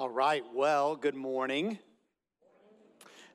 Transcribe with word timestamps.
All 0.00 0.08
right, 0.08 0.44
well, 0.54 0.94
good 0.94 1.16
morning. 1.16 1.80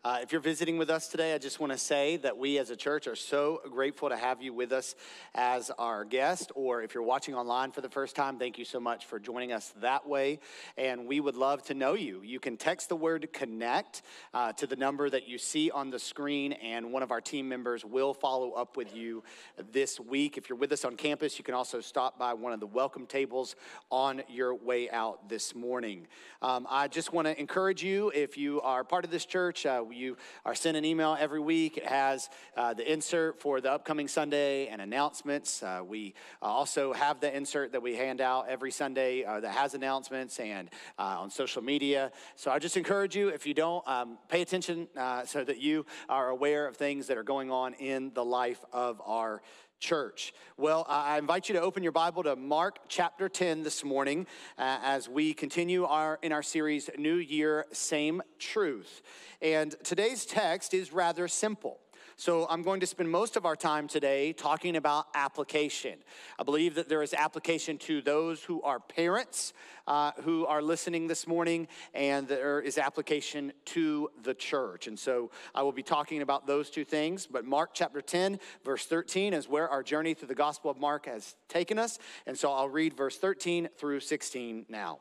Uh, 0.05 0.19
if 0.21 0.33
you're 0.33 0.41
visiting 0.41 0.77
with 0.77 0.89
us 0.89 1.07
today, 1.07 1.33
I 1.33 1.37
just 1.37 1.61
want 1.61 1.71
to 1.71 1.77
say 1.77 2.17
that 2.17 2.37
we 2.37 2.57
as 2.57 2.69
a 2.69 2.75
church 2.75 3.07
are 3.07 3.15
so 3.15 3.61
grateful 3.71 4.09
to 4.09 4.17
have 4.17 4.41
you 4.41 4.53
with 4.53 4.73
us 4.73 4.95
as 5.33 5.71
our 5.79 6.03
guest. 6.03 6.51
Or 6.55 6.81
if 6.81 6.93
you're 6.93 7.03
watching 7.03 7.35
online 7.35 7.71
for 7.71 7.79
the 7.79 7.87
first 7.87 8.13
time, 8.13 8.37
thank 8.37 8.57
you 8.57 8.65
so 8.65 8.81
much 8.81 9.05
for 9.05 9.17
joining 9.17 9.53
us 9.53 9.73
that 9.79 10.05
way. 10.05 10.41
And 10.75 11.07
we 11.07 11.21
would 11.21 11.37
love 11.37 11.63
to 11.67 11.73
know 11.73 11.93
you. 11.93 12.21
You 12.21 12.41
can 12.41 12.57
text 12.57 12.89
the 12.89 12.97
word 12.97 13.29
connect 13.31 14.01
uh, 14.33 14.51
to 14.51 14.67
the 14.67 14.75
number 14.75 15.09
that 15.09 15.29
you 15.29 15.37
see 15.37 15.71
on 15.71 15.89
the 15.89 15.99
screen, 15.99 16.51
and 16.51 16.91
one 16.91 17.01
of 17.01 17.11
our 17.11 17.21
team 17.21 17.47
members 17.47 17.85
will 17.85 18.13
follow 18.13 18.51
up 18.51 18.75
with 18.75 18.93
you 18.93 19.23
this 19.71 20.01
week. 20.01 20.37
If 20.37 20.49
you're 20.49 20.57
with 20.57 20.73
us 20.73 20.83
on 20.83 20.97
campus, 20.97 21.37
you 21.37 21.45
can 21.45 21.55
also 21.55 21.79
stop 21.79 22.19
by 22.19 22.33
one 22.33 22.51
of 22.51 22.59
the 22.59 22.67
welcome 22.67 23.05
tables 23.05 23.55
on 23.89 24.21
your 24.27 24.53
way 24.53 24.89
out 24.89 25.29
this 25.29 25.55
morning. 25.55 26.07
Um, 26.41 26.67
I 26.69 26.89
just 26.89 27.13
want 27.13 27.27
to 27.27 27.39
encourage 27.39 27.81
you 27.81 28.11
if 28.13 28.37
you 28.37 28.59
are 28.63 28.83
part 28.83 29.05
of 29.05 29.09
this 29.09 29.25
church, 29.25 29.65
uh, 29.65 29.81
you 29.93 30.17
are 30.45 30.55
sent 30.55 30.77
an 30.77 30.85
email 30.85 31.15
every 31.19 31.39
week. 31.39 31.77
It 31.77 31.85
has 31.85 32.29
uh, 32.57 32.73
the 32.73 32.91
insert 32.91 33.39
for 33.39 33.61
the 33.61 33.71
upcoming 33.71 34.07
Sunday 34.07 34.67
and 34.67 34.81
announcements. 34.81 35.63
Uh, 35.63 35.81
we 35.85 36.13
also 36.41 36.93
have 36.93 37.19
the 37.19 37.35
insert 37.35 37.71
that 37.71 37.81
we 37.81 37.95
hand 37.95 38.21
out 38.21 38.47
every 38.49 38.71
Sunday 38.71 39.23
uh, 39.23 39.39
that 39.39 39.51
has 39.51 39.73
announcements 39.73 40.39
and 40.39 40.69
uh, 40.97 41.21
on 41.21 41.29
social 41.29 41.61
media. 41.61 42.11
So 42.35 42.51
I 42.51 42.59
just 42.59 42.77
encourage 42.77 43.15
you, 43.15 43.29
if 43.29 43.45
you 43.45 43.53
don't, 43.53 43.87
um, 43.87 44.17
pay 44.29 44.41
attention 44.41 44.87
uh, 44.97 45.25
so 45.25 45.43
that 45.43 45.59
you 45.59 45.85
are 46.09 46.29
aware 46.29 46.67
of 46.67 46.77
things 46.77 47.07
that 47.07 47.17
are 47.17 47.23
going 47.23 47.51
on 47.51 47.73
in 47.75 48.11
the 48.13 48.25
life 48.25 48.63
of 48.71 49.01
our 49.05 49.41
church. 49.83 50.33
Well, 50.55 50.85
I 50.87 51.17
invite 51.17 51.49
you 51.49 51.55
to 51.55 51.61
open 51.61 51.83
your 51.83 51.91
Bible 51.91 52.23
to 52.23 52.37
Mark 52.37 52.79
chapter 52.87 53.27
10 53.27 53.63
this 53.63 53.83
morning 53.83 54.25
uh, 54.57 54.79
as 54.81 55.09
we 55.09 55.33
continue 55.33 55.83
our 55.83 56.17
in 56.21 56.31
our 56.31 56.41
series 56.41 56.89
New 56.97 57.15
Year 57.17 57.65
Same 57.73 58.21
Truth. 58.39 59.01
And 59.41 59.75
today's 59.83 60.25
text 60.25 60.73
is 60.73 60.93
rather 60.93 61.27
simple. 61.27 61.82
So 62.15 62.45
I'm 62.47 62.61
going 62.61 62.79
to 62.81 62.87
spend 62.87 63.09
most 63.09 63.35
of 63.35 63.45
our 63.45 63.55
time 63.55 63.87
today 63.87 64.33
talking 64.33 64.75
about 64.75 65.07
application. 65.15 65.97
I 66.37 66.43
believe 66.43 66.75
that 66.75 66.87
there 66.87 67.01
is 67.01 67.13
application 67.13 67.77
to 67.79 68.01
those 68.01 68.43
who 68.43 68.61
are 68.61 68.79
parents 68.79 69.53
uh, 69.87 70.11
who 70.23 70.45
are 70.45 70.61
listening 70.61 71.07
this 71.07 71.27
morning, 71.27 71.67
and 71.93 72.27
there 72.27 72.61
is 72.61 72.77
application 72.77 73.51
to 73.65 74.09
the 74.21 74.33
church. 74.33 74.87
And 74.87 74.97
so 74.97 75.31
I 75.55 75.63
will 75.63 75.71
be 75.71 75.83
talking 75.83 76.21
about 76.21 76.45
those 76.45 76.69
two 76.69 76.85
things. 76.85 77.25
But 77.25 77.45
Mark 77.45 77.71
chapter 77.73 78.01
10, 78.01 78.39
verse 78.63 78.85
13 78.85 79.33
is 79.33 79.49
where 79.49 79.67
our 79.67 79.83
journey 79.83 80.13
through 80.13 80.27
the 80.27 80.35
Gospel 80.35 80.69
of 80.69 80.77
Mark 80.77 81.07
has 81.07 81.35
taken 81.49 81.79
us. 81.79 81.97
And 82.27 82.37
so 82.37 82.51
I'll 82.51 82.69
read 82.69 82.95
verse 82.95 83.17
13 83.17 83.69
through 83.77 84.01
16 84.01 84.67
now. 84.69 84.99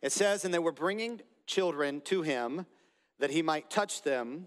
It 0.00 0.12
says, 0.12 0.44
And 0.44 0.54
they 0.54 0.58
were 0.58 0.72
bringing 0.72 1.20
children 1.46 2.00
to 2.02 2.22
him 2.22 2.66
that 3.18 3.30
he 3.30 3.42
might 3.42 3.68
touch 3.68 4.02
them 4.02 4.46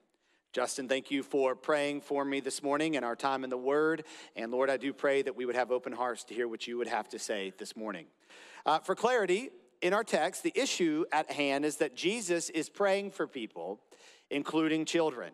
Justin, 0.53 0.89
thank 0.89 1.09
you 1.09 1.23
for 1.23 1.55
praying 1.55 2.01
for 2.01 2.25
me 2.25 2.41
this 2.41 2.61
morning 2.61 2.97
and 2.97 3.05
our 3.05 3.15
time 3.15 3.45
in 3.45 3.49
the 3.49 3.57
Word. 3.57 4.03
And 4.35 4.51
Lord, 4.51 4.69
I 4.69 4.75
do 4.75 4.91
pray 4.91 5.21
that 5.21 5.33
we 5.33 5.45
would 5.45 5.55
have 5.55 5.71
open 5.71 5.93
hearts 5.93 6.25
to 6.25 6.33
hear 6.33 6.45
what 6.45 6.67
you 6.67 6.77
would 6.77 6.89
have 6.89 7.07
to 7.09 7.19
say 7.19 7.53
this 7.57 7.77
morning. 7.77 8.07
Uh, 8.65 8.79
for 8.79 8.93
clarity, 8.93 9.51
in 9.81 9.93
our 9.93 10.03
text, 10.03 10.43
the 10.43 10.51
issue 10.53 11.05
at 11.13 11.31
hand 11.31 11.63
is 11.63 11.77
that 11.77 11.95
Jesus 11.95 12.49
is 12.49 12.67
praying 12.67 13.11
for 13.11 13.27
people, 13.27 13.79
including 14.29 14.83
children. 14.83 15.31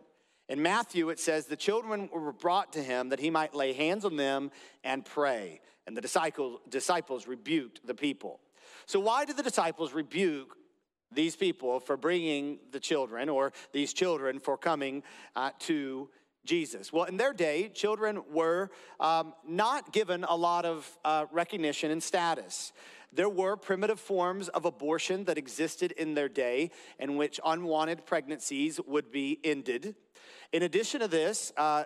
In 0.50 0.62
Matthew, 0.62 1.10
it 1.10 1.20
says 1.20 1.48
the 1.48 1.56
children 1.56 2.10
were 2.14 2.32
brought 2.32 2.72
to 2.74 2.84
him 2.84 3.10
that 3.10 3.20
he 3.20 3.32
might 3.32 3.56
lay 3.56 3.74
hands 3.74 4.06
on 4.06 4.18
them 4.18 4.52
and 4.84 5.04
pray. 5.04 5.62
And 5.88 5.98
the 5.98 6.02
disciples, 6.02 6.60
disciples 6.70 7.26
rebuked 7.26 7.88
the 7.88 7.96
people. 7.96 8.40
So, 8.86 9.00
why 9.00 9.26
did 9.26 9.36
the 9.36 9.44
disciples 9.44 9.94
rebuke 9.94 10.56
these 11.12 11.36
people 11.36 11.80
for 11.80 11.98
bringing 11.98 12.60
the 12.72 12.80
children 12.80 13.30
or 13.30 13.54
these 13.72 13.94
children 13.94 14.40
for 14.40 14.58
coming 14.58 15.04
uh, 15.36 15.52
to 15.60 16.10
Jesus. 16.46 16.94
Well, 16.94 17.04
in 17.04 17.18
their 17.18 17.34
day, 17.34 17.70
children 17.70 18.22
were 18.32 18.72
um, 19.00 19.34
not 19.48 19.92
given 19.92 20.24
a 20.24 20.36
lot 20.36 20.66
of 20.66 20.90
uh, 21.04 21.26
recognition 21.32 21.92
and 21.92 22.02
status. 22.02 22.72
There 23.12 23.30
were 23.30 23.56
primitive 23.58 24.00
forms 24.00 24.48
of 24.50 24.66
abortion 24.66 25.26
that 25.26 25.38
existed 25.38 25.92
in 25.94 26.14
their 26.14 26.30
day 26.30 26.72
in 27.00 27.18
which 27.18 27.40
unwanted 27.46 28.06
pregnancies 28.06 28.80
would 28.86 29.12
be 29.12 29.40
ended. 29.44 29.96
In 30.52 30.64
addition 30.64 31.02
to 31.02 31.08
this, 31.08 31.52
uh, 31.58 31.84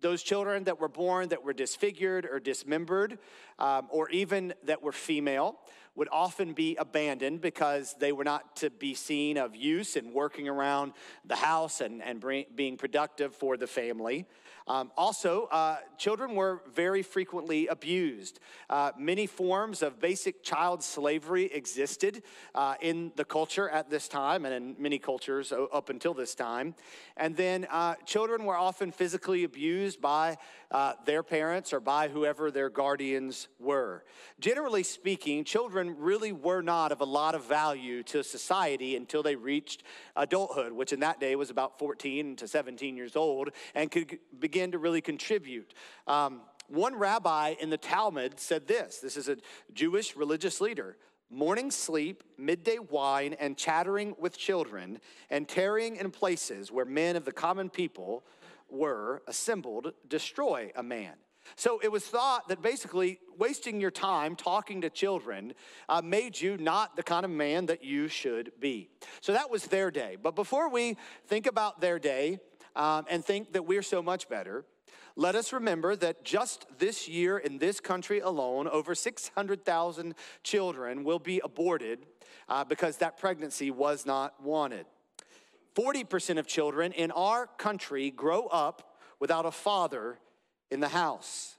those 0.00 0.22
children 0.22 0.64
that 0.64 0.80
were 0.80 0.88
born 0.88 1.28
that 1.28 1.44
were 1.44 1.52
disfigured 1.52 2.26
or 2.26 2.40
dismembered, 2.40 3.18
um, 3.58 3.88
or 3.90 4.10
even 4.10 4.52
that 4.64 4.82
were 4.82 4.92
female, 4.92 5.56
would 5.94 6.08
often 6.10 6.52
be 6.54 6.76
abandoned 6.76 7.40
because 7.40 7.94
they 7.98 8.12
were 8.12 8.24
not 8.24 8.56
to 8.56 8.70
be 8.70 8.94
seen 8.94 9.36
of 9.36 9.54
use 9.54 9.96
in 9.96 10.12
working 10.12 10.48
around 10.48 10.92
the 11.24 11.36
house 11.36 11.80
and, 11.80 12.02
and 12.02 12.20
bring, 12.20 12.46
being 12.54 12.76
productive 12.76 13.34
for 13.34 13.56
the 13.56 13.66
family. 13.66 14.26
Um, 14.66 14.92
also, 14.96 15.44
uh, 15.50 15.78
children 15.98 16.34
were 16.34 16.62
very 16.72 17.02
frequently 17.02 17.66
abused. 17.66 18.38
Uh, 18.70 18.92
many 18.98 19.26
forms 19.26 19.82
of 19.82 20.00
basic 20.00 20.42
child 20.42 20.82
slavery 20.82 21.46
existed 21.46 22.22
uh, 22.54 22.74
in 22.80 23.12
the 23.16 23.24
culture 23.24 23.68
at 23.68 23.90
this 23.90 24.08
time 24.08 24.44
and 24.44 24.54
in 24.54 24.76
many 24.78 24.98
cultures 24.98 25.52
up 25.72 25.90
until 25.90 26.14
this 26.14 26.34
time. 26.34 26.74
And 27.16 27.36
then 27.36 27.66
uh, 27.70 27.94
children 28.06 28.44
were 28.44 28.56
often 28.56 28.92
physically 28.92 29.44
abused 29.44 30.00
by 30.00 30.38
uh, 30.70 30.94
their 31.04 31.22
parents 31.22 31.72
or 31.72 31.80
by 31.80 32.08
whoever 32.08 32.50
their 32.50 32.70
guardians 32.70 33.48
were. 33.58 34.04
Generally 34.40 34.84
speaking, 34.84 35.44
children 35.44 35.96
really 35.98 36.32
were 36.32 36.62
not 36.62 36.92
of 36.92 37.00
a 37.00 37.04
lot 37.04 37.34
of 37.34 37.44
value 37.44 38.02
to 38.04 38.22
society 38.22 38.96
until 38.96 39.22
they 39.22 39.36
reached 39.36 39.82
adulthood, 40.16 40.72
which 40.72 40.92
in 40.92 41.00
that 41.00 41.20
day 41.20 41.36
was 41.36 41.50
about 41.50 41.78
14 41.78 42.36
to 42.36 42.48
17 42.48 42.96
years 42.96 43.16
old, 43.16 43.50
and 43.74 43.90
could 43.90 44.18
begin 44.38 44.51
to 44.72 44.78
really 44.78 45.00
contribute. 45.00 45.74
Um, 46.06 46.42
one 46.68 46.94
rabbi 46.94 47.54
in 47.60 47.70
the 47.70 47.76
Talmud 47.76 48.38
said 48.38 48.66
this 48.66 48.98
this 48.98 49.16
is 49.16 49.28
a 49.28 49.36
Jewish 49.72 50.16
religious 50.16 50.60
leader 50.60 50.96
morning 51.32 51.70
sleep, 51.70 52.22
midday 52.36 52.78
wine, 52.78 53.34
and 53.40 53.56
chattering 53.56 54.14
with 54.18 54.36
children, 54.36 54.98
and 55.30 55.48
tarrying 55.48 55.96
in 55.96 56.10
places 56.10 56.70
where 56.70 56.84
men 56.84 57.16
of 57.16 57.24
the 57.24 57.32
common 57.32 57.70
people 57.70 58.22
were 58.68 59.22
assembled 59.26 59.92
destroy 60.08 60.70
a 60.76 60.82
man. 60.82 61.14
So 61.56 61.80
it 61.82 61.90
was 61.90 62.04
thought 62.04 62.48
that 62.48 62.62
basically 62.62 63.18
wasting 63.36 63.80
your 63.80 63.90
time 63.90 64.36
talking 64.36 64.82
to 64.82 64.90
children 64.90 65.54
uh, 65.88 66.00
made 66.02 66.40
you 66.40 66.56
not 66.56 66.96
the 66.96 67.02
kind 67.02 67.24
of 67.24 67.30
man 67.30 67.66
that 67.66 67.82
you 67.82 68.08
should 68.08 68.52
be. 68.60 68.90
So 69.20 69.32
that 69.32 69.50
was 69.50 69.66
their 69.66 69.90
day. 69.90 70.16
But 70.22 70.36
before 70.36 70.70
we 70.70 70.96
think 71.26 71.46
about 71.46 71.80
their 71.80 71.98
day 71.98 72.38
um, 72.76 73.04
and 73.08 73.24
think 73.24 73.52
that 73.52 73.66
we're 73.66 73.82
so 73.82 74.02
much 74.02 74.28
better, 74.28 74.64
let 75.14 75.34
us 75.34 75.52
remember 75.52 75.94
that 75.96 76.24
just 76.24 76.66
this 76.78 77.06
year 77.06 77.36
in 77.36 77.58
this 77.58 77.80
country 77.80 78.20
alone, 78.20 78.66
over 78.68 78.94
600,000 78.94 80.14
children 80.42 81.04
will 81.04 81.18
be 81.18 81.40
aborted 81.44 82.06
uh, 82.48 82.64
because 82.64 82.96
that 82.98 83.18
pregnancy 83.18 83.70
was 83.70 84.06
not 84.06 84.42
wanted. 84.42 84.86
40% 85.74 86.38
of 86.38 86.46
children 86.46 86.92
in 86.92 87.10
our 87.10 87.46
country 87.58 88.10
grow 88.10 88.46
up 88.46 88.96
without 89.20 89.46
a 89.46 89.50
father 89.50 90.18
in 90.70 90.80
the 90.80 90.88
house. 90.88 91.56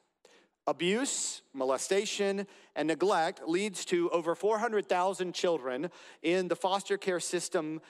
Abuse, 0.65 1.41
molestation, 1.53 2.47
and 2.75 2.88
neglect 2.88 3.41
leads 3.45 3.83
to 3.85 4.09
over 4.11 4.33
400,000 4.33 5.33
children 5.33 5.89
in 6.21 6.47
the 6.47 6.55
foster 6.55 6.97
care 6.97 7.19
system 7.19 7.81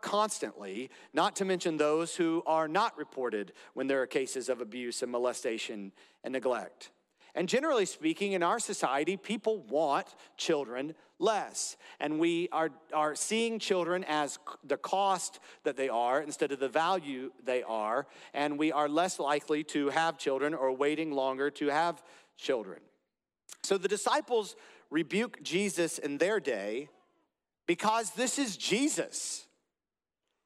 constantly, 0.00 0.90
not 1.12 1.36
to 1.36 1.44
mention 1.44 1.76
those 1.76 2.14
who 2.16 2.42
are 2.46 2.68
not 2.68 2.96
reported 2.96 3.52
when 3.74 3.86
there 3.86 4.00
are 4.02 4.06
cases 4.06 4.48
of 4.48 4.60
abuse 4.60 5.02
and 5.02 5.10
molestation 5.10 5.92
and 6.22 6.32
neglect. 6.32 6.90
And 7.34 7.48
generally 7.48 7.84
speaking, 7.84 8.32
in 8.32 8.42
our 8.42 8.58
society, 8.58 9.18
people 9.18 9.58
want 9.68 10.06
children 10.38 10.94
less. 11.18 11.76
And 12.00 12.18
we 12.18 12.48
are, 12.50 12.70
are 12.94 13.14
seeing 13.14 13.58
children 13.58 14.04
as 14.08 14.38
the 14.64 14.78
cost 14.78 15.40
that 15.64 15.76
they 15.76 15.90
are 15.90 16.22
instead 16.22 16.50
of 16.50 16.60
the 16.60 16.68
value 16.68 17.32
they 17.44 17.62
are. 17.62 18.06
And 18.32 18.58
we 18.58 18.72
are 18.72 18.88
less 18.88 19.18
likely 19.18 19.64
to 19.64 19.90
have 19.90 20.16
children 20.16 20.54
or 20.54 20.72
waiting 20.72 21.12
longer 21.12 21.50
to 21.50 21.66
have 21.66 22.02
children. 22.38 22.78
So 23.62 23.76
the 23.76 23.88
disciples 23.88 24.56
rebuke 24.90 25.42
Jesus 25.42 25.98
in 25.98 26.16
their 26.16 26.40
day 26.40 26.88
because 27.66 28.12
this 28.12 28.38
is 28.38 28.56
Jesus. 28.56 29.45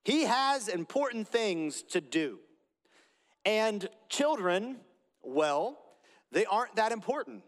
He 0.05 0.25
has 0.25 0.69
important 0.69 1.29
things 1.29 1.83
to 1.91 2.01
do. 2.01 2.39
And 3.45 3.89
children, 4.09 4.77
well, 5.23 5.79
they 6.33 6.47
aren't 6.47 6.77
that 6.77 6.93
important 6.93 7.43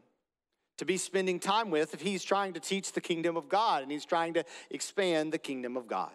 to 0.79 0.85
be 0.85 0.97
spending 0.97 1.39
time 1.39 1.71
with 1.71 1.95
if 1.95 2.01
he's 2.01 2.25
trying 2.25 2.55
to 2.55 2.61
teach 2.61 2.93
the 2.93 3.01
kingdom 3.01 3.37
of 3.37 3.49
God 3.49 3.83
and 3.83 3.93
he's 3.93 4.05
trying 4.05 4.35
to 4.35 4.45
expand 4.71 5.33
the 5.33 5.39
kingdom 5.39 5.77
of 5.77 5.87
God. 5.87 6.13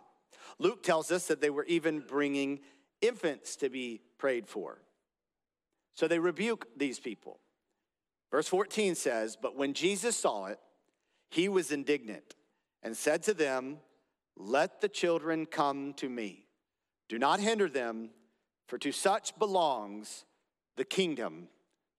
Luke 0.60 0.84
tells 0.84 1.12
us 1.12 1.28
that 1.28 1.42
they 1.42 1.50
were 1.50 1.66
even 1.66 2.00
bringing 2.00 2.60
infants 3.02 3.56
to 3.58 3.70
be 3.70 4.02
prayed 4.18 4.48
for. 4.48 4.82
So 5.94 6.08
they 6.08 6.20
rebuke 6.20 6.68
these 6.76 7.00
people. 7.00 7.40
Verse 8.32 8.48
14 8.48 8.96
says, 8.96 9.38
But 9.40 9.56
when 9.56 9.74
Jesus 9.74 10.16
saw 10.16 10.46
it, 10.46 10.60
he 11.30 11.50
was 11.50 11.72
indignant 11.72 12.36
and 12.84 12.96
said 12.96 13.24
to 13.24 13.34
them, 13.34 13.78
Let 14.38 14.82
the 14.82 14.90
children 14.90 15.46
come 15.46 15.94
to 15.96 16.08
me. 16.08 16.46
Do 17.10 17.18
not 17.18 17.40
hinder 17.40 17.68
them, 17.68 18.12
for 18.68 18.78
to 18.78 18.92
such 18.92 19.38
belongs 19.40 20.26
the 20.76 20.86
kingdom 20.86 21.48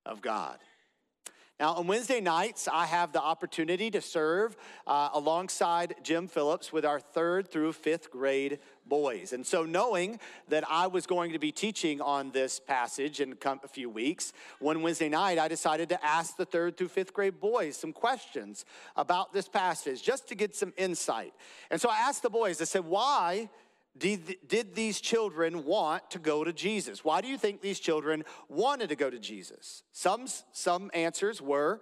of 0.07 0.23
God. 0.23 0.59
Now, 1.61 1.73
on 1.75 1.89
Wednesday 1.89 2.21
nights, 2.21 2.69
I 2.73 2.87
have 2.87 3.13
the 3.13 3.21
opportunity 3.21 3.91
to 3.91 4.01
serve 4.01 4.57
uh, 4.87 5.09
alongside 5.13 5.97
Jim 6.05 6.29
Phillips 6.29 6.73
with 6.73 6.85
our 6.85 7.01
third 7.01 7.51
through 7.51 7.73
fifth 7.73 8.13
grade 8.13 8.61
boys. 8.87 9.33
And 9.33 9.45
so, 9.45 9.65
knowing 9.65 10.21
that 10.47 10.63
I 10.71 10.87
was 10.87 11.05
going 11.05 11.33
to 11.33 11.41
be 11.41 11.51
teaching 11.51 12.01
on 12.01 12.31
this 12.31 12.61
passage 12.61 13.21
in 13.21 13.37
a 13.43 13.69
few 13.69 13.91
weeks, 13.91 14.33
one 14.61 14.83
Wednesday 14.83 15.09
night, 15.09 15.41
I 15.41 15.49
decided 15.49 15.89
to 15.89 16.05
ask 16.05 16.37
the 16.37 16.45
third 16.45 16.77
through 16.77 16.89
fifth 16.89 17.13
grade 17.13 17.41
boys 17.41 17.77
some 17.77 17.93
questions 17.93 18.65
about 18.95 19.33
this 19.33 19.49
passage 19.49 20.01
just 20.01 20.29
to 20.29 20.37
get 20.37 20.55
some 20.55 20.73
insight. 20.77 21.35
And 21.73 21.81
so, 21.81 21.89
I 21.89 21.97
asked 21.97 22.23
the 22.23 22.31
boys, 22.31 22.61
I 22.61 22.67
said, 22.67 22.85
why? 22.85 23.51
Did, 23.99 24.37
did 24.47 24.75
these 24.75 25.01
children 25.01 25.65
want 25.65 26.11
to 26.11 26.19
go 26.19 26.45
to 26.45 26.53
Jesus? 26.53 27.05
Why 27.05 27.21
do 27.21 27.29
you 27.29 27.39
think 27.39 27.61
these 27.61 27.81
children 27.81 28.25
wanted 28.49 28.91
to 28.91 28.97
go 28.97 29.11
to 29.11 29.19
Jesus? 29.19 29.83
Some, 29.93 30.27
some 30.53 30.91
answers 30.95 31.43
were 31.43 31.81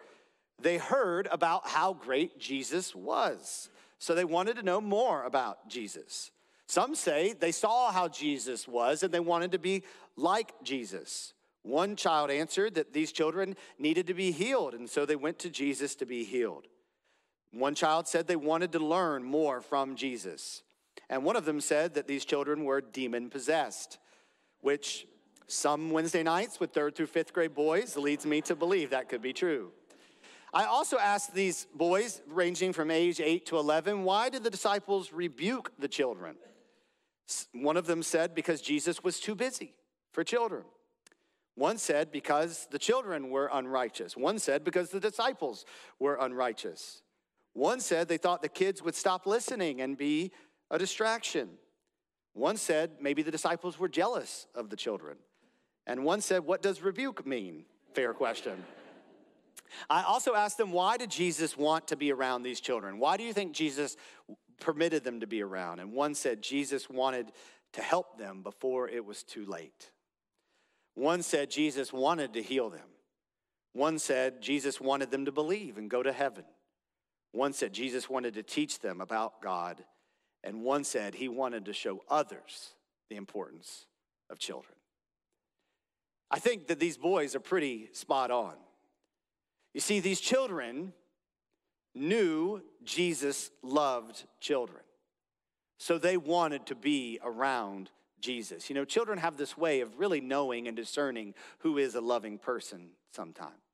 they 0.61 0.79
heard 0.79 1.29
about 1.31 1.67
how 1.67 1.93
great 1.93 2.39
Jesus 2.39 2.95
was. 2.95 3.69
So 3.99 4.15
they 4.15 4.25
wanted 4.25 4.57
to 4.57 4.63
know 4.63 4.81
more 4.81 5.25
about 5.25 5.69
Jesus. 5.69 6.31
Some 6.67 6.95
say 6.95 7.33
they 7.33 7.53
saw 7.53 7.93
how 7.93 8.09
Jesus 8.09 8.67
was 8.67 9.03
and 9.03 9.13
they 9.13 9.21
wanted 9.21 9.53
to 9.53 9.59
be 9.59 9.83
like 10.17 10.53
Jesus. 10.63 11.35
One 11.63 11.97
child 11.97 12.31
answered 12.31 12.75
that 12.75 12.93
these 12.93 13.13
children 13.13 13.57
needed 13.79 14.07
to 14.07 14.15
be 14.15 14.31
healed, 14.31 14.75
and 14.75 14.89
so 14.89 15.05
they 15.05 15.17
went 15.17 15.41
to 15.41 15.51
Jesus 15.51 15.97
to 15.97 16.07
be 16.07 16.23
healed. 16.23 16.67
One 17.53 17.75
child 17.75 18.07
said 18.07 18.27
they 18.27 18.37
wanted 18.37 18.73
to 18.73 18.79
learn 18.79 19.25
more 19.25 19.61
from 19.61 19.97
Jesus. 19.97 20.63
And 21.09 21.25
one 21.25 21.37
of 21.37 21.45
them 21.45 21.61
said 21.61 21.95
that 21.95 22.09
these 22.09 22.25
children 22.25 22.65
were 22.65 22.81
demon 22.81 23.31
possessed, 23.31 23.99
which 24.61 25.07
some 25.47 25.91
Wednesday 25.91 26.23
nights 26.23 26.59
with 26.59 26.73
third 26.73 26.97
through 26.97 27.07
fifth 27.07 27.33
grade 27.33 27.55
boys 27.55 27.97
leads 27.97 28.27
me 28.27 28.41
to 28.43 28.57
believe 28.57 28.91
that 28.91 29.09
could 29.09 29.23
be 29.23 29.33
true. 29.33 29.71
I 30.53 30.65
also 30.65 30.99
asked 30.99 31.35
these 31.35 31.67
boys, 31.75 32.23
ranging 32.27 32.73
from 32.73 32.91
age 32.91 33.21
8 33.21 33.47
to 33.47 33.59
11, 33.59 34.05
why 34.05 34.29
did 34.29 34.43
the 34.43 34.51
disciples 34.51 35.13
rebuke 35.13 35.73
the 35.79 35.89
children? 35.89 36.37
One 37.53 37.77
of 37.77 37.87
them 37.87 38.03
said, 38.03 38.35
because 38.35 38.61
Jesus 38.61 39.05
was 39.05 39.21
too 39.21 39.35
busy 39.35 39.75
for 40.13 40.25
children. 40.25 40.65
One 41.57 41.79
said, 41.79 42.11
because 42.11 42.69
the 42.71 42.79
children 42.79 43.31
were 43.31 43.51
unrighteous. 43.53 44.17
One 44.17 44.39
said, 44.39 44.65
because 44.65 44.91
the 44.91 45.01
disciples 45.01 45.65
were 45.99 46.17
unrighteous. 46.21 47.03
One 47.53 47.81
said 47.81 48.09
they 48.09 48.19
thought 48.19 48.43
the 48.43 48.49
kids 48.49 48.83
would 48.83 48.95
stop 48.95 49.27
listening 49.27 49.81
and 49.81 49.97
be 49.97 50.33
a 50.71 50.79
distraction. 50.79 51.49
One 52.35 52.57
said 52.57 52.93
maybe 53.01 53.23
the 53.23 53.31
disciples 53.31 53.79
were 53.79 53.89
jealous 53.89 54.47
of 54.55 54.71
the 54.71 54.77
children. 54.77 55.17
And 55.87 56.05
one 56.05 56.21
said, 56.21 56.45
What 56.45 56.63
does 56.63 56.83
rebuke 56.83 57.27
mean? 57.27 57.65
Fair 57.95 58.13
question. 58.13 58.65
I 59.89 60.03
also 60.03 60.35
asked 60.35 60.59
them, 60.59 60.73
Why 60.73 60.97
did 60.97 61.11
Jesus 61.11 61.57
want 61.57 61.89
to 61.89 61.97
be 61.97 62.13
around 62.13 62.43
these 62.43 62.61
children? 62.61 62.99
Why 62.99 63.17
do 63.17 63.25
you 63.25 63.33
think 63.33 63.53
Jesus 63.53 63.97
permitted 64.61 65.05
them 65.05 65.21
to 65.21 65.27
be 65.27 65.43
around? 65.43 65.81
And 65.81 65.93
one 65.93 66.15
said, 66.15 66.43
Jesus 66.43 66.91
wanted 66.91 67.33
to 67.73 67.83
help 67.83 68.19
them 68.19 68.43
before 68.43 68.89
it 68.89 69.05
was 69.05 69.23
too 69.23 69.45
late. 69.47 69.91
One 70.95 71.23
said, 71.23 71.51
Jesus 71.51 71.93
wanted 71.93 72.33
to 72.35 72.43
heal 72.43 72.71
them. 72.71 72.89
One 73.73 73.99
said, 73.99 74.41
Jesus 74.41 74.81
wanted 74.81 75.11
them 75.11 75.27
to 75.27 75.33
believe 75.33 75.77
and 75.77 75.91
go 75.91 76.03
to 76.03 76.13
heaven. 76.13 76.45
One 77.33 77.53
said, 77.53 77.75
Jesus 77.75 78.09
wanted 78.09 78.35
to 78.35 78.43
teach 78.43 78.79
them 78.79 79.03
about 79.03 79.43
God 79.43 79.85
and 80.45 80.63
one 80.63 80.85
said 80.85 81.15
he 81.15 81.29
wanted 81.29 81.65
to 81.67 81.73
show 81.73 82.03
others 82.09 82.75
the 83.09 83.17
importance 83.17 83.87
of 84.31 84.39
children. 84.39 84.75
I 86.31 86.39
think 86.39 86.69
that 86.69 86.81
these 86.81 86.99
boys 86.99 87.35
are 87.35 87.41
pretty 87.41 87.89
spot 87.93 88.31
on. 88.31 88.55
You 89.75 89.81
see, 89.81 90.01
these 90.01 90.21
children 90.21 90.93
knew 91.95 92.63
Jesus 92.85 93.51
loved 93.63 94.25
children. 94.41 94.83
So 95.79 95.99
they 95.99 96.17
wanted 96.17 96.67
to 96.67 96.75
be 96.75 97.19
around 97.23 97.91
Jesus. 98.21 98.69
You 98.71 98.75
know, 98.75 98.85
children 98.85 99.19
have 99.19 99.37
this 99.37 99.57
way 99.57 99.81
of 99.81 99.99
really 99.99 100.21
knowing 100.21 100.69
and 100.69 100.77
discerning 100.77 101.35
who 101.59 101.79
is 101.79 101.95
a 101.95 102.01
loving 102.01 102.39
person 102.39 102.89
sometimes. 103.13 103.66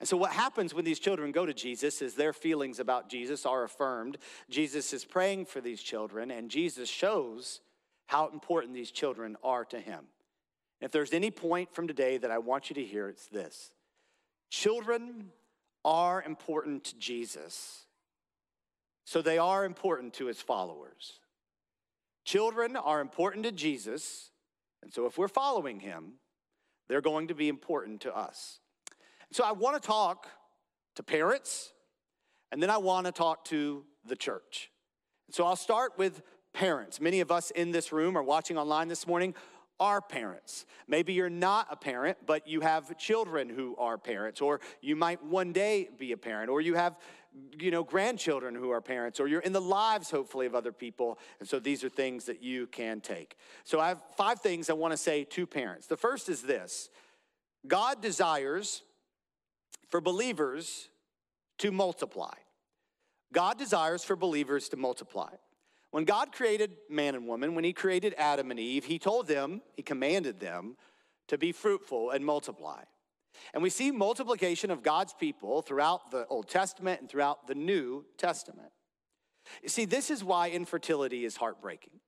And 0.00 0.08
so, 0.08 0.16
what 0.16 0.32
happens 0.32 0.72
when 0.72 0.86
these 0.86 0.98
children 0.98 1.30
go 1.30 1.44
to 1.44 1.52
Jesus 1.52 2.00
is 2.00 2.14
their 2.14 2.32
feelings 2.32 2.80
about 2.80 3.10
Jesus 3.10 3.44
are 3.44 3.64
affirmed. 3.64 4.16
Jesus 4.48 4.94
is 4.94 5.04
praying 5.04 5.44
for 5.44 5.60
these 5.60 5.82
children, 5.82 6.30
and 6.30 6.50
Jesus 6.50 6.88
shows 6.88 7.60
how 8.06 8.28
important 8.28 8.74
these 8.74 8.90
children 8.90 9.36
are 9.44 9.64
to 9.66 9.78
him. 9.78 10.06
If 10.80 10.90
there's 10.90 11.12
any 11.12 11.30
point 11.30 11.74
from 11.74 11.86
today 11.86 12.16
that 12.16 12.30
I 12.30 12.38
want 12.38 12.70
you 12.70 12.74
to 12.74 12.84
hear, 12.84 13.08
it's 13.08 13.26
this 13.26 13.72
children 14.48 15.30
are 15.84 16.22
important 16.22 16.84
to 16.84 16.98
Jesus, 16.98 17.84
so 19.04 19.20
they 19.20 19.38
are 19.38 19.66
important 19.66 20.14
to 20.14 20.26
his 20.26 20.40
followers. 20.40 21.20
Children 22.24 22.76
are 22.76 23.02
important 23.02 23.44
to 23.44 23.52
Jesus, 23.52 24.30
and 24.82 24.92
so 24.94 25.04
if 25.04 25.18
we're 25.18 25.28
following 25.28 25.80
him, 25.80 26.14
they're 26.88 27.00
going 27.02 27.28
to 27.28 27.34
be 27.34 27.48
important 27.48 28.00
to 28.02 28.16
us. 28.16 28.59
So 29.32 29.44
I 29.44 29.52
want 29.52 29.80
to 29.80 29.86
talk 29.86 30.26
to 30.96 31.02
parents, 31.02 31.72
and 32.50 32.62
then 32.62 32.70
I 32.70 32.78
want 32.78 33.06
to 33.06 33.12
talk 33.12 33.44
to 33.46 33.84
the 34.04 34.16
church. 34.16 34.70
So 35.30 35.46
I'll 35.46 35.56
start 35.56 35.92
with 35.96 36.22
parents. 36.52 37.00
Many 37.00 37.20
of 37.20 37.30
us 37.30 37.52
in 37.52 37.70
this 37.70 37.92
room 37.92 38.18
are 38.18 38.22
watching 38.22 38.58
online 38.58 38.88
this 38.88 39.06
morning 39.06 39.34
are 39.78 40.00
parents. 40.00 40.66
Maybe 40.88 41.12
you're 41.12 41.30
not 41.30 41.68
a 41.70 41.76
parent, 41.76 42.18
but 42.26 42.46
you 42.46 42.60
have 42.60 42.98
children 42.98 43.48
who 43.48 43.76
are 43.76 43.96
parents, 43.96 44.40
or 44.40 44.60
you 44.82 44.96
might 44.96 45.24
one 45.24 45.52
day 45.52 45.88
be 45.96 46.12
a 46.12 46.16
parent, 46.16 46.50
or 46.50 46.60
you 46.60 46.74
have 46.74 46.98
you 47.60 47.70
know 47.70 47.84
grandchildren 47.84 48.56
who 48.56 48.70
are 48.70 48.80
parents 48.80 49.20
or 49.20 49.28
you're 49.28 49.40
in 49.42 49.52
the 49.52 49.60
lives 49.60 50.10
hopefully 50.10 50.46
of 50.46 50.54
other 50.56 50.72
people 50.72 51.16
and 51.38 51.48
so 51.48 51.60
these 51.60 51.84
are 51.84 51.88
things 51.88 52.24
that 52.24 52.42
you 52.42 52.66
can 52.66 53.00
take 53.00 53.36
so 53.62 53.78
i 53.78 53.86
have 53.86 54.02
five 54.16 54.40
things 54.40 54.68
i 54.68 54.72
want 54.72 54.92
to 54.92 54.96
say 54.96 55.22
to 55.22 55.46
parents 55.46 55.86
the 55.86 55.96
first 55.96 56.28
is 56.28 56.42
this 56.42 56.90
god 57.68 58.02
desires 58.02 58.82
for 59.90 60.00
believers 60.00 60.88
to 61.58 61.70
multiply. 61.70 62.34
God 63.32 63.58
desires 63.58 64.04
for 64.04 64.16
believers 64.16 64.68
to 64.70 64.76
multiply. 64.76 65.30
When 65.90 66.04
God 66.04 66.32
created 66.32 66.76
man 66.88 67.14
and 67.14 67.26
woman, 67.26 67.54
when 67.54 67.64
He 67.64 67.72
created 67.72 68.14
Adam 68.16 68.50
and 68.50 68.60
Eve, 68.60 68.84
He 68.84 68.98
told 68.98 69.26
them, 69.26 69.60
He 69.74 69.82
commanded 69.82 70.40
them 70.40 70.76
to 71.28 71.38
be 71.38 71.52
fruitful 71.52 72.10
and 72.10 72.24
multiply. 72.24 72.82
And 73.54 73.62
we 73.62 73.70
see 73.70 73.90
multiplication 73.90 74.70
of 74.70 74.82
God's 74.82 75.14
people 75.14 75.62
throughout 75.62 76.10
the 76.10 76.26
Old 76.26 76.48
Testament 76.48 77.00
and 77.00 77.08
throughout 77.08 77.46
the 77.46 77.54
New 77.54 78.04
Testament. 78.18 78.70
You 79.62 79.68
see, 79.68 79.84
this 79.84 80.10
is 80.10 80.22
why 80.22 80.50
infertility 80.50 81.24
is 81.24 81.36
heartbreaking. 81.36 82.00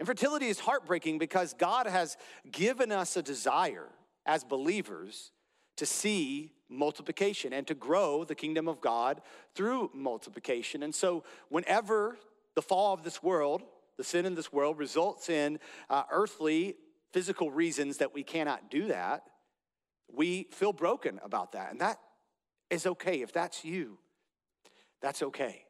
Infertility 0.00 0.46
is 0.46 0.58
heartbreaking 0.58 1.18
because 1.18 1.54
God 1.54 1.86
has 1.86 2.16
given 2.50 2.90
us 2.90 3.16
a 3.16 3.22
desire 3.22 3.88
as 4.26 4.42
believers 4.42 5.30
to 5.76 5.86
see 5.86 6.52
multiplication 6.72 7.52
and 7.52 7.66
to 7.66 7.74
grow 7.74 8.24
the 8.24 8.34
kingdom 8.34 8.68
of 8.68 8.80
God 8.80 9.20
through 9.54 9.90
multiplication. 9.94 10.82
And 10.82 10.94
so, 10.94 11.24
whenever 11.48 12.16
the 12.54 12.62
fall 12.62 12.94
of 12.94 13.02
this 13.04 13.22
world, 13.22 13.62
the 13.96 14.04
sin 14.04 14.26
in 14.26 14.34
this 14.34 14.52
world, 14.52 14.78
results 14.78 15.28
in 15.28 15.58
uh, 15.90 16.04
earthly, 16.10 16.76
physical 17.12 17.50
reasons 17.50 17.98
that 17.98 18.14
we 18.14 18.22
cannot 18.22 18.70
do 18.70 18.88
that, 18.88 19.24
we 20.12 20.48
feel 20.50 20.72
broken 20.72 21.20
about 21.22 21.52
that. 21.52 21.70
And 21.70 21.80
that 21.80 21.98
is 22.70 22.86
okay. 22.86 23.22
If 23.22 23.32
that's 23.32 23.64
you, 23.64 23.98
that's 25.00 25.22
okay. 25.22 25.64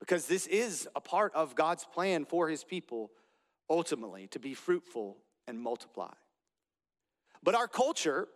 Because 0.00 0.26
this 0.26 0.46
is 0.46 0.88
a 0.94 1.00
part 1.00 1.34
of 1.34 1.54
God's 1.54 1.84
plan 1.84 2.24
for 2.24 2.48
his 2.48 2.64
people 2.64 3.10
ultimately 3.70 4.26
to 4.28 4.38
be 4.38 4.54
fruitful 4.54 5.16
and 5.48 5.58
multiply. 5.60 6.12
But 7.42 7.54
our 7.54 7.68
culture 7.68 8.28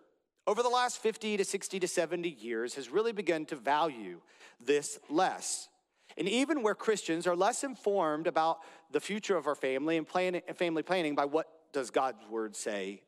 over 0.47 0.62
the 0.62 0.68
last 0.68 0.99
50 0.99 1.37
to 1.37 1.44
60 1.44 1.80
to 1.80 1.88
70 1.88 2.28
years 2.28 2.75
has 2.75 2.88
really 2.88 3.12
begun 3.12 3.44
to 3.47 3.56
value 3.56 4.20
this 4.64 4.99
less. 5.09 5.68
And 6.16 6.28
even 6.28 6.62
where 6.62 6.75
Christians 6.75 7.26
are 7.26 7.37
less 7.37 7.62
informed 7.62 8.26
about 8.26 8.59
the 8.90 9.00
future 9.00 9.37
of 9.37 9.47
our 9.47 9.54
family 9.54 9.97
and 9.97 10.06
plan, 10.06 10.40
family 10.56 10.82
planning 10.82 11.14
by 11.14 11.25
what 11.25 11.47
does 11.73 11.90
God's 11.90 12.26
word 12.28 12.56
say, 12.56 13.02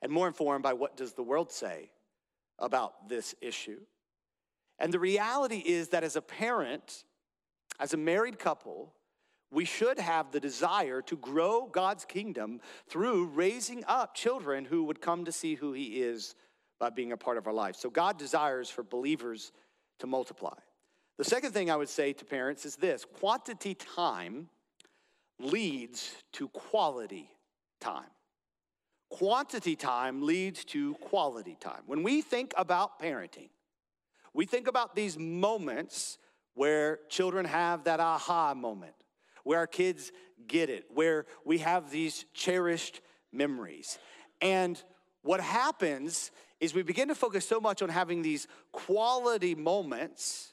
and 0.00 0.12
more 0.12 0.28
informed 0.28 0.62
by 0.62 0.72
what 0.72 0.96
does 0.96 1.14
the 1.14 1.22
world 1.22 1.50
say 1.50 1.90
about 2.58 3.08
this 3.08 3.34
issue. 3.40 3.80
And 4.78 4.92
the 4.92 5.00
reality 5.00 5.62
is 5.64 5.88
that 5.88 6.04
as 6.04 6.16
a 6.16 6.22
parent, 6.22 7.04
as 7.80 7.92
a 7.92 7.96
married 7.96 8.38
couple, 8.38 8.94
we 9.52 9.66
should 9.66 9.98
have 9.98 10.32
the 10.32 10.40
desire 10.40 11.02
to 11.02 11.16
grow 11.16 11.66
God's 11.66 12.04
kingdom 12.04 12.60
through 12.88 13.26
raising 13.26 13.84
up 13.86 14.14
children 14.14 14.64
who 14.64 14.84
would 14.84 15.00
come 15.00 15.26
to 15.26 15.32
see 15.32 15.54
who 15.54 15.72
He 15.72 16.00
is 16.00 16.34
by 16.80 16.90
being 16.90 17.12
a 17.12 17.16
part 17.16 17.36
of 17.36 17.46
our 17.46 17.52
life. 17.52 17.76
So 17.76 17.90
God 17.90 18.18
desires 18.18 18.70
for 18.70 18.82
believers 18.82 19.52
to 20.00 20.06
multiply. 20.06 20.54
The 21.18 21.24
second 21.24 21.52
thing 21.52 21.70
I 21.70 21.76
would 21.76 21.90
say 21.90 22.12
to 22.14 22.24
parents 22.24 22.64
is 22.64 22.76
this 22.76 23.04
quantity 23.04 23.74
time 23.74 24.48
leads 25.38 26.14
to 26.32 26.48
quality 26.48 27.28
time. 27.80 28.10
Quantity 29.10 29.76
time 29.76 30.22
leads 30.22 30.64
to 30.64 30.94
quality 30.94 31.56
time. 31.60 31.82
When 31.86 32.02
we 32.02 32.22
think 32.22 32.54
about 32.56 32.98
parenting, 32.98 33.50
we 34.32 34.46
think 34.46 34.66
about 34.66 34.96
these 34.96 35.18
moments 35.18 36.16
where 36.54 37.00
children 37.10 37.44
have 37.44 37.84
that 37.84 38.00
aha 38.00 38.54
moment, 38.54 38.94
where 39.44 39.58
our 39.58 39.66
kids 39.66 40.12
get 40.46 40.70
it, 40.70 40.84
where 40.92 41.26
we 41.44 41.58
have 41.58 41.90
these 41.90 42.24
cherished 42.34 43.00
memories. 43.32 43.98
And 44.40 44.82
what 45.22 45.40
happens 45.40 46.30
is 46.60 46.74
we 46.74 46.82
begin 46.82 47.08
to 47.08 47.14
focus 47.14 47.46
so 47.46 47.60
much 47.60 47.82
on 47.82 47.88
having 47.88 48.22
these 48.22 48.46
quality 48.70 49.54
moments 49.54 50.52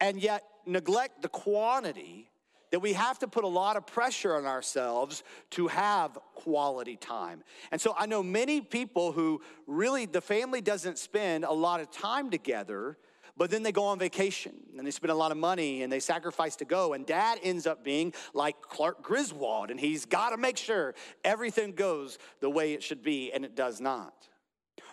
and 0.00 0.20
yet 0.20 0.42
neglect 0.66 1.22
the 1.22 1.28
quantity 1.28 2.30
that 2.70 2.80
we 2.80 2.94
have 2.94 3.18
to 3.20 3.28
put 3.28 3.44
a 3.44 3.48
lot 3.48 3.76
of 3.76 3.86
pressure 3.86 4.34
on 4.34 4.46
ourselves 4.46 5.22
to 5.50 5.68
have 5.68 6.18
quality 6.34 6.96
time. 6.96 7.44
And 7.70 7.80
so 7.80 7.94
I 7.96 8.06
know 8.06 8.22
many 8.22 8.60
people 8.60 9.12
who 9.12 9.42
really, 9.66 10.06
the 10.06 10.20
family 10.20 10.60
doesn't 10.60 10.98
spend 10.98 11.44
a 11.44 11.52
lot 11.52 11.80
of 11.80 11.90
time 11.90 12.30
together 12.30 12.98
but 13.36 13.50
then 13.50 13.62
they 13.62 13.72
go 13.72 13.84
on 13.84 13.98
vacation 13.98 14.54
and 14.78 14.86
they 14.86 14.90
spend 14.90 15.10
a 15.10 15.14
lot 15.14 15.32
of 15.32 15.36
money 15.36 15.82
and 15.82 15.92
they 15.92 16.00
sacrifice 16.00 16.56
to 16.56 16.64
go. 16.64 16.92
And 16.92 17.04
dad 17.04 17.38
ends 17.42 17.66
up 17.66 17.84
being 17.84 18.14
like 18.32 18.60
Clark 18.62 19.02
Griswold 19.02 19.70
and 19.70 19.80
he's 19.80 20.06
got 20.06 20.30
to 20.30 20.36
make 20.36 20.56
sure 20.56 20.94
everything 21.24 21.72
goes 21.72 22.18
the 22.40 22.50
way 22.50 22.74
it 22.74 22.82
should 22.82 23.02
be, 23.02 23.32
and 23.32 23.44
it 23.44 23.56
does 23.56 23.80
not. 23.80 24.28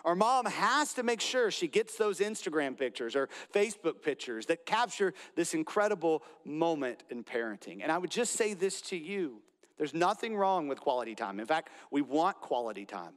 Our 0.04 0.16
mom 0.16 0.46
has 0.46 0.94
to 0.94 1.04
make 1.04 1.20
sure 1.20 1.50
she 1.50 1.68
gets 1.68 1.96
those 1.96 2.18
Instagram 2.18 2.76
pictures 2.76 3.14
or 3.14 3.28
Facebook 3.54 4.02
pictures 4.02 4.46
that 4.46 4.66
capture 4.66 5.14
this 5.36 5.54
incredible 5.54 6.24
moment 6.44 7.04
in 7.10 7.22
parenting. 7.22 7.82
And 7.82 7.92
I 7.92 7.98
would 7.98 8.10
just 8.10 8.32
say 8.32 8.54
this 8.54 8.80
to 8.82 8.96
you 8.96 9.42
there's 9.78 9.94
nothing 9.94 10.36
wrong 10.36 10.68
with 10.68 10.80
quality 10.80 11.14
time. 11.14 11.40
In 11.40 11.46
fact, 11.46 11.70
we 11.90 12.02
want 12.02 12.40
quality 12.40 12.84
time. 12.84 13.14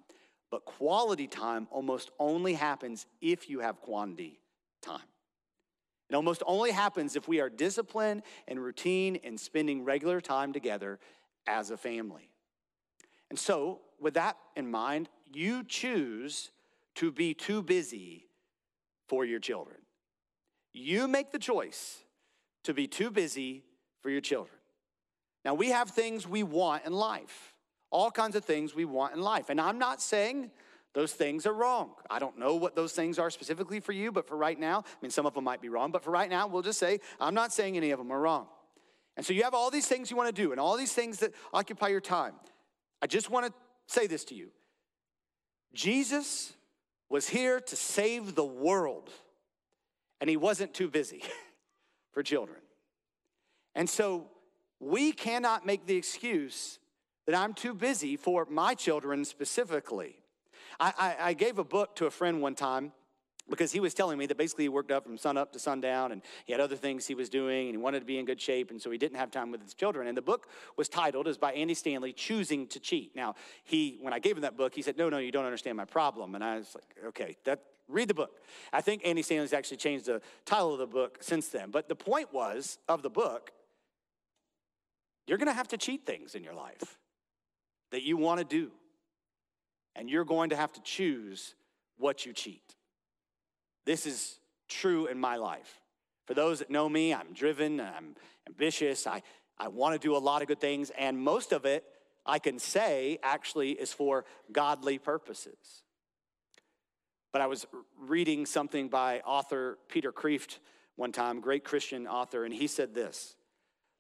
But 0.49 0.65
quality 0.65 1.27
time 1.27 1.67
almost 1.69 2.11
only 2.17 2.53
happens 2.53 3.05
if 3.21 3.49
you 3.49 3.59
have 3.59 3.81
quantity 3.81 4.39
time. 4.81 5.01
It 6.15 6.17
almost 6.17 6.43
only 6.47 6.71
happens 6.71 7.17
if 7.17 7.27
we 7.27 7.41
are 7.41 7.49
disciplined 7.49 8.21
and 8.47 8.57
routine 8.57 9.19
and 9.25 9.37
spending 9.37 9.83
regular 9.83 10.21
time 10.21 10.53
together 10.53 10.97
as 11.45 11.71
a 11.71 11.77
family. 11.77 12.29
And 13.29 13.37
so, 13.37 13.81
with 13.99 14.13
that 14.13 14.37
in 14.55 14.71
mind, 14.71 15.09
you 15.33 15.65
choose 15.65 16.51
to 16.95 17.11
be 17.11 17.33
too 17.33 17.61
busy 17.61 18.27
for 19.09 19.25
your 19.25 19.41
children. 19.41 19.75
You 20.71 21.09
make 21.09 21.33
the 21.33 21.37
choice 21.37 22.05
to 22.63 22.73
be 22.73 22.87
too 22.87 23.11
busy 23.11 23.65
for 23.99 24.09
your 24.09 24.21
children. 24.21 24.57
Now, 25.43 25.53
we 25.53 25.71
have 25.71 25.89
things 25.89 26.25
we 26.25 26.43
want 26.43 26.85
in 26.85 26.93
life, 26.93 27.53
all 27.91 28.09
kinds 28.09 28.37
of 28.37 28.45
things 28.45 28.73
we 28.73 28.85
want 28.85 29.15
in 29.15 29.21
life. 29.21 29.49
And 29.49 29.59
I'm 29.59 29.79
not 29.79 30.01
saying 30.01 30.51
those 30.95 31.11
things 31.11 31.45
are 31.45 31.53
wrong. 31.53 31.91
I 32.09 32.19
don't 32.19 32.39
know 32.39 32.55
what 32.55 32.73
those 32.73 32.93
things 32.93 33.19
are 33.19 33.29
specifically 33.29 33.81
for 33.81 33.91
you, 33.91 34.13
but 34.13 34.25
for 34.27 34.37
right 34.37 34.57
now, 34.57 34.79
I 34.79 34.97
mean, 35.01 35.11
some 35.11 35.25
of 35.25 35.33
them 35.33 35.43
might 35.43 35.61
be 35.61 35.67
wrong, 35.67 35.91
but 35.91 36.01
for 36.01 36.09
right 36.09 36.29
now, 36.29 36.47
we'll 36.47 36.61
just 36.61 36.79
say, 36.79 37.01
I'm 37.19 37.33
not 37.33 37.51
saying 37.51 37.75
any 37.75 37.91
of 37.91 37.99
them 37.99 38.11
are 38.11 38.19
wrong. 38.19 38.47
And 39.17 39.25
so 39.25 39.33
you 39.33 39.43
have 39.43 39.53
all 39.53 39.69
these 39.69 39.87
things 39.87 40.09
you 40.09 40.15
want 40.15 40.33
to 40.33 40.41
do 40.41 40.51
and 40.51 40.59
all 40.59 40.77
these 40.77 40.93
things 40.93 41.19
that 41.19 41.33
occupy 41.53 41.89
your 41.89 41.99
time. 41.99 42.33
I 43.01 43.07
just 43.07 43.29
want 43.29 43.45
to 43.45 43.53
say 43.87 44.07
this 44.07 44.23
to 44.25 44.35
you 44.35 44.51
Jesus 45.73 46.53
was 47.09 47.27
here 47.27 47.59
to 47.59 47.75
save 47.75 48.33
the 48.33 48.45
world, 48.45 49.09
and 50.21 50.29
he 50.29 50.37
wasn't 50.37 50.73
too 50.73 50.89
busy 50.89 51.23
for 52.13 52.23
children. 52.23 52.59
And 53.75 53.89
so 53.89 54.27
we 54.79 55.11
cannot 55.11 55.65
make 55.65 55.87
the 55.87 55.97
excuse 55.97 56.79
that 57.27 57.35
I'm 57.35 57.53
too 57.53 57.73
busy 57.73 58.15
for 58.15 58.47
my 58.49 58.75
children 58.75 59.25
specifically. 59.25 60.21
I, 60.79 60.93
I, 60.97 61.29
I 61.29 61.33
gave 61.33 61.59
a 61.59 61.63
book 61.63 61.95
to 61.97 62.05
a 62.05 62.11
friend 62.11 62.41
one 62.41 62.55
time 62.55 62.91
because 63.49 63.71
he 63.71 63.79
was 63.79 63.93
telling 63.93 64.17
me 64.17 64.25
that 64.25 64.37
basically 64.37 64.65
he 64.65 64.69
worked 64.69 64.91
up 64.91 65.03
from 65.03 65.17
sun 65.17 65.37
up 65.37 65.53
to 65.53 65.59
sundown 65.59 66.11
and 66.11 66.21
he 66.45 66.51
had 66.51 66.59
other 66.59 66.75
things 66.75 67.05
he 67.05 67.15
was 67.15 67.29
doing 67.29 67.67
and 67.67 67.75
he 67.75 67.77
wanted 67.77 67.99
to 67.99 68.05
be 68.05 68.17
in 68.17 68.25
good 68.25 68.41
shape 68.41 68.71
and 68.71 68.81
so 68.81 68.89
he 68.89 68.97
didn't 68.97 69.17
have 69.17 69.31
time 69.31 69.51
with 69.51 69.61
his 69.61 69.73
children. 69.73 70.07
And 70.07 70.17
the 70.17 70.21
book 70.21 70.47
was 70.77 70.89
titled 70.89 71.27
is 71.27 71.37
by 71.37 71.53
andy 71.53 71.73
stanley 71.73 72.13
choosing 72.13 72.67
to 72.67 72.79
cheat. 72.79 73.15
Now 73.15 73.35
he 73.63 73.97
when 74.01 74.13
i 74.13 74.19
gave 74.19 74.35
him 74.35 74.41
that 74.41 74.57
book 74.57 74.73
he 74.73 74.81
said 74.81 74.97
no 74.97 75.09
no 75.09 75.17
you 75.17 75.31
don't 75.31 75.45
understand 75.45 75.77
my 75.77 75.85
problem. 75.85 76.35
And 76.35 76.43
i 76.43 76.57
was 76.57 76.75
like 76.75 77.07
okay 77.07 77.37
that 77.43 77.61
read 77.87 78.07
the 78.07 78.15
book. 78.15 78.41
I 78.73 78.81
think 78.81 79.03
andy 79.05 79.21
stanley's 79.21 79.53
actually 79.53 79.77
changed 79.77 80.05
the 80.05 80.21
title 80.45 80.73
of 80.73 80.79
the 80.79 80.87
book 80.87 81.19
since 81.21 81.49
then. 81.49 81.71
But 81.71 81.87
the 81.87 81.95
point 81.95 82.33
was 82.33 82.79
of 82.87 83.03
the 83.03 83.09
book 83.09 83.51
you're 85.27 85.37
going 85.39 85.47
to 85.47 85.53
have 85.53 85.69
to 85.69 85.77
cheat 85.77 86.05
things 86.05 86.35
in 86.35 86.43
your 86.43 86.53
life 86.53 86.99
that 87.91 88.03
you 88.03 88.15
want 88.15 88.39
to 88.39 88.45
do 88.45 88.71
and 89.95 90.09
you're 90.09 90.25
going 90.25 90.49
to 90.49 90.55
have 90.55 90.73
to 90.73 90.81
choose 90.81 91.55
what 91.97 92.25
you 92.25 92.33
cheat. 92.33 92.75
This 93.85 94.05
is 94.05 94.39
true 94.67 95.07
in 95.07 95.19
my 95.19 95.37
life. 95.37 95.81
For 96.25 96.33
those 96.33 96.59
that 96.59 96.69
know 96.69 96.89
me, 96.89 97.13
I'm 97.13 97.33
driven, 97.33 97.79
I'm 97.79 98.15
ambitious, 98.47 99.05
I, 99.05 99.21
I 99.57 99.67
want 99.67 99.93
to 99.93 99.99
do 99.99 100.15
a 100.15 100.19
lot 100.19 100.41
of 100.41 100.47
good 100.47 100.59
things, 100.59 100.91
and 100.97 101.17
most 101.17 101.51
of 101.51 101.65
it 101.65 101.83
I 102.25 102.39
can 102.39 102.57
say 102.57 103.19
actually 103.21 103.71
is 103.71 103.93
for 103.93 104.25
godly 104.51 104.97
purposes. 104.97 105.83
But 107.31 107.41
I 107.41 107.47
was 107.47 107.67
reading 107.99 108.45
something 108.45 108.87
by 108.87 109.19
author 109.19 109.77
Peter 109.89 110.11
Kreeft 110.11 110.57
one 110.95 111.11
time, 111.11 111.41
great 111.41 111.63
Christian 111.63 112.07
author, 112.07 112.45
and 112.45 112.53
he 112.53 112.67
said 112.67 112.95
this 112.95 113.35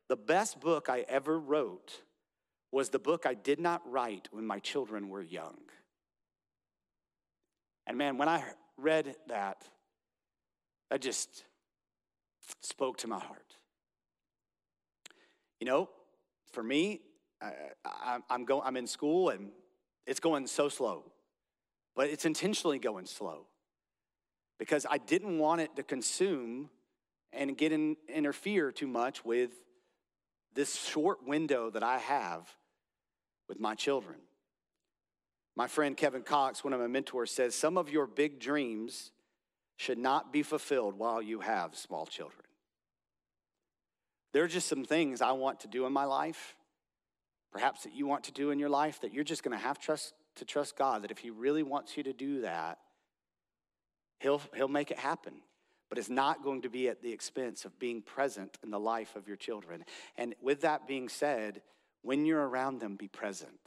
The 0.07 0.15
best 0.15 0.59
book 0.59 0.89
I 0.89 1.05
ever 1.07 1.37
wrote 1.37 2.01
was 2.71 2.89
the 2.89 2.99
book 2.99 3.25
I 3.25 3.33
did 3.33 3.59
not 3.59 3.81
write 3.89 4.29
when 4.31 4.47
my 4.47 4.59
children 4.59 5.09
were 5.09 5.21
young. 5.21 5.57
And 7.87 7.97
man, 7.97 8.17
when 8.17 8.27
I 8.27 8.43
read 8.77 9.15
that, 9.27 9.63
that 10.89 11.01
just 11.01 11.43
spoke 12.61 12.97
to 12.97 13.07
my 13.07 13.19
heart. 13.19 13.57
You 15.59 15.67
know, 15.67 15.89
for 16.51 16.63
me, 16.63 17.01
I, 17.41 18.19
am 18.29 18.45
going, 18.45 18.61
I'm 18.65 18.77
in 18.77 18.87
school 18.87 19.29
and 19.29 19.51
it's 20.05 20.19
going 20.19 20.47
so 20.47 20.69
slow, 20.69 21.03
but 21.95 22.09
it's 22.09 22.25
intentionally 22.25 22.79
going 22.79 23.05
slow 23.05 23.47
because 24.59 24.85
I 24.89 24.97
didn't 24.97 25.37
want 25.39 25.61
it 25.61 25.75
to 25.75 25.83
consume 25.83 26.69
and 27.33 27.57
get 27.57 27.71
in, 27.71 27.97
interfere 28.07 28.71
too 28.71 28.87
much 28.87 29.25
with 29.25 29.51
this 30.53 30.75
short 30.85 31.25
window 31.27 31.69
that 31.69 31.83
I 31.83 31.97
have 31.97 32.49
with 33.49 33.59
my 33.59 33.75
children. 33.75 34.17
My 35.55 35.67
friend 35.67 35.95
Kevin 35.95 36.23
Cox, 36.23 36.63
one 36.63 36.73
of 36.73 36.79
my 36.79 36.87
mentors, 36.87 37.31
says 37.31 37.55
some 37.55 37.77
of 37.77 37.89
your 37.89 38.07
big 38.07 38.39
dreams 38.39 39.11
should 39.77 39.97
not 39.97 40.33
be 40.33 40.43
fulfilled 40.43 40.97
while 40.97 41.21
you 41.21 41.39
have 41.39 41.75
small 41.75 42.05
children. 42.05 42.43
There 44.33 44.43
are 44.43 44.49
just 44.49 44.67
some 44.67 44.83
things 44.83 45.21
I 45.21 45.31
want 45.31 45.61
to 45.61 45.67
do 45.67 45.85
in 45.85 45.93
my 45.93 46.03
life, 46.03 46.55
perhaps 47.53 47.83
that 47.83 47.93
you 47.93 48.05
want 48.05 48.25
to 48.25 48.33
do 48.33 48.51
in 48.51 48.59
your 48.59 48.69
life, 48.69 48.99
that 49.01 49.13
you're 49.13 49.23
just 49.23 49.43
going 49.43 49.57
to 49.57 49.63
have 49.63 49.79
trust 49.79 50.13
to 50.35 50.43
trust 50.43 50.77
God 50.77 51.03
that 51.03 51.11
if 51.11 51.19
He 51.19 51.29
really 51.29 51.63
wants 51.63 51.95
you 51.95 52.03
to 52.03 52.11
do 52.11 52.41
that, 52.41 52.79
He'll, 54.19 54.41
he'll 54.53 54.67
make 54.67 54.91
it 54.91 54.97
happen. 54.97 55.35
But 55.87 55.97
it's 55.97 56.09
not 56.09 56.43
going 56.43 56.63
to 56.63 56.69
be 56.69 56.89
at 56.89 57.01
the 57.01 57.11
expense 57.11 57.63
of 57.63 57.77
being 57.79 58.01
present 58.01 58.57
in 58.63 58.71
the 58.71 58.79
life 58.79 59.15
of 59.15 59.27
your 59.27 59.37
children. 59.37 59.85
And 60.17 60.35
with 60.41 60.61
that 60.61 60.87
being 60.87 61.09
said, 61.09 61.61
when 62.01 62.25
you're 62.25 62.45
around 62.45 62.79
them, 62.79 62.95
be 62.95 63.07
present 63.07 63.59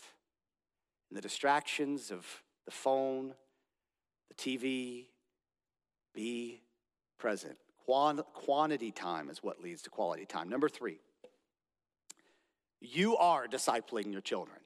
and 1.08 1.16
the 1.16 1.22
distractions 1.22 2.10
of 2.10 2.26
the 2.64 2.70
phone, 2.70 3.34
the 4.28 4.34
TV, 4.34 5.06
be 6.14 6.62
present. 7.18 7.56
quantity 7.86 8.90
time 8.90 9.30
is 9.30 9.42
what 9.42 9.60
leads 9.60 9.82
to 9.82 9.90
quality 9.90 10.26
time. 10.26 10.48
Number 10.48 10.68
three, 10.68 11.00
you 12.80 13.16
are 13.16 13.46
discipling 13.46 14.12
your 14.12 14.20
children. 14.20 14.58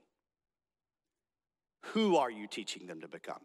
Who 1.92 2.16
are 2.16 2.30
you 2.30 2.46
teaching 2.46 2.86
them 2.86 3.00
to 3.00 3.08
become? 3.08 3.42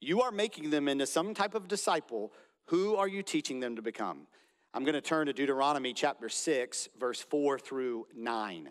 You 0.00 0.22
are 0.22 0.30
making 0.30 0.70
them 0.70 0.88
into 0.88 1.06
some 1.06 1.34
type 1.34 1.54
of 1.54 1.68
disciple. 1.68 2.32
Who 2.66 2.96
are 2.96 3.08
you 3.08 3.22
teaching 3.22 3.60
them 3.60 3.76
to 3.76 3.82
become? 3.82 4.26
I'm 4.74 4.84
going 4.84 4.94
to 4.94 5.00
turn 5.00 5.26
to 5.26 5.32
Deuteronomy 5.32 5.94
chapter 5.94 6.28
6, 6.28 6.88
verse 6.98 7.22
4 7.22 7.58
through 7.58 8.06
9. 8.14 8.68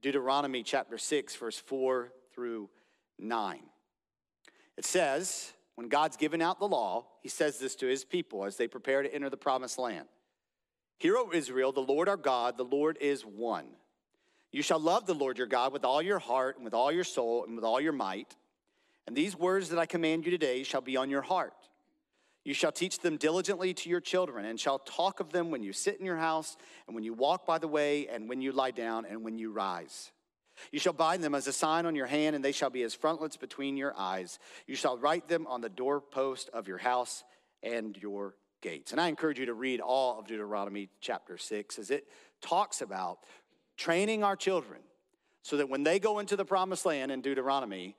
Deuteronomy 0.00 0.62
chapter 0.62 0.96
6, 0.96 1.36
verse 1.36 1.58
4 1.58 2.12
through 2.40 2.70
9. 3.18 3.60
It 4.78 4.86
says, 4.86 5.52
when 5.74 5.88
God's 5.88 6.16
given 6.16 6.40
out 6.40 6.58
the 6.58 6.66
law, 6.66 7.04
he 7.20 7.28
says 7.28 7.58
this 7.58 7.74
to 7.76 7.86
his 7.86 8.02
people 8.02 8.46
as 8.46 8.56
they 8.56 8.66
prepare 8.66 9.02
to 9.02 9.14
enter 9.14 9.28
the 9.28 9.36
promised 9.36 9.78
land. 9.78 10.06
Hear, 10.96 11.18
O 11.18 11.30
Israel, 11.34 11.70
the 11.72 11.80
Lord 11.80 12.08
our 12.08 12.16
God, 12.16 12.56
the 12.56 12.64
Lord 12.64 12.96
is 12.98 13.26
one. 13.26 13.66
You 14.52 14.62
shall 14.62 14.80
love 14.80 15.04
the 15.04 15.14
Lord 15.14 15.36
your 15.36 15.48
God 15.48 15.74
with 15.74 15.84
all 15.84 16.00
your 16.00 16.18
heart 16.18 16.56
and 16.56 16.64
with 16.64 16.72
all 16.72 16.90
your 16.90 17.04
soul 17.04 17.44
and 17.44 17.56
with 17.56 17.64
all 17.64 17.78
your 17.78 17.92
might. 17.92 18.34
And 19.06 19.14
these 19.14 19.36
words 19.36 19.68
that 19.68 19.78
I 19.78 19.84
command 19.84 20.24
you 20.24 20.30
today 20.30 20.62
shall 20.62 20.80
be 20.80 20.96
on 20.96 21.10
your 21.10 21.22
heart. 21.22 21.52
You 22.42 22.54
shall 22.54 22.72
teach 22.72 23.00
them 23.00 23.18
diligently 23.18 23.74
to 23.74 23.90
your 23.90 24.00
children, 24.00 24.46
and 24.46 24.58
shall 24.58 24.78
talk 24.78 25.20
of 25.20 25.30
them 25.30 25.50
when 25.50 25.62
you 25.62 25.74
sit 25.74 26.00
in 26.00 26.06
your 26.06 26.16
house, 26.16 26.56
and 26.86 26.94
when 26.94 27.04
you 27.04 27.12
walk 27.12 27.46
by 27.46 27.58
the 27.58 27.68
way, 27.68 28.08
and 28.08 28.30
when 28.30 28.40
you 28.40 28.50
lie 28.52 28.70
down, 28.70 29.04
and 29.04 29.22
when 29.22 29.36
you 29.36 29.52
rise. 29.52 30.10
You 30.72 30.78
shall 30.78 30.92
bind 30.92 31.22
them 31.22 31.34
as 31.34 31.46
a 31.46 31.52
sign 31.52 31.86
on 31.86 31.94
your 31.94 32.06
hand, 32.06 32.36
and 32.36 32.44
they 32.44 32.52
shall 32.52 32.70
be 32.70 32.82
as 32.82 32.94
frontlets 32.94 33.36
between 33.36 33.76
your 33.76 33.94
eyes. 33.96 34.38
You 34.66 34.74
shall 34.74 34.98
write 34.98 35.28
them 35.28 35.46
on 35.46 35.60
the 35.60 35.68
doorpost 35.68 36.48
of 36.52 36.68
your 36.68 36.78
house 36.78 37.24
and 37.62 37.96
your 37.96 38.34
gates. 38.60 38.92
And 38.92 39.00
I 39.00 39.08
encourage 39.08 39.38
you 39.38 39.46
to 39.46 39.54
read 39.54 39.80
all 39.80 40.18
of 40.18 40.26
Deuteronomy 40.26 40.88
chapter 41.00 41.38
6 41.38 41.78
as 41.78 41.90
it 41.90 42.06
talks 42.40 42.80
about 42.80 43.20
training 43.76 44.22
our 44.22 44.36
children 44.36 44.80
so 45.42 45.56
that 45.56 45.68
when 45.68 45.82
they 45.82 45.98
go 45.98 46.18
into 46.18 46.36
the 46.36 46.44
promised 46.44 46.84
land 46.84 47.10
in 47.10 47.20
Deuteronomy, 47.22 47.96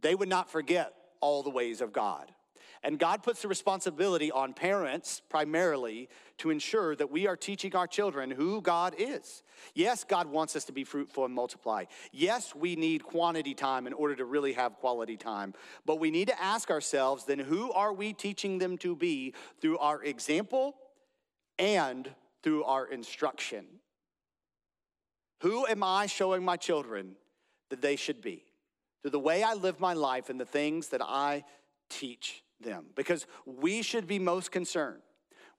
they 0.00 0.14
would 0.14 0.28
not 0.28 0.50
forget 0.50 0.92
all 1.20 1.42
the 1.42 1.50
ways 1.50 1.80
of 1.80 1.92
God. 1.92 2.30
And 2.84 2.98
God 2.98 3.22
puts 3.22 3.42
the 3.42 3.48
responsibility 3.48 4.32
on 4.32 4.54
parents 4.54 5.22
primarily 5.28 6.08
to 6.38 6.50
ensure 6.50 6.96
that 6.96 7.12
we 7.12 7.28
are 7.28 7.36
teaching 7.36 7.76
our 7.76 7.86
children 7.86 8.30
who 8.30 8.60
God 8.60 8.94
is. 8.98 9.44
Yes, 9.74 10.02
God 10.02 10.26
wants 10.26 10.56
us 10.56 10.64
to 10.64 10.72
be 10.72 10.82
fruitful 10.82 11.24
and 11.24 11.32
multiply. 11.32 11.84
Yes, 12.10 12.54
we 12.56 12.74
need 12.74 13.04
quantity 13.04 13.54
time 13.54 13.86
in 13.86 13.92
order 13.92 14.16
to 14.16 14.24
really 14.24 14.54
have 14.54 14.78
quality 14.78 15.16
time. 15.16 15.54
But 15.86 16.00
we 16.00 16.10
need 16.10 16.26
to 16.28 16.42
ask 16.42 16.70
ourselves 16.70 17.24
then 17.24 17.38
who 17.38 17.70
are 17.72 17.92
we 17.92 18.12
teaching 18.12 18.58
them 18.58 18.76
to 18.78 18.96
be 18.96 19.34
through 19.60 19.78
our 19.78 20.02
example 20.02 20.74
and 21.60 22.10
through 22.42 22.64
our 22.64 22.86
instruction? 22.86 23.64
Who 25.42 25.66
am 25.66 25.84
I 25.84 26.06
showing 26.06 26.44
my 26.44 26.56
children 26.56 27.14
that 27.70 27.80
they 27.80 27.94
should 27.94 28.20
be? 28.20 28.44
Through 29.02 29.12
the 29.12 29.20
way 29.20 29.44
I 29.44 29.54
live 29.54 29.78
my 29.78 29.92
life 29.92 30.30
and 30.30 30.40
the 30.40 30.44
things 30.44 30.88
that 30.88 31.02
I 31.02 31.44
teach 31.90 32.42
them 32.62 32.86
because 32.94 33.26
we 33.46 33.82
should 33.82 34.06
be 34.06 34.18
most 34.18 34.50
concerned 34.50 35.02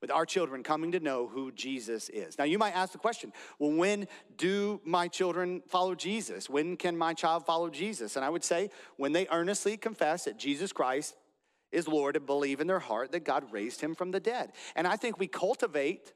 with 0.02 0.12
our 0.12 0.26
children 0.26 0.64
coming 0.64 0.92
to 0.92 1.00
know 1.00 1.30
who 1.30 1.50
Jesus 1.54 2.10
is. 2.10 2.38
Now, 2.38 2.44
you 2.44 2.58
might 2.58 2.76
ask 2.76 2.92
the 2.92 2.98
question 2.98 3.32
well, 3.58 3.72
when 3.72 4.08
do 4.38 4.82
my 4.84 5.08
children 5.08 5.62
follow 5.68 5.96
Jesus? 5.96 6.50
When 6.50 6.76
can 6.76 6.98
my 6.98 7.14
child 7.14 7.46
follow 7.46 7.70
Jesus? 7.70 8.18
And 8.18 8.26
I 8.26 8.30
would 8.30 8.44
say, 8.44 8.70
when 8.98 9.14
they 9.14 9.28
earnestly 9.32 9.78
confess 9.78 10.26
that 10.26 10.38
Jesus 10.38 10.74
Christ 10.74 11.16
is 11.72 11.88
Lord 11.88 12.16
and 12.16 12.26
believe 12.26 12.60
in 12.60 12.68
their 12.68 12.80
heart 12.80 13.12
that 13.14 13.24
God 13.24 13.52
raised 13.52 13.82
him 13.82 13.96
from 13.96 14.12
the 14.12 14.20
dead. 14.20 14.52
And 14.76 14.86
I 14.86 14.96
think 14.96 15.20
we 15.20 15.28
cultivate 15.28 16.14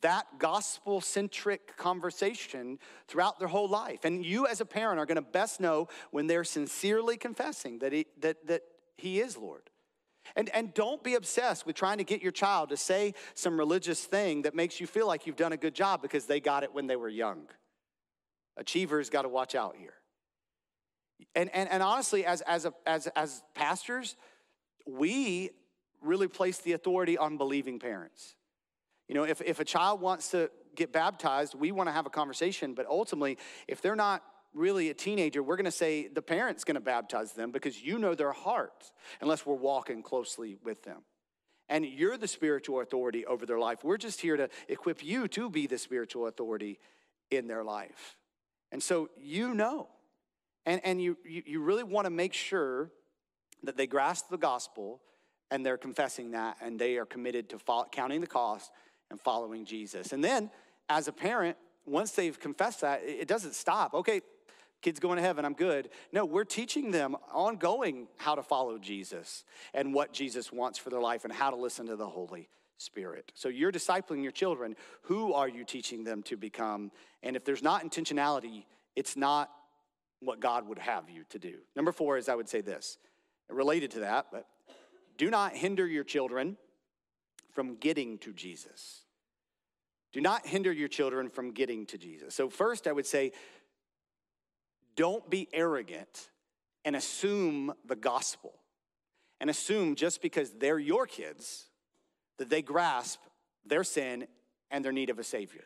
that 0.00 0.26
gospel 0.38 1.00
centric 1.00 1.76
conversation 1.76 2.78
throughout 3.08 3.38
their 3.38 3.48
whole 3.48 3.68
life. 3.68 4.04
And 4.04 4.24
you, 4.24 4.46
as 4.46 4.60
a 4.60 4.64
parent, 4.64 5.00
are 5.00 5.06
going 5.06 5.16
to 5.16 5.22
best 5.22 5.60
know 5.60 5.88
when 6.12 6.28
they're 6.28 6.44
sincerely 6.44 7.16
confessing 7.16 7.80
that, 7.80 7.92
he, 7.92 8.06
that, 8.20 8.46
that 8.46 8.62
he 8.98 9.20
is 9.20 9.36
Lord. 9.36 9.62
And, 10.36 10.50
and 10.50 10.74
don't 10.74 11.02
be 11.02 11.14
obsessed 11.14 11.64
with 11.66 11.74
trying 11.74 11.98
to 11.98 12.04
get 12.04 12.20
your 12.20 12.32
child 12.32 12.68
to 12.68 12.76
say 12.76 13.14
some 13.34 13.58
religious 13.58 14.04
thing 14.04 14.42
that 14.42 14.54
makes 14.54 14.80
you 14.80 14.86
feel 14.86 15.06
like 15.06 15.26
you've 15.26 15.36
done 15.36 15.52
a 15.52 15.56
good 15.56 15.74
job 15.74 16.02
because 16.02 16.26
they 16.26 16.40
got 16.40 16.64
it 16.64 16.74
when 16.74 16.86
they 16.86 16.96
were 16.96 17.08
young. 17.08 17.46
Achievers 18.58 19.08
got 19.08 19.22
to 19.22 19.28
watch 19.28 19.54
out 19.54 19.76
here. 19.78 19.94
And, 21.34 21.48
and, 21.54 21.68
and 21.70 21.82
honestly, 21.82 22.26
as, 22.26 22.42
as, 22.42 22.66
a, 22.66 22.74
as, 22.86 23.06
as 23.08 23.42
pastors, 23.54 24.16
we 24.86 25.50
really 26.02 26.28
place 26.28 26.58
the 26.58 26.72
authority 26.72 27.16
on 27.16 27.38
believing 27.38 27.78
parents. 27.78 28.34
You 29.08 29.14
know, 29.14 29.24
if, 29.24 29.40
if 29.40 29.60
a 29.60 29.64
child 29.64 30.00
wants 30.00 30.30
to 30.32 30.50
get 30.76 30.92
baptized, 30.92 31.54
we 31.54 31.72
want 31.72 31.88
to 31.88 31.92
have 31.92 32.06
a 32.06 32.10
conversation, 32.10 32.74
but 32.74 32.86
ultimately, 32.86 33.38
if 33.66 33.80
they're 33.80 33.96
not 33.96 34.22
really 34.58 34.90
a 34.90 34.94
teenager, 34.94 35.42
we're 35.42 35.56
going 35.56 35.64
to 35.64 35.70
say 35.70 36.08
the 36.08 36.22
parent's 36.22 36.64
going 36.64 36.74
to 36.74 36.80
baptize 36.80 37.32
them 37.32 37.50
because 37.50 37.82
you 37.82 37.98
know 37.98 38.14
their 38.14 38.32
heart, 38.32 38.90
unless 39.20 39.46
we're 39.46 39.54
walking 39.54 40.02
closely 40.02 40.56
with 40.64 40.82
them. 40.82 41.02
And 41.68 41.84
you're 41.84 42.16
the 42.16 42.28
spiritual 42.28 42.80
authority 42.80 43.24
over 43.26 43.46
their 43.46 43.58
life. 43.58 43.84
We're 43.84 43.98
just 43.98 44.20
here 44.20 44.36
to 44.36 44.48
equip 44.68 45.04
you 45.04 45.28
to 45.28 45.50
be 45.50 45.66
the 45.66 45.78
spiritual 45.78 46.26
authority 46.26 46.78
in 47.30 47.46
their 47.46 47.62
life. 47.62 48.16
And 48.72 48.82
so 48.82 49.08
you 49.18 49.54
know. 49.54 49.88
And, 50.66 50.80
and 50.84 51.00
you, 51.00 51.16
you, 51.24 51.42
you 51.46 51.62
really 51.62 51.84
want 51.84 52.04
to 52.06 52.10
make 52.10 52.34
sure 52.34 52.90
that 53.62 53.76
they 53.76 53.86
grasp 53.86 54.28
the 54.28 54.36
gospel 54.36 55.00
and 55.50 55.64
they're 55.64 55.78
confessing 55.78 56.32
that 56.32 56.56
and 56.60 56.78
they 56.78 56.96
are 56.96 57.06
committed 57.06 57.48
to 57.50 57.58
follow, 57.58 57.86
counting 57.90 58.20
the 58.20 58.26
cost 58.26 58.70
and 59.10 59.20
following 59.20 59.64
Jesus. 59.64 60.12
And 60.12 60.22
then, 60.22 60.50
as 60.88 61.08
a 61.08 61.12
parent, 61.12 61.56
once 61.86 62.12
they've 62.12 62.38
confessed 62.38 62.82
that, 62.82 63.02
it 63.02 63.28
doesn't 63.28 63.54
stop. 63.54 63.94
Okay, 63.94 64.20
kids 64.82 65.00
going 65.00 65.16
to 65.16 65.22
heaven, 65.22 65.44
I'm 65.44 65.54
good. 65.54 65.90
No, 66.12 66.24
we're 66.24 66.44
teaching 66.44 66.90
them 66.90 67.16
ongoing 67.32 68.08
how 68.16 68.34
to 68.34 68.42
follow 68.42 68.78
Jesus 68.78 69.44
and 69.74 69.92
what 69.92 70.12
Jesus 70.12 70.52
wants 70.52 70.78
for 70.78 70.90
their 70.90 71.00
life 71.00 71.24
and 71.24 71.32
how 71.32 71.50
to 71.50 71.56
listen 71.56 71.86
to 71.86 71.96
the 71.96 72.08
Holy 72.08 72.48
Spirit. 72.78 73.32
So 73.34 73.48
you're 73.48 73.72
discipling 73.72 74.22
your 74.22 74.32
children. 74.32 74.76
Who 75.02 75.32
are 75.34 75.48
you 75.48 75.64
teaching 75.64 76.04
them 76.04 76.22
to 76.24 76.36
become? 76.36 76.92
And 77.22 77.36
if 77.36 77.44
there's 77.44 77.62
not 77.62 77.84
intentionality, 77.84 78.64
it's 78.94 79.16
not 79.16 79.50
what 80.20 80.40
God 80.40 80.68
would 80.68 80.78
have 80.78 81.10
you 81.10 81.24
to 81.30 81.38
do. 81.38 81.58
Number 81.76 81.92
four 81.92 82.16
is 82.16 82.28
I 82.28 82.34
would 82.34 82.48
say 82.48 82.60
this, 82.60 82.98
related 83.48 83.92
to 83.92 84.00
that, 84.00 84.26
but 84.32 84.46
do 85.16 85.30
not 85.30 85.54
hinder 85.54 85.86
your 85.86 86.04
children 86.04 86.56
from 87.52 87.76
getting 87.76 88.18
to 88.18 88.32
Jesus. 88.32 89.02
Do 90.12 90.20
not 90.20 90.46
hinder 90.46 90.72
your 90.72 90.88
children 90.88 91.28
from 91.28 91.52
getting 91.52 91.84
to 91.86 91.98
Jesus. 91.98 92.34
So, 92.34 92.48
first, 92.48 92.86
I 92.86 92.92
would 92.92 93.06
say, 93.06 93.32
don't 94.98 95.30
be 95.30 95.48
arrogant 95.52 96.28
and 96.84 96.96
assume 96.96 97.72
the 97.86 97.94
gospel 97.94 98.52
and 99.40 99.48
assume 99.48 99.94
just 99.94 100.20
because 100.20 100.50
they're 100.50 100.78
your 100.78 101.06
kids 101.06 101.66
that 102.38 102.50
they 102.50 102.62
grasp 102.62 103.20
their 103.64 103.84
sin 103.84 104.26
and 104.72 104.84
their 104.84 104.90
need 104.90 105.08
of 105.08 105.20
a 105.20 105.24
savior. 105.24 105.64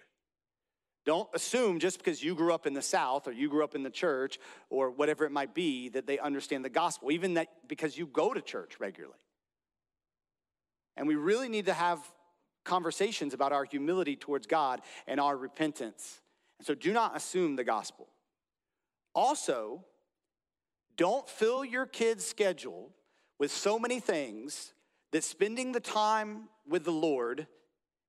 Don't 1.07 1.31
assume 1.33 1.81
just 1.81 1.97
because 1.97 2.23
you 2.23 2.35
grew 2.35 2.53
up 2.53 2.67
in 2.67 2.75
the 2.75 2.83
South 2.83 3.27
or 3.27 3.33
you 3.33 3.49
grew 3.49 3.65
up 3.65 3.75
in 3.75 3.83
the 3.83 3.91
church 3.91 4.39
or 4.69 4.91
whatever 4.91 5.25
it 5.25 5.33
might 5.33 5.55
be 5.55 5.89
that 5.89 6.07
they 6.07 6.19
understand 6.19 6.63
the 6.63 6.69
gospel, 6.69 7.11
even 7.11 7.35
that 7.35 7.49
because 7.67 7.97
you 7.97 8.07
go 8.07 8.35
to 8.35 8.43
church 8.43 8.79
regularly. 8.79 9.17
And 10.95 11.09
we 11.09 11.15
really 11.15 11.49
need 11.49 11.67
to 11.67 11.73
have 11.73 11.99
conversations 12.67 13.33
about 13.33 13.53
our 13.53 13.65
humility 13.65 14.15
towards 14.15 14.47
God 14.47 14.83
and 15.07 15.19
our 15.19 15.39
repentance. 15.39 16.21
And 16.59 16.67
so 16.67 16.75
do 16.75 16.93
not 16.93 17.17
assume 17.17 17.57
the 17.57 17.65
gospel. 17.65 18.09
Also, 19.15 19.85
don't 20.97 21.29
fill 21.29 21.65
your 21.65 21.87
kids' 21.87 22.27
schedule 22.27 22.91
with 23.39 23.51
so 23.51 23.79
many 23.79 24.01
things 24.01 24.73
that 25.11 25.25
spending 25.25 25.73
the 25.73 25.81
time 25.81 26.49
with 26.69 26.85
the 26.85 26.93
Lord 26.93 27.47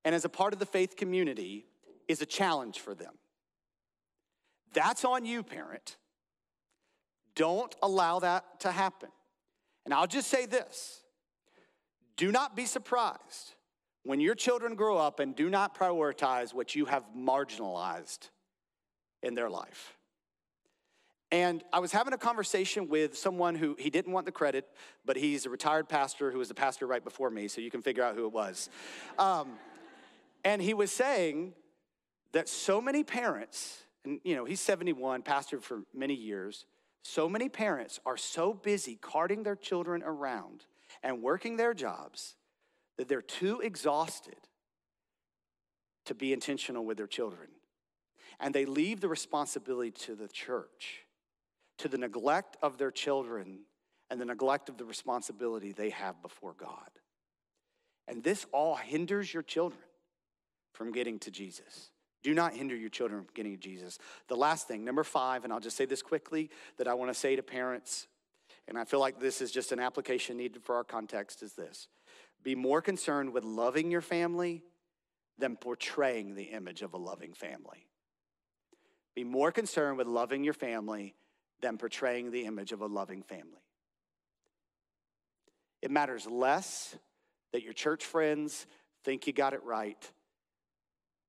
and 0.05 0.13
as 0.13 0.25
a 0.25 0.29
part 0.29 0.53
of 0.53 0.59
the 0.59 0.65
faith 0.65 0.95
community 0.95 1.65
is 2.07 2.21
a 2.21 2.25
challenge 2.25 2.79
for 2.79 2.93
them. 2.93 3.13
That's 4.73 5.05
on 5.05 5.25
you, 5.25 5.43
parent. 5.43 5.97
Don't 7.35 7.75
allow 7.81 8.19
that 8.19 8.59
to 8.61 8.71
happen. 8.71 9.09
And 9.85 9.93
I'll 9.93 10.07
just 10.07 10.29
say 10.29 10.45
this 10.45 11.03
do 12.15 12.31
not 12.31 12.55
be 12.55 12.65
surprised 12.65 13.55
when 14.03 14.19
your 14.19 14.35
children 14.35 14.75
grow 14.75 14.97
up 14.97 15.19
and 15.19 15.35
do 15.35 15.49
not 15.49 15.77
prioritize 15.77 16.53
what 16.53 16.75
you 16.75 16.85
have 16.85 17.03
marginalized 17.17 18.29
in 19.21 19.33
their 19.33 19.49
life. 19.49 19.97
And 21.33 21.63
I 21.73 21.79
was 21.79 21.91
having 21.91 22.13
a 22.13 22.17
conversation 22.19 22.87
with 22.87 23.17
someone 23.17 23.55
who 23.55 23.75
he 23.79 23.89
didn't 23.89 24.13
want 24.13 24.27
the 24.27 24.31
credit, 24.31 24.69
but 25.03 25.17
he's 25.17 25.47
a 25.47 25.49
retired 25.49 25.89
pastor 25.89 26.29
who 26.29 26.37
was 26.37 26.47
the 26.47 26.53
pastor 26.53 26.85
right 26.85 27.03
before 27.03 27.31
me, 27.31 27.47
so 27.47 27.59
you 27.59 27.71
can 27.71 27.81
figure 27.81 28.03
out 28.03 28.13
who 28.13 28.27
it 28.27 28.31
was. 28.31 28.69
Um, 29.17 29.53
and 30.43 30.61
he 30.61 30.75
was 30.75 30.91
saying 30.91 31.53
that 32.33 32.47
so 32.47 32.79
many 32.79 33.03
parents, 33.03 33.81
and 34.05 34.19
you 34.23 34.35
know, 34.35 34.45
he's 34.45 34.59
71, 34.59 35.23
pastored 35.23 35.63
for 35.63 35.81
many 35.91 36.13
years, 36.13 36.67
so 37.01 37.27
many 37.27 37.49
parents 37.49 37.99
are 38.05 38.15
so 38.15 38.53
busy 38.53 38.99
carting 39.01 39.41
their 39.41 39.55
children 39.55 40.03
around 40.03 40.65
and 41.01 41.23
working 41.23 41.57
their 41.57 41.73
jobs 41.73 42.35
that 42.97 43.07
they're 43.07 43.23
too 43.23 43.59
exhausted 43.61 44.37
to 46.05 46.13
be 46.13 46.31
intentional 46.31 46.85
with 46.85 46.97
their 46.97 47.07
children. 47.07 47.47
And 48.39 48.53
they 48.53 48.65
leave 48.65 49.01
the 49.01 49.07
responsibility 49.07 49.89
to 50.05 50.13
the 50.13 50.27
church 50.27 51.03
to 51.83 51.89
the 51.89 51.97
neglect 51.97 52.55
of 52.61 52.77
their 52.77 52.91
children 52.91 53.59
and 54.09 54.19
the 54.19 54.25
neglect 54.25 54.69
of 54.69 54.77
the 54.77 54.85
responsibility 54.85 55.73
they 55.73 55.89
have 55.89 56.21
before 56.21 56.55
God. 56.57 56.89
And 58.07 58.23
this 58.23 58.45
all 58.53 58.75
hinders 58.75 59.33
your 59.33 59.43
children 59.43 59.81
from 60.73 60.93
getting 60.93 61.19
to 61.19 61.31
Jesus. 61.31 61.91
Do 62.23 62.33
not 62.33 62.53
hinder 62.53 62.73
your 62.73 62.89
children 62.89 63.21
from 63.21 63.33
getting 63.33 63.51
to 63.51 63.57
Jesus. 63.57 63.97
The 64.29 64.35
last 64.37 64.65
thing, 64.65 64.85
number 64.85 65.03
five, 65.03 65.43
and 65.43 65.51
I'll 65.51 65.59
just 65.59 65.75
say 65.75 65.83
this 65.83 66.01
quickly 66.01 66.49
that 66.77 66.87
I 66.87 66.93
want 66.93 67.11
to 67.11 67.19
say 67.19 67.35
to 67.35 67.43
parents 67.43 68.07
and 68.69 68.77
I 68.77 68.85
feel 68.85 69.01
like 69.01 69.19
this 69.19 69.41
is 69.41 69.51
just 69.51 69.73
an 69.73 69.79
application 69.81 70.37
needed 70.37 70.63
for 70.63 70.75
our 70.75 70.85
context, 70.85 71.43
is 71.43 71.51
this 71.51 71.89
be 72.43 72.55
more 72.55 72.81
concerned 72.81 73.33
with 73.33 73.43
loving 73.43 73.91
your 73.91 73.99
family 73.99 74.63
than 75.37 75.57
portraying 75.57 76.35
the 76.35 76.43
image 76.43 76.81
of 76.81 76.93
a 76.93 76.97
loving 76.97 77.33
family. 77.33 77.89
Be 79.15 79.25
more 79.25 79.51
concerned 79.51 79.97
with 79.97 80.07
loving 80.07 80.45
your 80.45 80.53
family 80.53 81.15
than 81.63 81.77
portraying 81.77 82.29
the 82.29 82.45
image 82.45 82.73
of 82.73 82.81
a 82.81 82.85
loving 82.85 83.23
family. 83.23 83.63
It 85.81 85.89
matters 85.89 86.27
less 86.27 86.95
that 87.53 87.63
your 87.63 87.73
church 87.73 88.03
friends 88.03 88.67
think 89.05 89.25
you 89.27 89.33
got 89.33 89.53
it 89.53 89.63
right 89.63 90.11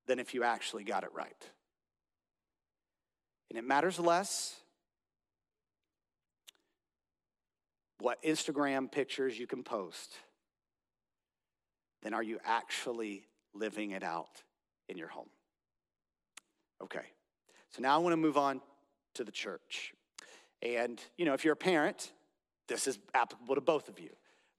than 0.06 0.18
if 0.18 0.34
you 0.34 0.42
actually 0.42 0.84
got 0.84 1.04
it 1.04 1.10
right. 1.14 1.50
And 3.48 3.58
it 3.58 3.64
matters 3.64 3.98
less 3.98 4.56
what 8.00 8.22
Instagram 8.22 8.90
pictures 8.90 9.38
you 9.38 9.46
can 9.46 9.62
post 9.62 10.12
than 12.02 12.12
are 12.12 12.22
you 12.22 12.38
actually 12.44 13.24
living 13.54 13.92
it 13.92 14.02
out 14.02 14.42
in 14.88 14.98
your 14.98 15.08
home. 15.08 15.30
Okay, 16.82 17.06
so 17.70 17.80
now 17.80 17.94
I 17.94 17.98
want 17.98 18.12
to 18.12 18.18
move 18.18 18.36
on 18.36 18.60
to 19.14 19.24
the 19.24 19.32
church. 19.32 19.93
And, 20.64 21.00
you 21.16 21.24
know, 21.24 21.34
if 21.34 21.44
you're 21.44 21.52
a 21.52 21.56
parent, 21.56 22.12
this 22.68 22.86
is 22.86 22.98
applicable 23.12 23.54
to 23.54 23.60
both 23.60 23.88
of 23.88 24.00
you. 24.00 24.10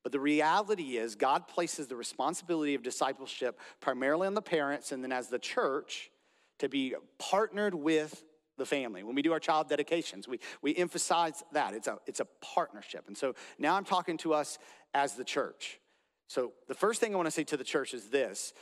But 0.03 0.11
the 0.11 0.19
reality 0.19 0.97
is, 0.97 1.15
God 1.15 1.47
places 1.47 1.87
the 1.87 1.95
responsibility 1.95 2.75
of 2.75 2.83
discipleship 2.83 3.59
primarily 3.79 4.27
on 4.27 4.35
the 4.35 4.41
parents 4.41 4.91
and 4.91 5.03
then 5.03 5.11
as 5.11 5.29
the 5.29 5.39
church 5.39 6.11
to 6.59 6.69
be 6.69 6.93
partnered 7.17 7.73
with 7.73 8.23
the 8.57 8.65
family. 8.65 9.03
When 9.03 9.15
we 9.15 9.23
do 9.23 9.33
our 9.33 9.39
child 9.39 9.67
dedications, 9.67 10.27
we, 10.27 10.39
we 10.61 10.75
emphasize 10.75 11.43
that. 11.51 11.73
It's 11.73 11.87
a, 11.87 11.97
it's 12.05 12.19
a 12.19 12.27
partnership. 12.39 13.05
And 13.07 13.17
so 13.17 13.33
now 13.57 13.75
I'm 13.75 13.83
talking 13.83 14.17
to 14.19 14.33
us 14.33 14.59
as 14.93 15.15
the 15.15 15.23
church. 15.23 15.79
So 16.27 16.53
the 16.67 16.75
first 16.75 17.01
thing 17.01 17.13
I 17.13 17.17
want 17.17 17.27
to 17.27 17.31
say 17.31 17.43
to 17.45 17.57
the 17.57 17.63
church 17.63 17.93
is 17.93 18.09
this 18.09 18.53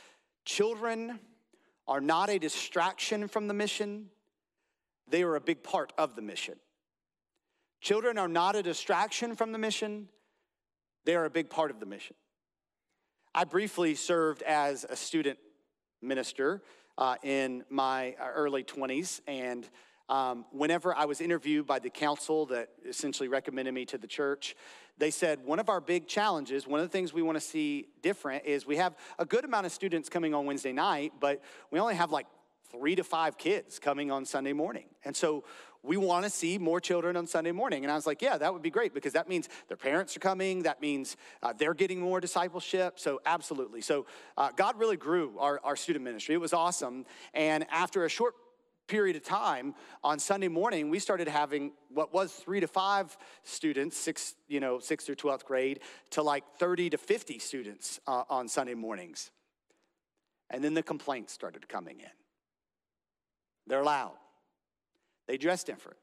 children 0.44 1.20
are 1.86 2.00
not 2.00 2.30
a 2.30 2.38
distraction 2.38 3.28
from 3.28 3.48
the 3.48 3.54
mission, 3.54 4.06
they 5.06 5.22
are 5.22 5.36
a 5.36 5.40
big 5.40 5.62
part 5.62 5.92
of 5.98 6.16
the 6.16 6.22
mission. 6.22 6.54
Children 7.84 8.16
are 8.16 8.28
not 8.28 8.56
a 8.56 8.62
distraction 8.62 9.36
from 9.36 9.52
the 9.52 9.58
mission, 9.58 10.08
they 11.04 11.14
are 11.14 11.26
a 11.26 11.30
big 11.30 11.50
part 11.50 11.70
of 11.70 11.80
the 11.80 11.86
mission. 11.86 12.16
I 13.34 13.44
briefly 13.44 13.94
served 13.94 14.40
as 14.40 14.86
a 14.88 14.96
student 14.96 15.38
minister 16.00 16.62
uh, 16.96 17.16
in 17.22 17.62
my 17.68 18.16
uh, 18.18 18.28
early 18.34 18.64
20s, 18.64 19.20
and 19.26 19.68
um, 20.08 20.46
whenever 20.50 20.94
I 20.94 21.04
was 21.04 21.20
interviewed 21.20 21.66
by 21.66 21.78
the 21.78 21.90
council 21.90 22.46
that 22.46 22.70
essentially 22.88 23.28
recommended 23.28 23.74
me 23.74 23.84
to 23.84 23.98
the 23.98 24.06
church, 24.06 24.56
they 24.96 25.10
said 25.10 25.44
one 25.44 25.58
of 25.58 25.68
our 25.68 25.82
big 25.82 26.08
challenges, 26.08 26.66
one 26.66 26.80
of 26.80 26.86
the 26.86 26.92
things 26.92 27.12
we 27.12 27.20
want 27.20 27.36
to 27.36 27.44
see 27.44 27.88
different 28.00 28.46
is 28.46 28.64
we 28.64 28.76
have 28.76 28.96
a 29.18 29.26
good 29.26 29.44
amount 29.44 29.66
of 29.66 29.72
students 29.72 30.08
coming 30.08 30.32
on 30.32 30.46
Wednesday 30.46 30.72
night, 30.72 31.12
but 31.20 31.42
we 31.70 31.78
only 31.78 31.96
have 31.96 32.10
like 32.10 32.28
three 32.70 32.94
to 32.94 33.04
five 33.04 33.36
kids 33.36 33.78
coming 33.78 34.10
on 34.10 34.24
Sunday 34.24 34.54
morning. 34.54 34.86
And 35.04 35.14
so 35.14 35.44
we 35.84 35.96
want 35.96 36.24
to 36.24 36.30
see 36.30 36.58
more 36.58 36.80
children 36.80 37.16
on 37.16 37.26
Sunday 37.26 37.52
morning. 37.52 37.84
And 37.84 37.92
I 37.92 37.94
was 37.94 38.06
like, 38.06 38.22
yeah, 38.22 38.38
that 38.38 38.52
would 38.52 38.62
be 38.62 38.70
great 38.70 38.94
because 38.94 39.12
that 39.12 39.28
means 39.28 39.48
their 39.68 39.76
parents 39.76 40.16
are 40.16 40.20
coming. 40.20 40.62
That 40.62 40.80
means 40.80 41.16
uh, 41.42 41.52
they're 41.56 41.74
getting 41.74 42.00
more 42.00 42.20
discipleship. 42.20 42.98
So, 42.98 43.20
absolutely. 43.26 43.82
So, 43.82 44.06
uh, 44.36 44.50
God 44.56 44.78
really 44.78 44.96
grew 44.96 45.38
our, 45.38 45.60
our 45.62 45.76
student 45.76 46.04
ministry. 46.04 46.34
It 46.34 46.40
was 46.40 46.52
awesome. 46.52 47.04
And 47.34 47.66
after 47.70 48.04
a 48.04 48.08
short 48.08 48.34
period 48.86 49.16
of 49.16 49.24
time 49.24 49.74
on 50.02 50.18
Sunday 50.18 50.48
morning, 50.48 50.90
we 50.90 50.98
started 50.98 51.28
having 51.28 51.72
what 51.90 52.12
was 52.12 52.32
three 52.32 52.60
to 52.60 52.66
five 52.66 53.16
students, 53.42 53.96
six, 53.96 54.34
you 54.48 54.60
know, 54.60 54.78
sixth 54.78 55.06
through 55.06 55.16
12th 55.16 55.44
grade, 55.44 55.80
to 56.10 56.22
like 56.22 56.44
30 56.58 56.90
to 56.90 56.98
50 56.98 57.38
students 57.38 58.00
uh, 58.06 58.24
on 58.28 58.48
Sunday 58.48 58.74
mornings. 58.74 59.30
And 60.50 60.62
then 60.62 60.74
the 60.74 60.82
complaints 60.82 61.32
started 61.32 61.68
coming 61.68 62.00
in. 62.00 62.10
They're 63.66 63.84
loud. 63.84 64.12
They 65.26 65.36
dress 65.36 65.64
different. 65.64 65.98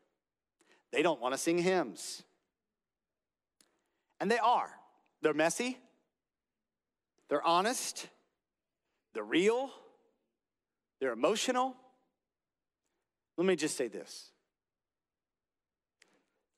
They 0.91 1.01
don't 1.01 1.21
want 1.21 1.33
to 1.33 1.37
sing 1.37 1.57
hymns. 1.57 2.23
And 4.19 4.29
they 4.29 4.39
are. 4.39 4.69
They're 5.21 5.33
messy. 5.33 5.77
They're 7.29 7.45
honest. 7.45 8.07
They're 9.13 9.23
real. 9.23 9.71
They're 10.99 11.13
emotional. 11.13 11.75
Let 13.37 13.47
me 13.47 13.55
just 13.55 13.77
say 13.77 13.87
this 13.87 14.31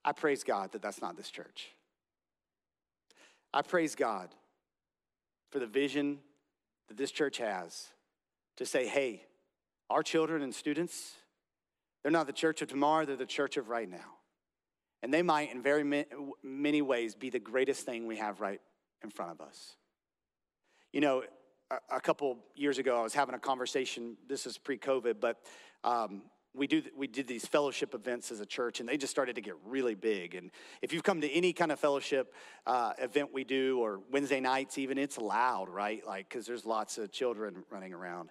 I 0.04 0.12
praise 0.12 0.43
God 0.43 0.71
that 0.73 0.82
that's 0.82 1.02
not 1.02 1.15
this 1.15 1.30
church. 1.30 1.69
I 3.54 3.62
praise 3.62 3.95
God 3.95 4.30
for 5.52 5.60
the 5.60 5.67
vision 5.67 6.19
that 6.88 6.97
this 6.97 7.12
church 7.12 7.38
has 7.38 7.89
to 8.58 8.65
say, 8.65 8.88
hey, 8.88 9.23
our 9.89 10.02
children 10.02 10.41
and 10.41 10.54
students, 10.54 11.13
they're 12.04 12.12
not 12.12 12.28
the 12.28 12.34
church 12.34 12.62
of 12.62 12.68
tomorrow, 12.68 13.06
they're 13.06 13.16
the 13.16 13.26
church 13.26 13.58
of 13.58 13.70
right 13.70 13.89
now. 13.89 14.18
And 15.02 15.13
they 15.13 15.22
might, 15.22 15.52
in 15.52 15.62
very 15.62 16.06
many 16.44 16.82
ways, 16.82 17.16
be 17.16 17.30
the 17.30 17.39
greatest 17.39 17.86
thing 17.86 18.08
we 18.08 18.18
have 18.18 18.39
right 18.39 18.62
in 19.04 19.10
front 19.10 19.32
of 19.32 19.42
us. 19.42 19.76
You 20.94 21.02
know, 21.02 21.24
a 21.92 22.00
couple 22.00 22.38
years 22.56 22.78
ago, 22.78 23.00
I 23.00 23.04
was 23.04 23.13
having 23.13 23.36
a 23.36 23.39
conversation. 23.39 24.16
This 24.28 24.46
is 24.46 24.58
pre 24.58 24.78
COVID, 24.78 25.16
but 25.20 25.38
um, 25.84 26.24
we, 26.54 26.68
do, 26.68 26.84
we 26.96 27.08
did 27.08 27.28
these 27.28 27.46
fellowship 27.46 27.96
events 27.96 28.32
as 28.32 28.39
a 28.39 28.46
church, 28.46 28.80
and 28.80 28.88
they 28.88 28.96
just 28.96 29.12
started 29.12 29.36
to 29.36 29.42
get 29.42 29.56
really 29.66 29.96
big. 29.96 30.36
And 30.36 30.52
if 30.82 30.94
you've 30.94 31.04
come 31.04 31.20
to 31.22 31.30
any 31.30 31.52
kind 31.52 31.72
of 31.72 31.80
fellowship 31.80 32.34
uh, 32.66 32.94
event 33.00 33.34
we 33.34 33.44
do, 33.44 33.80
or 33.80 34.02
Wednesday 34.12 34.39
nights 34.39 34.78
even, 34.78 34.98
it's 34.98 35.18
loud, 35.18 35.68
right? 35.68 36.06
Like, 36.06 36.30
because 36.30 36.46
there's 36.46 36.66
lots 36.66 36.98
of 36.98 37.12
children 37.12 37.63
running 37.72 37.94
around 37.94 38.30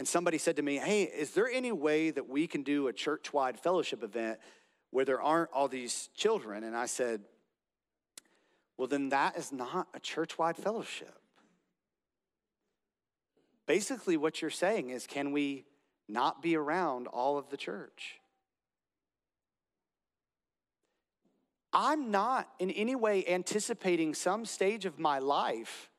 and 0.00 0.08
somebody 0.08 0.38
said 0.38 0.56
to 0.56 0.62
me, 0.62 0.78
Hey, 0.78 1.02
is 1.02 1.32
there 1.32 1.46
any 1.46 1.72
way 1.72 2.10
that 2.10 2.26
we 2.26 2.46
can 2.46 2.62
do 2.62 2.88
a 2.88 2.92
church 2.92 3.34
wide 3.34 3.60
fellowship 3.60 4.02
event 4.02 4.38
where 4.88 5.04
there 5.04 5.20
aren't 5.20 5.50
all 5.52 5.68
these 5.68 6.08
children? 6.14 6.64
And 6.64 6.74
I 6.74 6.86
said, 6.86 7.20
Well, 8.78 8.88
then 8.88 9.10
that 9.10 9.36
is 9.36 9.52
not 9.52 9.88
a 9.92 10.00
church 10.00 10.38
wide 10.38 10.56
fellowship. 10.56 11.14
Basically, 13.66 14.16
what 14.16 14.40
you're 14.40 14.50
saying 14.50 14.88
is, 14.88 15.06
can 15.06 15.32
we 15.32 15.66
not 16.08 16.40
be 16.40 16.56
around 16.56 17.06
all 17.06 17.36
of 17.36 17.50
the 17.50 17.58
church? 17.58 18.20
I'm 21.74 22.10
not 22.10 22.48
in 22.58 22.70
any 22.70 22.96
way 22.96 23.22
anticipating 23.28 24.14
some 24.14 24.46
stage 24.46 24.86
of 24.86 24.98
my 24.98 25.18
life 25.18 25.90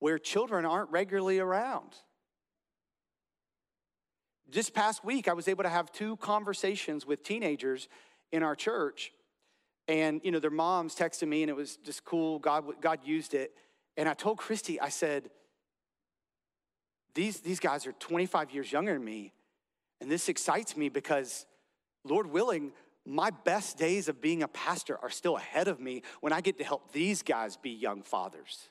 where 0.00 0.18
children 0.18 0.66
aren't 0.66 0.90
regularly 0.90 1.38
around. 1.38 1.96
This 4.48 4.70
past 4.70 5.04
week, 5.04 5.28
I 5.28 5.32
was 5.32 5.48
able 5.48 5.64
to 5.64 5.68
have 5.70 5.90
two 5.92 6.16
conversations 6.18 7.04
with 7.04 7.22
teenagers 7.22 7.88
in 8.32 8.42
our 8.42 8.54
church. 8.54 9.12
And, 9.88 10.20
you 10.24 10.30
know, 10.30 10.38
their 10.38 10.50
moms 10.50 10.94
texted 10.94 11.28
me, 11.28 11.42
and 11.42 11.50
it 11.50 11.56
was 11.56 11.76
just 11.78 12.04
cool. 12.04 12.38
God, 12.38 12.64
God 12.80 13.00
used 13.04 13.34
it. 13.34 13.52
And 13.96 14.08
I 14.08 14.14
told 14.14 14.38
Christy, 14.38 14.80
I 14.80 14.88
said, 14.88 15.30
these, 17.14 17.40
these 17.40 17.60
guys 17.60 17.86
are 17.86 17.92
25 17.92 18.50
years 18.50 18.70
younger 18.70 18.92
than 18.92 19.04
me. 19.04 19.32
And 20.00 20.10
this 20.10 20.28
excites 20.28 20.76
me 20.76 20.90
because, 20.90 21.46
Lord 22.04 22.26
willing, 22.26 22.72
my 23.06 23.30
best 23.30 23.78
days 23.78 24.08
of 24.08 24.20
being 24.20 24.42
a 24.42 24.48
pastor 24.48 24.98
are 25.02 25.10
still 25.10 25.36
ahead 25.36 25.68
of 25.68 25.80
me 25.80 26.02
when 26.20 26.32
I 26.32 26.40
get 26.40 26.58
to 26.58 26.64
help 26.64 26.92
these 26.92 27.22
guys 27.22 27.56
be 27.56 27.70
young 27.70 28.02
fathers. 28.02 28.68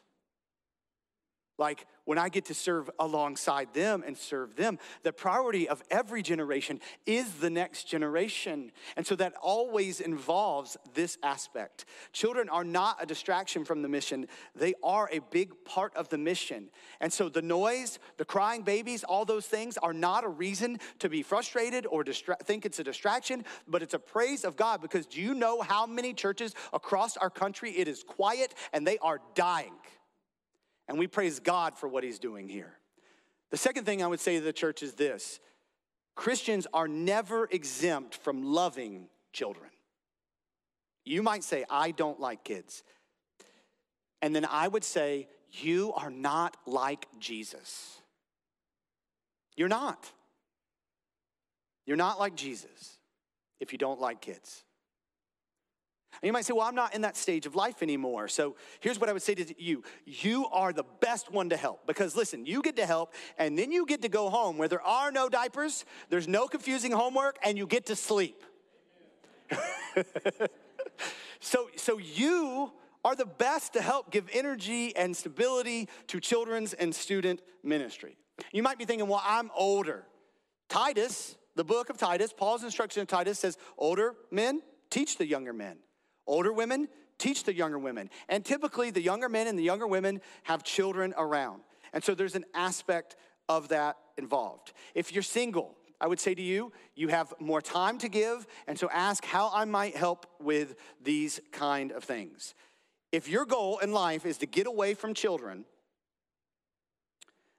Like 1.58 1.88
when 2.04 2.18
I 2.18 2.30
get 2.30 2.46
to 2.46 2.54
serve 2.54 2.90
alongside 3.00 3.74
them 3.74 4.04
and 4.06 4.18
serve 4.18 4.56
them, 4.58 4.78
the 5.04 5.14
priority 5.14 5.70
of 5.70 5.82
every 5.90 6.22
generation 6.22 6.82
is 7.06 7.36
the 7.36 7.50
next 7.50 7.86
generation. 7.86 8.72
And 8.98 9.08
so 9.08 9.16
that 9.16 9.34
always 9.42 10.02
involves 10.02 10.76
this 10.94 11.18
aspect. 11.24 11.86
Children 12.12 12.50
are 12.50 12.66
not 12.66 13.02
a 13.02 13.06
distraction 13.06 13.64
from 13.64 13.82
the 13.82 13.88
mission, 13.88 14.28
they 14.54 14.74
are 14.84 15.10
a 15.12 15.20
big 15.32 15.54
part 15.64 15.96
of 15.96 16.10
the 16.10 16.18
mission. 16.18 16.70
And 17.00 17.12
so 17.12 17.30
the 17.30 17.42
noise, 17.42 18.00
the 18.18 18.26
crying 18.26 18.64
babies, 18.64 19.04
all 19.06 19.24
those 19.24 19.46
things 19.46 19.78
are 19.78 19.94
not 19.94 20.26
a 20.26 20.30
reason 20.30 20.80
to 21.00 21.10
be 21.10 21.24
frustrated 21.24 21.86
or 21.86 22.04
distra- 22.04 22.40
think 22.40 22.66
it's 22.66 22.80
a 22.80 22.84
distraction, 22.84 23.46
but 23.68 23.82
it's 23.82 23.94
a 23.94 24.00
praise 24.00 24.44
of 24.44 24.58
God 24.58 24.82
because 24.82 25.06
do 25.06 25.22
you 25.22 25.34
know 25.34 25.62
how 25.62 25.86
many 25.86 26.14
churches 26.14 26.54
across 26.74 27.16
our 27.18 27.30
country 27.30 27.72
it 27.72 27.88
is 27.88 28.04
quiet 28.04 28.54
and 28.74 28.86
they 28.86 28.98
are 28.98 29.22
dying? 29.36 29.74
And 30.88 31.00
we 31.00 31.08
praise 31.08 31.40
God 31.40 31.78
for 31.78 31.88
what 31.88 32.04
he's 32.04 32.20
doing 32.20 32.48
here. 32.48 32.74
The 33.52 33.58
second 33.58 33.86
thing 33.86 34.04
I 34.04 34.08
would 34.08 34.20
say 34.20 34.38
to 34.38 34.44
the 34.44 34.54
church 34.54 34.84
is 34.84 34.94
this 34.94 35.40
Christians 36.16 36.68
are 36.74 36.88
never 36.88 37.48
exempt 37.52 38.16
from 38.16 38.44
loving 38.44 39.08
children. 39.34 39.70
You 41.04 41.22
might 41.22 41.44
say, 41.44 41.66
I 41.70 41.92
don't 41.92 42.20
like 42.20 42.44
kids. 42.44 42.84
And 44.22 44.36
then 44.36 44.46
I 44.46 44.68
would 44.68 44.84
say, 44.84 45.28
You 45.52 45.94
are 45.94 46.10
not 46.10 46.58
like 46.66 47.08
Jesus. 47.20 48.00
You're 49.56 49.70
not. 49.70 50.12
You're 51.86 51.98
not 51.98 52.20
like 52.20 52.36
Jesus 52.36 52.98
if 53.60 53.72
you 53.72 53.78
don't 53.78 54.02
like 54.02 54.22
kids. 54.22 54.64
And 56.22 56.28
you 56.28 56.34
might 56.34 56.46
say, 56.46 56.54
well, 56.54 56.68
I'm 56.68 56.76
not 56.76 56.94
in 56.96 57.02
that 57.02 57.18
stage 57.18 57.46
of 57.46 57.56
life 57.56 57.82
anymore. 57.82 58.28
So 58.28 58.56
here's 58.80 59.00
what 59.00 59.10
I 59.10 59.14
would 59.14 59.22
say 59.22 59.36
to 59.36 59.62
you 59.62 59.84
you 60.06 60.48
are 60.48 60.74
the 60.74 60.86
best 61.02 61.32
one 61.32 61.50
to 61.50 61.58
help 61.58 61.86
because 61.88 62.16
listen, 62.16 62.46
you 62.46 62.62
get 62.62 62.76
to 62.78 62.86
help 62.86 63.14
and 63.38 63.58
then 63.58 63.72
you 63.72 63.86
get 63.86 64.02
to 64.04 64.10
go 64.10 64.30
home 64.30 64.58
where 64.58 64.68
there 64.68 64.82
are 64.82 65.12
no 65.12 65.30
diapers, 65.30 65.86
there's 66.10 66.28
no 66.28 66.48
confusing 66.48 66.92
homework, 66.92 67.38
and 67.44 67.58
you 67.58 67.68
get 67.68 67.88
to 67.88 67.96
sleep. 67.96 68.44
so, 71.40 71.70
so 71.76 71.98
you 71.98 72.72
are 73.04 73.16
the 73.16 73.26
best 73.26 73.74
to 73.74 73.82
help 73.82 74.12
give 74.12 74.28
energy 74.34 74.96
and 74.96 75.16
stability 75.16 75.88
to 76.08 76.20
children's 76.20 76.74
and 76.74 76.94
student 76.94 77.42
ministry. 77.64 78.18
You 78.52 78.64
might 78.64 78.78
be 78.78 78.86
thinking, 78.86 79.08
well, 79.08 79.22
I'm 79.24 79.52
older. 79.56 80.06
Titus, 80.70 81.38
the 81.56 81.64
book 81.64 81.90
of 81.90 81.98
Titus, 81.98 82.34
Paul's 82.36 82.64
instruction 82.64 83.02
in 83.02 83.08
Titus 83.08 83.40
says, 83.40 83.58
older 83.78 84.16
men, 84.32 84.62
teach 84.90 85.18
the 85.18 85.28
younger 85.28 85.54
men. 85.54 85.78
Older 86.28 86.52
women, 86.52 86.88
teach 87.18 87.44
the 87.44 87.54
younger 87.54 87.80
women. 87.80 88.10
And 88.30 88.44
typically, 88.44 88.92
the 88.92 89.02
younger 89.02 89.30
men 89.30 89.48
and 89.48 89.58
the 89.58 89.64
younger 89.64 89.88
women 89.88 90.22
have 90.44 90.64
children 90.64 91.14
around. 91.18 91.62
And 91.94 92.04
so 92.04 92.16
there's 92.16 92.36
an 92.36 92.46
aspect 92.54 93.16
of 93.48 93.70
that 93.70 93.98
involved. 94.18 94.74
If 94.94 95.14
you're 95.14 95.24
single, 95.24 95.76
I 96.00 96.08
would 96.08 96.20
say 96.20 96.36
to 96.36 96.42
you, 96.42 96.72
you 96.96 97.08
have 97.08 97.34
more 97.40 97.62
time 97.62 97.98
to 98.00 98.10
give, 98.10 98.46
and 98.68 98.78
so 98.78 98.90
ask 98.92 99.24
how 99.24 99.50
I 99.54 99.66
might 99.66 99.96
help 99.96 100.26
with 100.40 100.76
these 101.02 101.40
kind 101.52 101.92
of 101.92 102.04
things. 102.04 102.54
If 103.12 103.30
your 103.30 103.46
goal 103.46 103.78
in 103.80 103.94
life 103.94 104.26
is 104.26 104.38
to 104.40 104.46
get 104.46 104.68
away 104.68 104.94
from 104.94 105.14
children, 105.14 105.66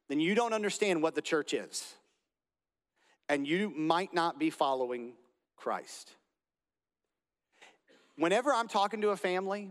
then 0.09 0.21
you 0.21 0.35
don't 0.35 0.53
understand 0.53 1.03
what 1.03 1.15
the 1.15 1.23
church 1.23 1.55
is. 1.55 1.95
And 3.29 3.47
you 3.47 3.73
might 3.75 4.13
not 4.15 4.39
be 4.39 4.51
following 4.51 5.15
Christ. 5.57 6.13
Whenever 8.17 8.53
I'm 8.53 8.69
talking 8.69 9.01
to 9.03 9.11
a 9.11 9.17
family 9.17 9.71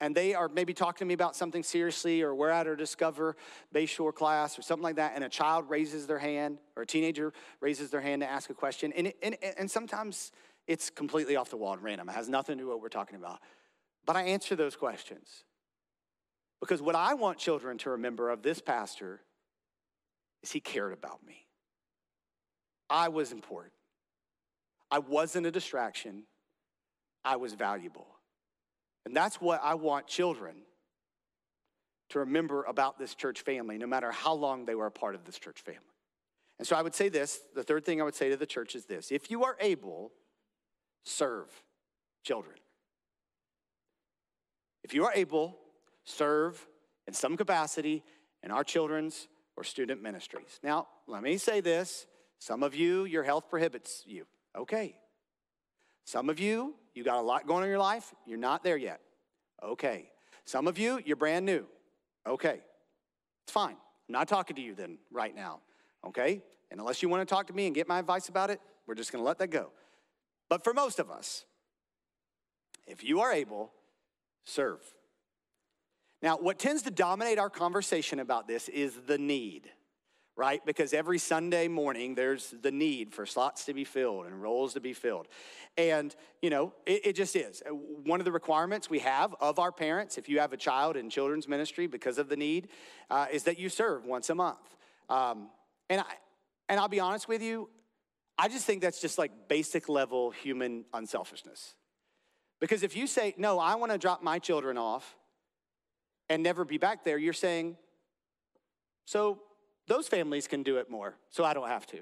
and 0.00 0.14
they 0.14 0.34
are 0.34 0.48
maybe 0.48 0.74
talking 0.74 0.98
to 0.98 1.04
me 1.04 1.14
about 1.14 1.34
something 1.34 1.62
seriously, 1.62 2.22
or 2.22 2.34
we're 2.34 2.50
at 2.50 2.66
a 2.66 2.76
Discover 2.76 3.36
Bayshore 3.74 4.14
class 4.14 4.58
or 4.58 4.62
something 4.62 4.84
like 4.84 4.96
that, 4.96 5.12
and 5.14 5.24
a 5.24 5.28
child 5.28 5.68
raises 5.68 6.06
their 6.06 6.18
hand 6.18 6.58
or 6.76 6.82
a 6.82 6.86
teenager 6.86 7.32
raises 7.60 7.90
their 7.90 8.00
hand 8.00 8.22
to 8.22 8.30
ask 8.30 8.48
a 8.50 8.54
question, 8.54 8.92
and, 8.92 9.12
and, 9.22 9.36
and 9.42 9.70
sometimes 9.70 10.30
it's 10.68 10.90
completely 10.90 11.34
off 11.34 11.50
the 11.50 11.56
wall 11.56 11.72
and 11.72 11.82
random. 11.82 12.08
It 12.08 12.12
has 12.12 12.28
nothing 12.28 12.58
to 12.58 12.62
do 12.62 12.68
with 12.68 12.74
what 12.74 12.82
we're 12.82 12.88
talking 12.90 13.16
about. 13.16 13.40
But 14.06 14.16
I 14.16 14.22
answer 14.22 14.54
those 14.54 14.76
questions 14.76 15.44
because 16.60 16.80
what 16.80 16.94
I 16.94 17.14
want 17.14 17.38
children 17.38 17.78
to 17.78 17.90
remember 17.90 18.30
of 18.30 18.42
this 18.42 18.60
pastor 18.60 19.20
is 20.42 20.52
he 20.52 20.60
cared 20.60 20.92
about 20.92 21.26
me. 21.26 21.46
I 22.90 23.08
was 23.08 23.32
important. 23.32 23.72
I 24.90 24.98
wasn't 25.00 25.46
a 25.46 25.50
distraction. 25.50 26.24
I 27.28 27.36
was 27.36 27.52
valuable. 27.52 28.06
And 29.04 29.14
that's 29.14 29.38
what 29.38 29.60
I 29.62 29.74
want 29.74 30.06
children 30.06 30.54
to 32.08 32.20
remember 32.20 32.62
about 32.64 32.98
this 32.98 33.14
church 33.14 33.42
family, 33.42 33.76
no 33.76 33.86
matter 33.86 34.10
how 34.10 34.32
long 34.32 34.64
they 34.64 34.74
were 34.74 34.86
a 34.86 34.90
part 34.90 35.14
of 35.14 35.26
this 35.26 35.38
church 35.38 35.60
family. 35.60 35.82
And 36.58 36.66
so 36.66 36.74
I 36.74 36.80
would 36.80 36.94
say 36.94 37.10
this 37.10 37.40
the 37.54 37.62
third 37.62 37.84
thing 37.84 38.00
I 38.00 38.04
would 38.04 38.14
say 38.14 38.30
to 38.30 38.36
the 38.36 38.46
church 38.46 38.74
is 38.74 38.86
this 38.86 39.12
if 39.12 39.30
you 39.30 39.44
are 39.44 39.56
able, 39.60 40.10
serve 41.04 41.48
children. 42.24 42.56
If 44.82 44.94
you 44.94 45.04
are 45.04 45.12
able, 45.14 45.58
serve 46.04 46.66
in 47.06 47.12
some 47.12 47.36
capacity 47.36 48.02
in 48.42 48.50
our 48.50 48.64
children's 48.64 49.28
or 49.54 49.64
student 49.64 50.02
ministries. 50.02 50.60
Now, 50.62 50.88
let 51.06 51.22
me 51.22 51.36
say 51.36 51.60
this 51.60 52.06
some 52.38 52.62
of 52.62 52.74
you, 52.74 53.04
your 53.04 53.22
health 53.22 53.50
prohibits 53.50 54.02
you. 54.06 54.26
Okay. 54.56 54.96
Some 56.08 56.30
of 56.30 56.40
you, 56.40 56.74
you 56.94 57.04
got 57.04 57.18
a 57.18 57.20
lot 57.20 57.46
going 57.46 57.58
on 57.58 57.64
in 57.64 57.68
your 57.68 57.78
life, 57.78 58.14
you're 58.24 58.38
not 58.38 58.64
there 58.64 58.78
yet. 58.78 59.02
Okay. 59.62 60.08
Some 60.46 60.66
of 60.66 60.78
you, 60.78 61.02
you're 61.04 61.16
brand 61.16 61.44
new. 61.44 61.66
Okay. 62.26 62.60
It's 63.44 63.52
fine. 63.52 63.76
I'm 63.76 64.12
not 64.14 64.26
talking 64.26 64.56
to 64.56 64.62
you 64.62 64.74
then 64.74 64.96
right 65.12 65.36
now. 65.36 65.60
Okay? 66.06 66.40
And 66.70 66.80
unless 66.80 67.02
you 67.02 67.10
want 67.10 67.28
to 67.28 67.30
talk 67.30 67.48
to 67.48 67.52
me 67.52 67.66
and 67.66 67.74
get 67.74 67.86
my 67.86 67.98
advice 67.98 68.30
about 68.30 68.48
it, 68.48 68.58
we're 68.86 68.94
just 68.94 69.12
going 69.12 69.22
to 69.22 69.26
let 69.26 69.36
that 69.36 69.48
go. 69.48 69.70
But 70.48 70.64
for 70.64 70.72
most 70.72 70.98
of 70.98 71.10
us, 71.10 71.44
if 72.86 73.04
you 73.04 73.20
are 73.20 73.30
able, 73.30 73.70
serve. 74.46 74.80
Now, 76.22 76.38
what 76.38 76.58
tends 76.58 76.80
to 76.84 76.90
dominate 76.90 77.38
our 77.38 77.50
conversation 77.50 78.18
about 78.18 78.48
this 78.48 78.70
is 78.70 78.94
the 79.06 79.18
need 79.18 79.68
right? 80.38 80.64
Because 80.64 80.92
every 80.92 81.18
Sunday 81.18 81.66
morning 81.66 82.14
there's 82.14 82.54
the 82.62 82.70
need 82.70 83.12
for 83.12 83.26
slots 83.26 83.64
to 83.64 83.74
be 83.74 83.82
filled 83.82 84.26
and 84.26 84.40
roles 84.40 84.74
to 84.74 84.80
be 84.80 84.92
filled. 84.92 85.26
And, 85.76 86.14
you 86.40 86.48
know, 86.48 86.72
it, 86.86 87.06
it, 87.06 87.12
just 87.14 87.34
is. 87.34 87.60
Uh, 87.68 87.70
one 87.70 88.20
of 88.20 88.24
the 88.24 88.30
requirements 88.30 88.88
we 88.88 89.00
have 89.00 89.34
of 89.40 89.58
our 89.58 89.72
parents, 89.72 90.16
if 90.16 90.28
you 90.28 90.38
have 90.38 90.52
a 90.52 90.56
child 90.56 90.96
in 90.96 91.10
children's 91.10 91.48
ministry 91.48 91.88
because 91.88 92.18
of 92.18 92.28
the 92.28 92.36
need, 92.36 92.68
uh, 93.10 93.26
is 93.32 93.42
that 93.44 93.58
you 93.58 93.68
serve 93.68 94.06
once 94.06 94.30
a 94.30 94.34
month. 94.36 94.60
Um, 95.08 95.48
and, 95.90 96.00
I, 96.00 96.14
and 96.68 96.78
I'll 96.78 96.88
be 96.88 97.00
honest 97.00 97.26
with 97.26 97.42
you, 97.42 97.68
I 98.38 98.46
just 98.46 98.64
think 98.64 98.80
that's 98.80 99.00
just 99.00 99.18
like 99.18 99.48
basic 99.48 99.88
level 99.88 100.30
human 100.30 100.84
unselfishness. 100.94 101.74
Because 102.60 102.84
if 102.84 102.96
you 102.96 103.08
say, 103.08 103.34
no, 103.36 103.58
I 103.58 103.74
want 103.74 103.90
to 103.90 103.98
drop 103.98 104.22
my 104.22 104.38
children 104.38 104.78
off 104.78 105.16
and 106.28 106.44
never 106.44 106.64
be 106.64 106.78
back 106.78 107.04
there, 107.04 107.18
you're 107.18 107.32
saying, 107.32 107.76
so 109.04 109.40
those 109.88 110.06
families 110.06 110.46
can 110.46 110.62
do 110.62 110.76
it 110.76 110.90
more, 110.90 111.16
so 111.30 111.44
I 111.44 111.54
don't 111.54 111.68
have 111.68 111.86
to. 111.88 111.98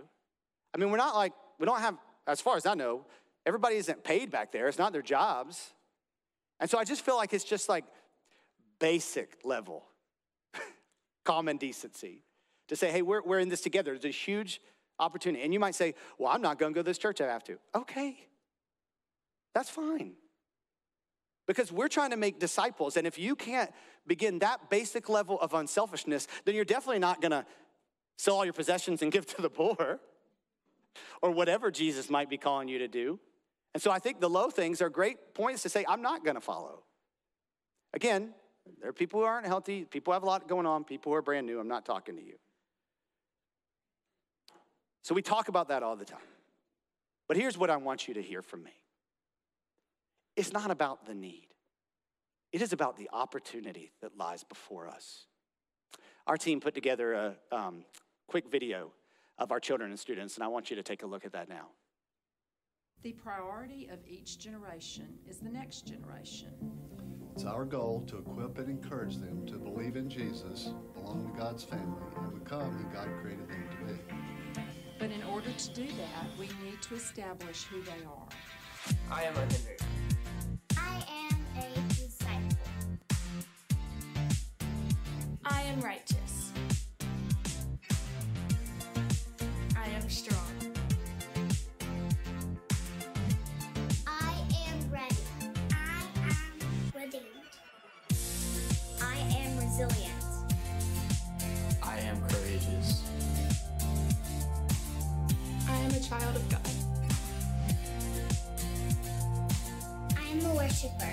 I 0.75 0.79
mean, 0.79 0.91
we're 0.91 0.99
not 0.99 1.15
like, 1.15 1.33
we 1.59 1.67
don't 1.67 1.81
have, 1.81 1.97
as 2.27 2.41
far 2.41 2.57
as 2.57 2.67
I 2.67 2.75
know, 2.75 3.07
everybody 3.47 3.77
isn't 3.77 4.05
paid 4.05 4.31
back 4.31 4.53
there. 4.53 4.69
It's 4.69 4.79
not 4.79 4.93
their 4.93 5.03
jobs. 5.03 5.73
And 6.61 6.69
so 6.69 6.79
I 6.79 6.85
just 6.85 7.05
feel 7.05 7.17
like 7.17 7.33
it's 7.33 7.45
just 7.45 7.69
like 7.69 7.85
basic 8.79 9.39
level 9.45 9.85
common 11.25 11.57
decency 11.57 12.25
to 12.69 12.77
say, 12.77 12.91
hey, 12.91 13.03
we're, 13.03 13.23
we're 13.23 13.39
in 13.39 13.49
this 13.49 13.61
together. 13.61 13.93
There's 13.93 14.05
a 14.05 14.09
huge 14.09 14.61
opportunity. 14.99 15.45
And 15.45 15.53
you 15.53 15.61
might 15.61 15.75
say, 15.75 15.95
well, 16.19 16.33
I'm 16.33 16.43
not 16.43 16.59
going 16.59 16.73
to 16.73 16.75
go 16.75 16.83
to 16.83 16.87
this 16.87 16.99
church. 16.99 17.21
I 17.21 17.27
have 17.27 17.45
to. 17.45 17.59
Okay, 17.75 18.19
that's 19.55 19.71
fine. 19.71 20.15
Because 21.47 21.71
we're 21.71 21.89
trying 21.89 22.11
to 22.11 22.17
make 22.17 22.41
disciples. 22.41 22.97
And 22.97 23.07
if 23.07 23.19
you 23.19 23.37
can't 23.37 23.71
begin 24.07 24.41
that 24.41 24.69
basic 24.69 25.09
level 25.09 25.41
of 25.41 25.55
unselfishness, 25.55 26.27
then 26.45 26.57
you're 26.57 26.65
definitely 26.65 26.99
not 26.99 27.21
going 27.21 27.31
to 27.31 27.47
Sell 28.17 28.37
all 28.37 28.45
your 28.45 28.55
possessions 28.55 29.03
and 29.03 29.13
give 29.13 29.27
to 29.27 29.43
the 29.43 29.51
poor, 29.51 30.01
or 31.23 31.31
whatever 31.31 31.71
Jesus 31.71 32.09
might 32.11 32.31
be 32.31 32.39
calling 32.39 32.69
you 32.69 32.79
to 32.79 32.89
do. 32.89 33.19
And 33.75 33.83
so 33.83 33.91
I 33.91 33.99
think 33.99 34.21
the 34.21 34.31
low 34.31 34.49
things 34.49 34.81
are 34.81 34.89
great 34.89 35.35
points 35.35 35.63
to 35.63 35.69
say, 35.69 35.85
I'm 35.87 36.03
not 36.03 36.25
gonna 36.25 36.41
follow. 36.41 36.83
Again, 37.93 38.33
there 38.81 38.91
are 38.91 38.93
people 38.93 39.21
who 39.21 39.27
aren't 39.27 39.47
healthy, 39.47 39.85
people 39.85 40.13
have 40.13 40.23
a 40.23 40.27
lot 40.27 40.49
going 40.49 40.67
on, 40.67 40.85
people 40.85 41.13
who 41.13 41.17
are 41.17 41.23
brand 41.23 41.47
new. 41.47 41.61
I'm 41.61 41.69
not 41.69 41.85
talking 41.85 42.17
to 42.17 42.23
you. 42.23 42.37
So 45.03 45.15
we 45.15 45.23
talk 45.23 45.49
about 45.49 45.69
that 45.69 45.83
all 45.83 45.95
the 45.95 46.05
time. 46.05 46.19
But 47.29 47.37
here's 47.37 47.57
what 47.59 47.71
I 47.71 47.77
want 47.77 48.09
you 48.09 48.15
to 48.15 48.23
hear 48.23 48.43
from 48.43 48.65
me 48.65 48.73
it's 50.37 50.53
not 50.53 50.71
about 50.71 51.07
the 51.07 51.15
need, 51.15 51.49
it 52.53 52.63
is 52.63 52.73
about 52.73 52.97
the 52.97 53.09
opportunity 53.13 53.93
that 54.03 54.17
lies 54.17 54.45
before 54.45 54.89
us. 54.89 55.27
Our 56.27 56.37
team 56.37 56.61
put 56.61 56.75
together 56.75 57.13
a, 57.13 57.37
um, 57.53 57.85
quick 58.27 58.51
video 58.51 58.93
of 59.39 59.53
our 59.53 59.61
children 59.61 59.91
and 59.91 59.99
students, 59.99 60.35
and 60.37 60.45
I 60.45 60.49
want 60.49 60.71
you 60.71 60.77
to 60.77 60.83
take 60.83 61.03
a 61.03 61.07
look 61.07 61.25
at 61.25 61.33
that 61.33 61.49
now. 61.49 61.69
The 63.03 63.13
priority 63.13 63.89
of 63.93 63.99
each 64.07 64.39
generation 64.39 65.19
is 65.29 65.39
the 65.39 65.51
next 65.51 65.87
generation. 65.87 66.49
It's 67.35 67.45
our 67.45 67.65
goal 67.67 68.03
to 68.09 68.19
equip 68.19 68.59
and 68.59 68.71
encourage 68.71 69.17
them 69.17 69.45
to 69.47 69.59
believe 69.59 69.97
in 69.97 70.09
Jesus, 70.09 70.71
belong 70.95 71.31
to 71.31 71.39
God's 71.39 71.63
family, 71.63 72.03
and 72.17 72.43
become 72.43 72.73
who 72.73 72.85
God 72.95 73.09
created 73.21 73.49
them 73.49 73.69
to 73.71 73.77
be. 73.93 74.01
But 74.99 75.11
in 75.11 75.23
order 75.25 75.51
to 75.53 75.75
do 75.75 75.87
that, 75.87 76.39
we 76.39 76.47
need 76.65 76.81
to 76.81 76.95
establish 76.95 77.65
who 77.65 77.83
they 77.83 78.05
are. 78.09 78.29
I 79.11 79.25
am 79.25 79.35
Henry. 79.35 79.77
I 80.79 81.05
am 81.31 81.47
a 81.59 81.89
disciple. 81.91 82.57
I 85.45 85.63
am 85.63 85.81
righteous. 85.81 86.16
Child 106.09 106.37
of 106.37 106.49
God. 106.49 106.61
I 110.17 110.29
am 110.31 110.47
a 110.47 110.55
worshiper. 110.55 111.13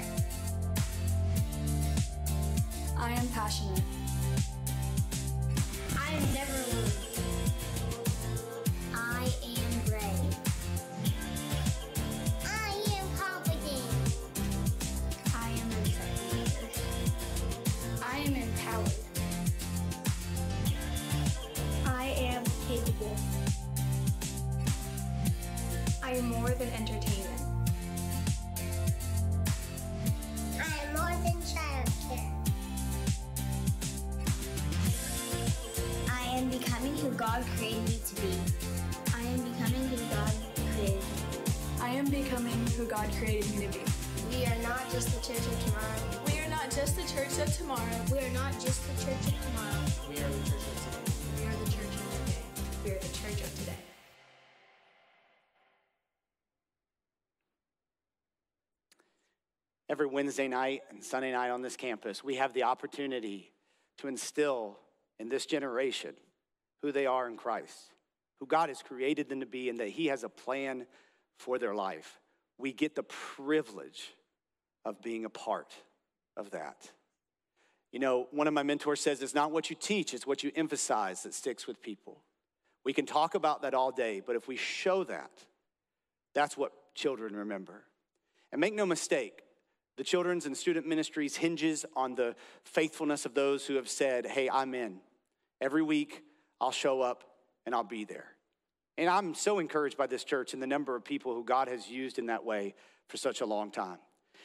I 2.95 3.12
am 3.13 3.27
passionate. 3.29 3.82
Every 60.04 60.16
Wednesday 60.16 60.50
night 60.50 60.82
and 60.89 61.02
Sunday 61.02 61.32
night 61.32 61.50
on 61.50 61.62
this 61.62 61.78
campus, 61.78 62.22
we 62.22 62.36
have 62.36 62.52
the 62.52 62.63
opportunity 62.63 63.54
to 64.00 64.10
instill 64.10 64.78
in 65.18 65.30
this 65.30 65.46
generation 65.46 66.13
who 66.82 66.92
they 66.92 67.06
are 67.06 67.26
in 67.26 67.38
Christ, 67.38 67.78
who 68.42 68.46
God 68.46 68.68
has 68.68 68.82
created 68.82 69.30
them 69.30 69.39
to 69.39 69.46
be, 69.46 69.70
and 69.70 69.80
that 69.80 69.88
He 69.88 70.08
has 70.08 70.26
a 70.26 70.28
plan 70.28 70.88
for 71.39 71.58
their 71.58 71.74
life. 71.74 72.20
We 72.58 72.74
get 72.74 72.96
the 72.96 73.04
privilege 73.04 74.12
of 74.84 75.02
being 75.02 75.24
a 75.24 75.30
part 75.30 75.74
of 76.36 76.52
that. 76.52 76.92
You 77.94 78.00
know, 78.00 78.28
one 78.32 78.48
of 78.48 78.54
my 78.54 78.63
mentors 78.63 79.00
says 79.00 79.24
it's 79.24 79.34
not 79.34 79.52
what 79.52 79.70
you 79.70 79.78
teach, 79.80 80.13
it's 80.13 80.28
what 80.28 80.44
you 80.44 80.52
emphasize 80.54 81.24
that 81.24 81.34
sticks 81.34 81.66
with 81.66 81.82
people. 81.82 82.18
We 82.84 82.92
can 82.92 83.06
talk 83.06 83.36
about 83.36 83.62
that 83.62 83.74
all 83.74 83.94
day, 83.94 84.20
but 84.20 84.36
if 84.36 84.50
we 84.50 84.58
show 84.58 85.06
that, 85.06 85.32
that's 86.36 86.58
what 86.58 86.74
children 86.94 87.38
remember. 87.38 87.86
And 88.52 88.60
make 88.60 88.74
no 88.74 88.86
mistake, 88.86 89.44
the 89.97 90.03
children's 90.03 90.45
and 90.45 90.58
student 90.58 90.88
ministries 90.88 91.36
hinges 91.36 91.86
on 91.95 92.15
the 92.15 92.36
faithfulness 92.63 93.25
of 93.25 93.34
those 93.34 93.65
who 93.65 93.75
have 93.75 93.89
said, 93.89 94.25
Hey, 94.25 94.49
I'm 94.49 94.73
in. 94.73 94.99
Every 95.62 95.82
week, 95.82 96.23
I'll 96.60 96.71
show 96.71 97.01
up 97.01 97.23
and 97.65 97.75
I'll 97.75 97.84
be 97.84 98.03
there. 98.03 98.34
And 98.97 99.10
I'm 99.10 99.34
so 99.34 99.60
encouraged 99.60 99.97
by 99.97 100.08
this 100.08 100.23
church 100.23 100.53
and 100.53 100.62
the 100.62 100.67
number 100.67 100.95
of 100.95 101.03
people 101.03 101.34
who 101.34 101.43
God 101.43 101.67
has 101.67 101.89
used 101.89 102.19
in 102.19 102.27
that 102.27 102.45
way 102.45 102.75
for 103.08 103.17
such 103.17 103.41
a 103.41 103.45
long 103.45 103.71
time. 103.71 103.97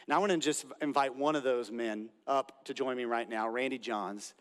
And 0.06 0.14
I 0.14 0.18
want 0.18 0.32
to 0.32 0.38
just 0.38 0.64
invite 0.80 1.14
one 1.14 1.36
of 1.36 1.42
those 1.42 1.70
men 1.70 2.08
up 2.26 2.64
to 2.64 2.72
join 2.72 2.96
me 2.96 3.04
right 3.04 3.28
now, 3.28 3.48
Randy 3.48 3.78
Johns. 3.78 4.34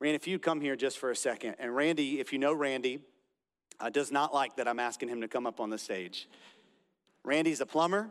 Randy, 0.00 0.16
if 0.16 0.26
you'd 0.26 0.42
come 0.42 0.60
here 0.60 0.76
just 0.76 0.98
for 0.98 1.10
a 1.10 1.16
second. 1.16 1.56
And 1.58 1.74
Randy, 1.74 2.20
if 2.20 2.32
you 2.32 2.38
know 2.38 2.52
Randy, 2.52 3.00
uh, 3.80 3.90
does 3.90 4.12
not 4.12 4.34
like 4.34 4.56
that 4.56 4.68
I'm 4.68 4.78
asking 4.78 5.08
him 5.08 5.22
to 5.22 5.28
come 5.28 5.46
up 5.46 5.60
on 5.60 5.70
the 5.70 5.78
stage. 5.78 6.28
Randy's 7.24 7.60
a 7.60 7.66
plumber. 7.66 8.10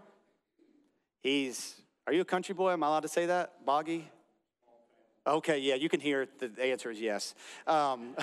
He's, 1.21 1.75
are 2.05 2.13
you 2.13 2.21
a 2.21 2.25
country 2.25 2.53
boy? 2.53 2.71
Am 2.71 2.83
I 2.83 2.87
allowed 2.87 3.01
to 3.01 3.07
say 3.07 3.25
that? 3.27 3.65
Boggy? 3.65 4.09
Okay, 5.25 5.59
yeah, 5.59 5.75
you 5.75 5.87
can 5.87 6.01
hear 6.01 6.23
it. 6.23 6.55
The 6.55 6.63
answer 6.63 6.91
is 6.91 6.99
yes. 6.99 7.33
Um, 7.65 8.15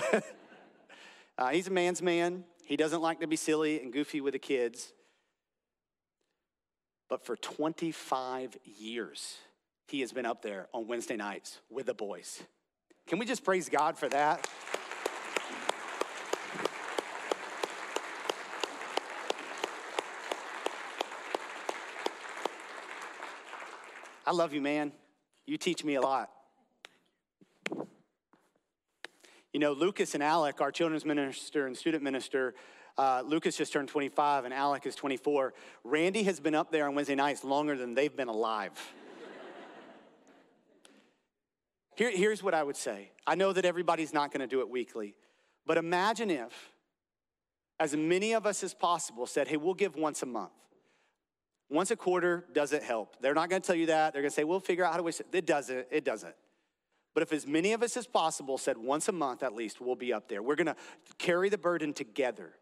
uh, 1.39 1.49
he's 1.49 1.67
a 1.69 1.71
man's 1.71 2.03
man. 2.03 2.45
He 2.65 2.77
doesn't 2.77 3.01
like 3.01 3.21
to 3.21 3.27
be 3.27 3.37
silly 3.37 3.83
and 3.83 3.93
goofy 3.93 4.21
with 4.21 4.35
the 4.35 4.39
kids. 4.39 4.93
But 7.09 7.25
for 7.25 7.37
25 7.37 8.57
years, 8.65 9.39
he 9.89 10.01
has 10.01 10.13
been 10.13 10.27
up 10.27 10.43
there 10.43 10.69
on 10.73 10.87
Wednesday 10.87 11.17
nights 11.17 11.59
with 11.71 11.87
the 11.87 11.95
boys. 11.95 12.43
Can 13.07 13.19
we 13.19 13.27
just 13.27 13.45
praise 13.45 13.69
God 13.69 13.99
for 13.99 14.09
that? 14.11 14.49
I 24.27 24.33
love 24.33 24.53
you, 24.53 24.61
man. 24.61 24.93
You 25.47 25.57
teach 25.57 25.85
me 25.85 25.95
a 25.95 26.01
lot. 26.01 26.31
You 29.53 29.59
know, 29.59 29.73
Lucas 29.73 30.15
and 30.15 30.23
Alec, 30.23 30.61
our 30.61 30.71
children's 30.71 31.05
minister 31.05 31.67
and 31.67 31.77
student 31.77 32.05
minister, 32.05 32.55
uh, 32.97 33.23
Lucas 33.25 33.57
just 33.57 33.73
turned 33.73 33.89
25 33.89 34.45
and 34.45 34.55
Alec 34.55 34.87
is 34.87 34.95
24. 34.95 35.55
Randy 35.85 36.23
has 36.25 36.39
been 36.39 36.55
up 36.55 36.71
there 36.71 36.87
on 36.87 36.95
Wednesday 36.95 37.15
nights 37.15 37.43
longer 37.43 37.77
than 37.77 37.95
they've 37.95 38.15
been 38.15 38.29
alive. 38.29 38.73
Here, 41.97 42.11
here's 42.11 42.43
what 42.43 42.55
I 42.55 42.63
would 42.63 42.77
say 42.77 43.11
I 43.27 43.35
know 43.35 43.53
that 43.53 43.65
everybody's 43.65 44.13
not 44.13 44.33
going 44.33 44.41
to 44.41 44.47
do 44.47 44.61
it 44.61 44.69
weekly, 44.69 45.15
but 45.67 45.79
imagine 45.79 46.31
if, 46.31 46.53
as 47.79 47.97
many 47.97 48.35
of 48.35 48.47
us 48.47 48.63
as 48.63 48.75
possible, 48.75 49.27
said, 49.27 49.49
hey, 49.49 49.57
we'll 49.57 49.75
give 49.75 49.97
once 49.97 50.23
a 50.23 50.27
month. 50.27 50.53
Once 51.71 51.91
a 51.93 51.97
quarter 51.97 52.45
doesn't 52.53 52.83
help. 52.83 53.17
They're 53.21 53.35
not 53.35 53.49
to 53.49 53.61
tell 53.61 53.77
you 53.77 53.87
that. 53.87 54.13
They're 54.13 54.23
to 54.23 54.31
say, 54.31 54.45
we'll 54.45 54.61
figure 54.61 54.85
out 54.85 54.91
how 54.91 54.97
to 54.97 55.03
waste 55.05 55.21
it. 55.21 55.29
It 55.33 55.47
doesn't. 55.47 55.87
It 55.91 56.05
doesn't. 56.05 56.35
But 57.15 57.23
if 57.23 57.33
as 57.33 57.47
many 57.47 57.73
of 57.73 57.83
us 57.83 57.97
as 57.97 58.07
possible 58.07 58.59
said 58.59 58.77
once 58.77 59.09
a 59.09 59.13
month 59.13 59.43
at 59.43 59.55
least, 59.55 59.81
we'll 59.81 59.97
be 59.97 60.13
up 60.13 60.29
there. 60.29 60.43
We're 60.43 60.57
to 60.67 60.77
carry 61.19 61.49
the 61.49 61.59
burden 61.59 61.93
together. 61.93 62.53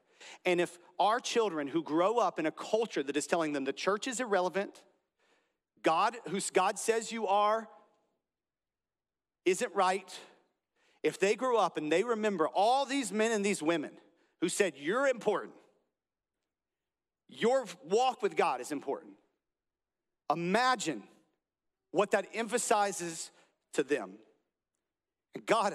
And 0.45 0.61
if 0.61 0.79
our 0.99 1.21
children 1.21 1.69
who 1.69 1.83
grow 1.83 2.19
up 2.19 2.39
in 2.39 2.47
a 2.47 2.51
culture 2.51 3.03
that 3.03 3.17
is 3.17 3.27
telling 3.27 3.53
them 3.53 3.65
the 3.65 3.73
church 3.73 4.07
is 4.07 4.21
irrelevant, 4.21 4.83
God, 5.83 6.17
who 6.29 6.41
God 6.53 6.79
says 6.79 7.13
you 7.13 7.27
are, 7.27 7.69
isn't 9.45 9.75
right, 9.75 10.19
if 11.03 11.19
they 11.19 11.35
grow 11.35 11.57
up 11.57 11.77
and 11.77 11.91
they 11.91 12.03
remember 12.03 12.49
all 12.49 12.85
these 12.85 13.13
men 13.13 13.33
and 13.33 13.45
these 13.45 13.63
women 13.63 13.93
who 14.41 14.49
said, 14.49 14.75
You're 14.77 15.07
important, 15.07 15.55
your 17.29 17.67
walk 17.85 18.23
with 18.23 18.37
God 18.37 18.61
is 18.61 18.73
important. 18.73 19.13
Imagine 20.31 21.03
what 21.91 22.11
that 22.13 22.27
emphasizes 22.35 23.31
to 23.75 23.83
them. 23.83 24.13
God, 25.47 25.75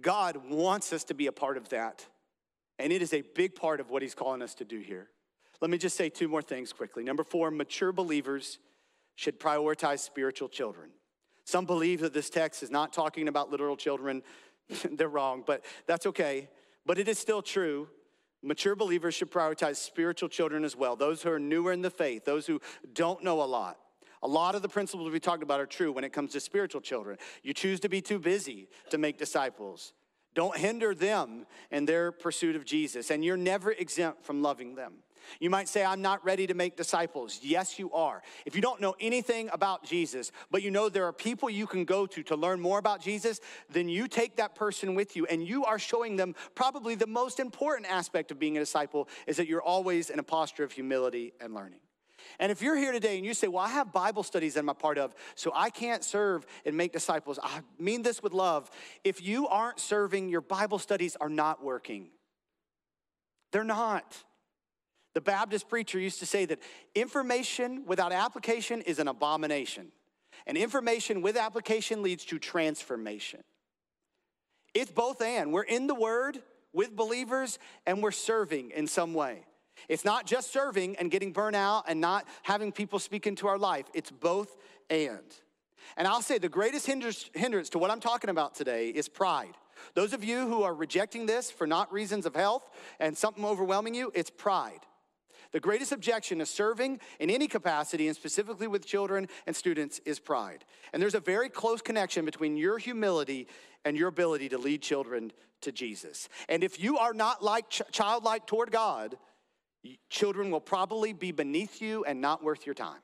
God 0.00 0.38
wants 0.48 0.92
us 0.92 1.04
to 1.04 1.14
be 1.14 1.26
a 1.26 1.32
part 1.32 1.56
of 1.56 1.68
that. 1.70 2.06
And 2.78 2.92
it 2.92 3.02
is 3.02 3.12
a 3.12 3.22
big 3.34 3.54
part 3.54 3.80
of 3.80 3.90
what 3.90 4.02
he's 4.02 4.14
calling 4.14 4.42
us 4.42 4.54
to 4.56 4.64
do 4.64 4.80
here. 4.80 5.08
Let 5.60 5.70
me 5.70 5.78
just 5.78 5.96
say 5.96 6.08
two 6.08 6.28
more 6.28 6.42
things 6.42 6.72
quickly. 6.72 7.04
Number 7.04 7.22
four, 7.22 7.50
mature 7.50 7.92
believers 7.92 8.58
should 9.14 9.38
prioritize 9.38 10.00
spiritual 10.00 10.48
children. 10.48 10.90
Some 11.44 11.66
believe 11.66 12.00
that 12.00 12.12
this 12.12 12.30
text 12.30 12.62
is 12.62 12.70
not 12.70 12.92
talking 12.92 13.28
about 13.28 13.50
literal 13.50 13.76
children. 13.76 14.22
They're 14.90 15.08
wrong, 15.08 15.44
but 15.46 15.64
that's 15.86 16.06
okay. 16.06 16.48
But 16.84 16.98
it 16.98 17.08
is 17.08 17.18
still 17.18 17.42
true. 17.42 17.88
Mature 18.44 18.76
believers 18.76 19.14
should 19.14 19.30
prioritize 19.30 19.76
spiritual 19.76 20.28
children 20.28 20.64
as 20.64 20.76
well, 20.76 20.96
those 20.96 21.22
who 21.22 21.30
are 21.30 21.38
newer 21.38 21.72
in 21.72 21.82
the 21.82 21.90
faith, 21.90 22.24
those 22.24 22.46
who 22.46 22.60
don't 22.92 23.24
know 23.24 23.42
a 23.42 23.44
lot. 23.44 23.78
A 24.22 24.28
lot 24.28 24.54
of 24.54 24.62
the 24.62 24.68
principles 24.68 25.10
we 25.10 25.20
talked 25.20 25.42
about 25.42 25.60
are 25.60 25.66
true 25.66 25.92
when 25.92 26.04
it 26.04 26.12
comes 26.12 26.32
to 26.32 26.40
spiritual 26.40 26.80
children. 26.80 27.18
You 27.42 27.54
choose 27.54 27.80
to 27.80 27.88
be 27.88 28.00
too 28.00 28.18
busy 28.18 28.68
to 28.90 28.98
make 28.98 29.18
disciples. 29.18 29.92
Don't 30.34 30.56
hinder 30.56 30.94
them 30.94 31.46
in 31.70 31.86
their 31.86 32.10
pursuit 32.10 32.56
of 32.56 32.64
Jesus, 32.64 33.10
and 33.10 33.24
you're 33.24 33.36
never 33.36 33.72
exempt 33.72 34.24
from 34.24 34.42
loving 34.42 34.74
them. 34.74 34.94
You 35.40 35.50
might 35.50 35.68
say, 35.68 35.84
I'm 35.84 36.02
not 36.02 36.24
ready 36.24 36.46
to 36.46 36.54
make 36.54 36.76
disciples. 36.76 37.40
Yes, 37.42 37.78
you 37.78 37.92
are. 37.92 38.22
If 38.46 38.54
you 38.54 38.62
don't 38.62 38.80
know 38.80 38.94
anything 39.00 39.48
about 39.52 39.84
Jesus, 39.84 40.32
but 40.50 40.62
you 40.62 40.70
know 40.70 40.88
there 40.88 41.06
are 41.06 41.12
people 41.12 41.50
you 41.50 41.66
can 41.66 41.84
go 41.84 42.06
to 42.06 42.22
to 42.24 42.36
learn 42.36 42.60
more 42.60 42.78
about 42.78 43.00
Jesus, 43.00 43.40
then 43.70 43.88
you 43.88 44.08
take 44.08 44.36
that 44.36 44.54
person 44.54 44.94
with 44.94 45.16
you 45.16 45.26
and 45.26 45.46
you 45.46 45.64
are 45.64 45.78
showing 45.78 46.16
them 46.16 46.34
probably 46.54 46.94
the 46.94 47.06
most 47.06 47.40
important 47.40 47.90
aspect 47.90 48.30
of 48.30 48.38
being 48.38 48.56
a 48.56 48.60
disciple 48.60 49.08
is 49.26 49.36
that 49.36 49.46
you're 49.46 49.62
always 49.62 50.10
in 50.10 50.18
a 50.18 50.22
posture 50.22 50.64
of 50.64 50.72
humility 50.72 51.32
and 51.40 51.54
learning. 51.54 51.80
And 52.38 52.50
if 52.50 52.62
you're 52.62 52.76
here 52.76 52.92
today 52.92 53.16
and 53.16 53.26
you 53.26 53.34
say, 53.34 53.48
Well, 53.48 53.64
I 53.64 53.68
have 53.68 53.92
Bible 53.92 54.22
studies 54.22 54.54
that 54.54 54.60
I'm 54.60 54.68
a 54.68 54.74
part 54.74 54.98
of, 54.98 55.14
so 55.34 55.52
I 55.54 55.70
can't 55.70 56.02
serve 56.02 56.46
and 56.64 56.76
make 56.76 56.92
disciples, 56.92 57.38
I 57.42 57.60
mean 57.78 58.02
this 58.02 58.22
with 58.22 58.32
love. 58.32 58.70
If 59.04 59.22
you 59.22 59.48
aren't 59.48 59.78
serving, 59.78 60.28
your 60.28 60.40
Bible 60.40 60.78
studies 60.78 61.16
are 61.20 61.28
not 61.28 61.62
working. 61.62 62.08
They're 63.52 63.64
not. 63.64 64.16
The 65.14 65.20
Baptist 65.20 65.68
preacher 65.68 65.98
used 65.98 66.18
to 66.18 66.26
say 66.26 66.44
that 66.46 66.58
information 66.94 67.84
without 67.86 68.12
application 68.12 68.82
is 68.82 68.98
an 68.98 69.08
abomination, 69.08 69.92
and 70.46 70.58
information 70.58 71.22
with 71.22 71.36
application 71.36 72.02
leads 72.02 72.24
to 72.26 72.38
transformation. 72.38 73.40
It's 74.74 74.90
both 74.90 75.22
and. 75.22 75.52
We're 75.52 75.62
in 75.62 75.86
the 75.86 75.94
Word 75.94 76.42
with 76.72 76.96
believers, 76.96 77.60
and 77.86 78.02
we're 78.02 78.10
serving 78.10 78.72
in 78.72 78.88
some 78.88 79.14
way. 79.14 79.46
It's 79.88 80.04
not 80.04 80.26
just 80.26 80.52
serving 80.52 80.96
and 80.96 81.10
getting 81.10 81.32
burnt 81.32 81.56
out 81.56 81.84
and 81.88 82.00
not 82.00 82.26
having 82.42 82.72
people 82.72 82.98
speak 82.98 83.26
into 83.26 83.46
our 83.46 83.58
life, 83.58 83.86
it's 83.94 84.10
both 84.10 84.56
and. 84.90 85.20
And 85.96 86.08
I'll 86.08 86.22
say 86.22 86.38
the 86.38 86.48
greatest 86.48 86.86
hindrance 86.86 87.68
to 87.70 87.78
what 87.78 87.90
I'm 87.90 88.00
talking 88.00 88.30
about 88.30 88.54
today 88.54 88.88
is 88.88 89.08
pride. 89.08 89.54
Those 89.94 90.12
of 90.12 90.24
you 90.24 90.48
who 90.48 90.62
are 90.62 90.74
rejecting 90.74 91.26
this 91.26 91.50
for 91.50 91.66
not 91.66 91.92
reasons 91.92 92.26
of 92.26 92.34
health 92.34 92.68
and 92.98 93.16
something 93.16 93.44
overwhelming 93.44 93.94
you, 93.94 94.10
it's 94.14 94.30
pride. 94.30 94.80
The 95.54 95.60
greatest 95.60 95.92
objection 95.92 96.40
to 96.40 96.46
serving 96.46 96.98
in 97.20 97.30
any 97.30 97.46
capacity, 97.46 98.08
and 98.08 98.16
specifically 98.16 98.66
with 98.66 98.84
children 98.84 99.28
and 99.46 99.54
students, 99.54 100.00
is 100.04 100.18
pride. 100.18 100.64
And 100.92 101.00
there's 101.00 101.14
a 101.14 101.20
very 101.20 101.48
close 101.48 101.80
connection 101.80 102.24
between 102.24 102.56
your 102.56 102.76
humility 102.76 103.46
and 103.84 103.96
your 103.96 104.08
ability 104.08 104.48
to 104.48 104.58
lead 104.58 104.82
children 104.82 105.30
to 105.60 105.70
Jesus. 105.70 106.28
And 106.48 106.64
if 106.64 106.82
you 106.82 106.98
are 106.98 107.14
not 107.14 107.40
like 107.40 107.70
ch- 107.70 107.82
childlike 107.92 108.48
toward 108.48 108.72
God, 108.72 109.16
children 110.10 110.50
will 110.50 110.60
probably 110.60 111.12
be 111.12 111.30
beneath 111.30 111.80
you 111.80 112.04
and 112.04 112.20
not 112.20 112.42
worth 112.42 112.66
your 112.66 112.74
time. 112.74 113.00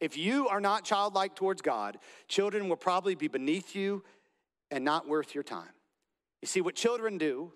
If 0.00 0.16
you 0.16 0.48
are 0.48 0.62
not 0.62 0.86
childlike 0.86 1.36
towards 1.36 1.60
God, 1.60 1.98
children 2.26 2.70
will 2.70 2.76
probably 2.76 3.16
be 3.16 3.28
beneath 3.28 3.76
you 3.76 4.02
and 4.70 4.82
not 4.82 5.06
worth 5.06 5.34
your 5.34 5.44
time. 5.44 5.74
You 6.40 6.48
see, 6.48 6.62
what 6.62 6.74
children 6.74 7.18
do 7.18 7.52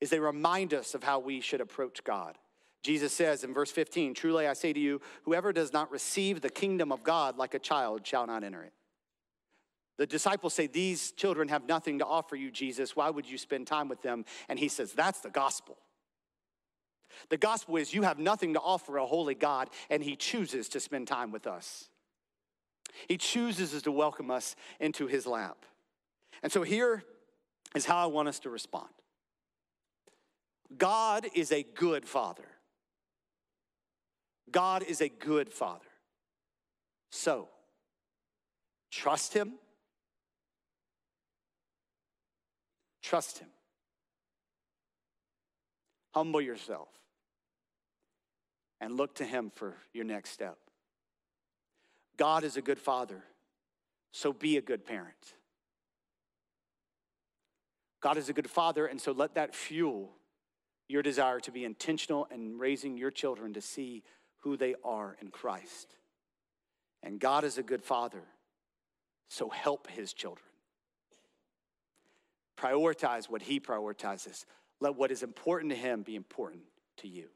is 0.00 0.10
they 0.10 0.20
remind 0.20 0.72
us 0.72 0.94
of 0.94 1.02
how 1.02 1.18
we 1.18 1.40
should 1.40 1.60
approach 1.60 2.04
God. 2.04 2.38
Jesus 2.84 3.14
says 3.14 3.44
in 3.44 3.54
verse 3.54 3.70
15, 3.72 4.12
Truly 4.12 4.46
I 4.46 4.52
say 4.52 4.72
to 4.72 4.78
you, 4.78 5.00
whoever 5.24 5.52
does 5.52 5.72
not 5.72 5.90
receive 5.90 6.42
the 6.42 6.50
kingdom 6.50 6.92
of 6.92 7.02
God 7.02 7.38
like 7.38 7.54
a 7.54 7.58
child 7.58 8.06
shall 8.06 8.26
not 8.26 8.44
enter 8.44 8.62
it. 8.62 8.74
The 9.96 10.06
disciples 10.06 10.52
say, 10.52 10.66
These 10.66 11.12
children 11.12 11.48
have 11.48 11.66
nothing 11.66 12.00
to 12.00 12.06
offer 12.06 12.36
you, 12.36 12.50
Jesus. 12.50 12.94
Why 12.94 13.08
would 13.08 13.28
you 13.28 13.38
spend 13.38 13.66
time 13.66 13.88
with 13.88 14.02
them? 14.02 14.26
And 14.50 14.58
he 14.58 14.68
says, 14.68 14.92
That's 14.92 15.20
the 15.20 15.30
gospel. 15.30 15.78
The 17.30 17.38
gospel 17.38 17.76
is 17.76 17.94
you 17.94 18.02
have 18.02 18.18
nothing 18.18 18.52
to 18.52 18.60
offer 18.60 18.98
a 18.98 19.06
holy 19.06 19.34
God, 19.34 19.70
and 19.88 20.02
he 20.02 20.14
chooses 20.14 20.68
to 20.70 20.80
spend 20.80 21.08
time 21.08 21.30
with 21.30 21.46
us. 21.46 21.88
He 23.08 23.16
chooses 23.16 23.80
to 23.82 23.92
welcome 23.92 24.30
us 24.30 24.56
into 24.78 25.06
his 25.06 25.26
lap. 25.26 25.64
And 26.42 26.52
so 26.52 26.62
here 26.62 27.02
is 27.74 27.86
how 27.86 27.96
I 27.96 28.06
want 28.06 28.28
us 28.28 28.40
to 28.40 28.50
respond 28.50 28.90
God 30.76 31.26
is 31.34 31.50
a 31.50 31.62
good 31.62 32.04
father. 32.04 32.44
God 34.50 34.82
is 34.82 35.00
a 35.00 35.08
good 35.08 35.52
father. 35.52 35.84
So, 37.10 37.48
trust 38.90 39.34
him. 39.34 39.54
Trust 43.02 43.38
him. 43.38 43.48
Humble 46.14 46.40
yourself 46.40 46.88
and 48.80 48.96
look 48.96 49.14
to 49.16 49.24
him 49.24 49.50
for 49.54 49.74
your 49.92 50.04
next 50.04 50.30
step. 50.30 50.58
God 52.16 52.44
is 52.44 52.56
a 52.56 52.62
good 52.62 52.78
father, 52.78 53.22
so 54.12 54.32
be 54.32 54.56
a 54.56 54.62
good 54.62 54.84
parent. 54.84 55.34
God 58.00 58.16
is 58.16 58.28
a 58.28 58.32
good 58.32 58.50
father, 58.50 58.86
and 58.86 59.00
so 59.00 59.12
let 59.12 59.34
that 59.34 59.54
fuel 59.54 60.10
your 60.88 61.02
desire 61.02 61.40
to 61.40 61.50
be 61.50 61.64
intentional 61.64 62.28
in 62.30 62.58
raising 62.58 62.96
your 62.96 63.10
children 63.10 63.54
to 63.54 63.60
see 63.60 64.02
who 64.44 64.56
they 64.56 64.74
are 64.84 65.16
in 65.20 65.28
Christ. 65.28 65.96
And 67.02 67.18
God 67.18 67.44
is 67.44 67.58
a 67.58 67.62
good 67.62 67.82
father, 67.82 68.22
so 69.28 69.48
help 69.48 69.90
his 69.90 70.12
children. 70.12 70.46
Prioritize 72.56 73.28
what 73.28 73.42
he 73.42 73.58
prioritizes. 73.58 74.44
Let 74.80 74.96
what 74.96 75.10
is 75.10 75.22
important 75.22 75.72
to 75.72 75.76
him 75.76 76.02
be 76.02 76.14
important 76.14 76.62
to 76.98 77.08
you. 77.08 77.28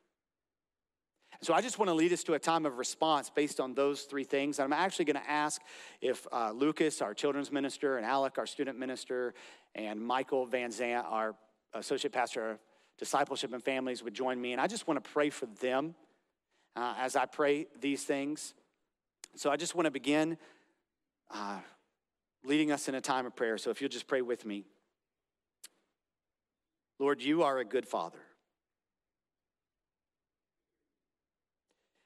So 1.40 1.54
I 1.54 1.60
just 1.60 1.78
want 1.78 1.88
to 1.88 1.94
lead 1.94 2.12
us 2.12 2.24
to 2.24 2.34
a 2.34 2.38
time 2.38 2.66
of 2.66 2.78
response 2.78 3.30
based 3.30 3.60
on 3.60 3.72
those 3.72 4.02
three 4.02 4.24
things. 4.24 4.58
I'm 4.58 4.72
actually 4.72 5.04
going 5.06 5.22
to 5.22 5.30
ask 5.30 5.62
if 6.00 6.26
uh, 6.32 6.52
Lucas, 6.52 7.00
our 7.00 7.14
children's 7.14 7.52
minister, 7.52 7.96
and 7.96 8.04
Alec, 8.04 8.38
our 8.38 8.46
student 8.46 8.78
minister, 8.78 9.34
and 9.74 10.00
Michael 10.00 10.46
Van 10.46 10.70
Zant, 10.70 11.04
our 11.04 11.36
associate 11.74 12.12
pastor 12.12 12.50
of 12.52 12.58
discipleship 12.98 13.52
and 13.52 13.62
families, 13.62 14.02
would 14.02 14.14
join 14.14 14.40
me. 14.40 14.52
And 14.52 14.60
I 14.60 14.66
just 14.66 14.88
want 14.88 15.02
to 15.02 15.10
pray 15.10 15.30
for 15.30 15.46
them 15.60 15.94
uh, 16.78 16.94
as 16.96 17.16
I 17.16 17.26
pray 17.26 17.66
these 17.80 18.04
things. 18.04 18.54
So 19.34 19.50
I 19.50 19.56
just 19.56 19.74
want 19.74 19.86
to 19.86 19.90
begin 19.90 20.38
uh, 21.30 21.58
leading 22.44 22.70
us 22.70 22.88
in 22.88 22.94
a 22.94 23.00
time 23.00 23.26
of 23.26 23.34
prayer. 23.34 23.58
So 23.58 23.70
if 23.70 23.80
you'll 23.80 23.90
just 23.90 24.06
pray 24.06 24.22
with 24.22 24.46
me. 24.46 24.64
Lord, 27.00 27.20
you 27.20 27.42
are 27.42 27.58
a 27.58 27.64
good 27.64 27.86
father. 27.86 28.20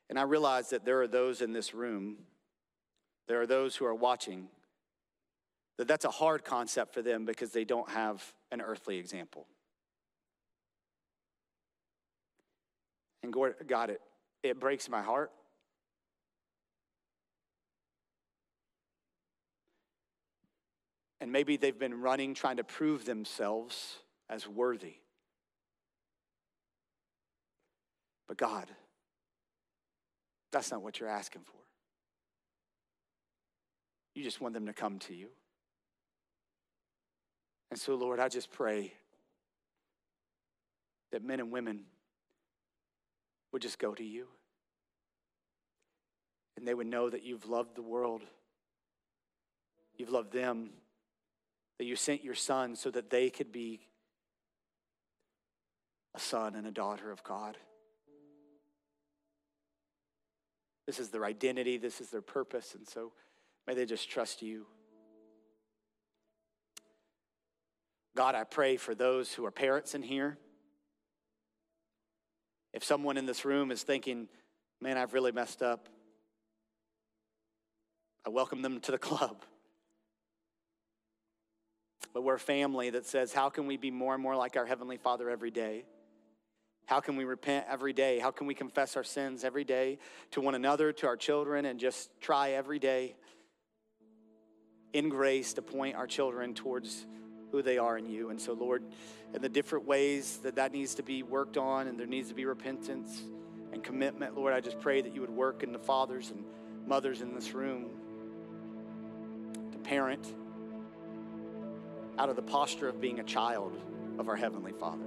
And 0.09 0.19
I 0.19 0.23
realize 0.23 0.71
that 0.71 0.85
there 0.85 1.01
are 1.03 1.07
those 1.07 1.43
in 1.43 1.53
this 1.53 1.75
room, 1.75 2.17
there 3.29 3.41
are 3.41 3.47
those 3.47 3.77
who 3.77 3.85
are 3.85 3.95
watching, 3.95 4.49
that 5.79 5.89
that's 5.89 6.05
a 6.05 6.11
hard 6.11 6.45
concept 6.45 6.93
for 6.95 7.03
them 7.03 7.25
because 7.25 7.53
they 7.53 7.65
don't 7.65 7.89
have 7.91 8.23
an 8.51 8.61
earthly 8.61 8.99
example. 8.99 9.47
And 13.23 13.33
God, 13.67 13.91
it, 13.91 14.01
it 14.43 14.59
breaks 14.59 14.89
my 14.89 15.03
heart. 15.03 15.31
And 21.21 21.31
maybe 21.31 21.57
they've 21.57 21.79
been 21.79 22.01
running, 22.01 22.35
trying 22.35 22.57
to 22.57 22.65
prove 22.65 23.05
themselves 23.05 23.99
as 24.29 24.49
worthy. 24.49 24.95
But 28.27 28.37
God, 28.37 28.67
that's 30.51 30.71
not 30.71 30.83
what 30.83 30.99
you're 30.99 31.09
asking 31.09 31.43
for. 31.43 31.59
You 34.15 34.25
just 34.25 34.41
want 34.41 34.55
them 34.55 34.67
to 34.67 34.73
come 34.73 34.99
to 35.01 35.15
you. 35.15 35.29
And 37.71 37.79
so, 37.79 37.95
Lord, 37.95 38.21
I 38.21 38.29
just 38.29 38.51
pray 38.51 38.93
that 41.13 41.25
men 41.25 41.41
and 41.41 41.51
women 41.51 41.85
would 43.53 43.63
just 43.63 43.79
go 43.79 43.95
to 43.95 44.05
you. 44.05 44.27
And 46.57 46.67
they 46.67 46.75
would 46.75 46.87
know 46.87 47.09
that 47.11 47.23
you've 47.23 47.49
loved 47.49 47.75
the 47.75 47.83
world, 47.83 48.23
you've 49.97 50.11
loved 50.11 50.33
them, 50.33 50.71
that 51.79 51.85
you 51.85 51.97
sent 51.97 52.23
your 52.23 52.35
son 52.35 52.77
so 52.77 52.91
that 52.91 53.11
they 53.11 53.31
could 53.31 53.51
be 53.53 53.81
a 56.15 56.21
son 56.21 56.55
and 56.55 56.67
a 56.67 56.71
daughter 56.71 57.11
of 57.11 57.25
God. 57.25 57.57
This 60.87 60.99
is 60.99 61.11
their 61.11 61.25
identity, 61.25 61.79
this 61.79 62.01
is 62.01 62.11
their 62.11 62.23
purpose, 62.23 62.75
and 62.75 62.87
so 62.87 63.13
may 63.67 63.75
they 63.75 63.87
just 63.87 64.11
trust 64.11 64.43
you. 64.43 64.67
God, 68.15 68.35
I 68.35 68.45
pray 68.45 68.77
for 68.77 68.95
those 68.95 69.33
who 69.33 69.47
are 69.47 69.51
parents 69.51 69.95
in 69.95 70.03
here. 70.03 70.37
If 72.73 72.85
someone 72.85 73.17
in 73.17 73.27
this 73.27 73.45
room 73.45 73.71
is 73.71 73.83
thinking, 73.83 74.29
man, 74.81 74.97
I've 74.97 75.15
really 75.15 75.33
messed 75.33 75.63
up, 75.63 75.89
I 78.27 78.31
welcome 78.31 78.63
them 78.63 78.81
to 78.81 78.93
the 78.93 78.99
club. 79.11 79.45
But 82.15 82.23
we're 82.23 82.35
a 82.35 82.41
family 82.41 82.91
that 82.91 83.07
says, 83.07 83.33
how 83.33 83.49
can 83.49 83.67
we 83.67 83.77
be 83.77 83.91
more 83.91 84.15
and 84.15 84.23
more 84.23 84.37
like 84.37 84.57
our 84.57 84.67
Heavenly 84.67 84.99
Father 84.99 85.31
every 85.31 85.51
day? 85.51 85.85
How 86.87 87.01
can 87.01 87.17
we 87.17 87.25
repent 87.25 87.67
every 87.71 87.93
day? 87.93 88.19
How 88.19 88.31
can 88.31 88.47
we 88.47 88.55
confess 88.55 88.97
our 88.97 89.05
sins 89.05 89.45
every 89.45 89.65
day 89.65 89.99
to 90.33 90.41
one 90.41 90.55
another, 90.55 90.93
to 90.93 91.07
our 91.07 91.17
children, 91.17 91.65
and 91.65 91.79
just 91.81 92.11
try 92.21 92.51
every 92.51 92.79
day 92.79 93.17
in 94.93 95.09
grace 95.09 95.55
to 95.55 95.63
point 95.63 95.97
our 95.97 96.07
children 96.07 96.55
towards 96.55 97.07
who 97.53 97.63
they 97.63 97.79
are 97.79 97.97
in 97.97 98.07
you? 98.07 98.31
And 98.31 98.41
so, 98.41 98.55
Lord, 98.55 98.83
in 99.33 99.43
the 99.43 99.49
different 99.49 99.87
ways 99.87 100.39
that 100.39 100.57
that 100.57 100.73
needs 100.73 100.97
to 100.97 101.03
be 101.03 101.23
worked 101.23 101.57
on 101.57 101.87
and 101.87 102.01
there 102.01 102.07
needs 102.07 102.31
to 102.31 102.35
be 102.35 102.45
repentance 102.45 103.23
and 103.73 103.85
commitment, 103.85 104.37
Lord, 104.37 104.53
I 104.53 104.61
just 104.61 104.81
pray 104.81 105.01
that 105.03 105.15
you 105.15 105.21
would 105.21 105.31
work 105.31 105.63
in 105.63 105.73
the 105.73 105.79
fathers 105.79 106.31
and 106.31 106.45
mothers 106.87 107.21
in 107.21 107.35
this 107.35 107.53
room 107.53 107.91
to 109.71 109.79
parent 109.79 110.35
out 112.19 112.29
of 112.29 112.37
the 112.37 112.43
posture 112.43 112.89
of 112.89 113.01
being 113.01 113.21
a 113.21 113.25
child 113.25 113.79
of 114.19 114.29
our 114.29 114.37
Heavenly 114.37 114.73
Father. 114.73 115.07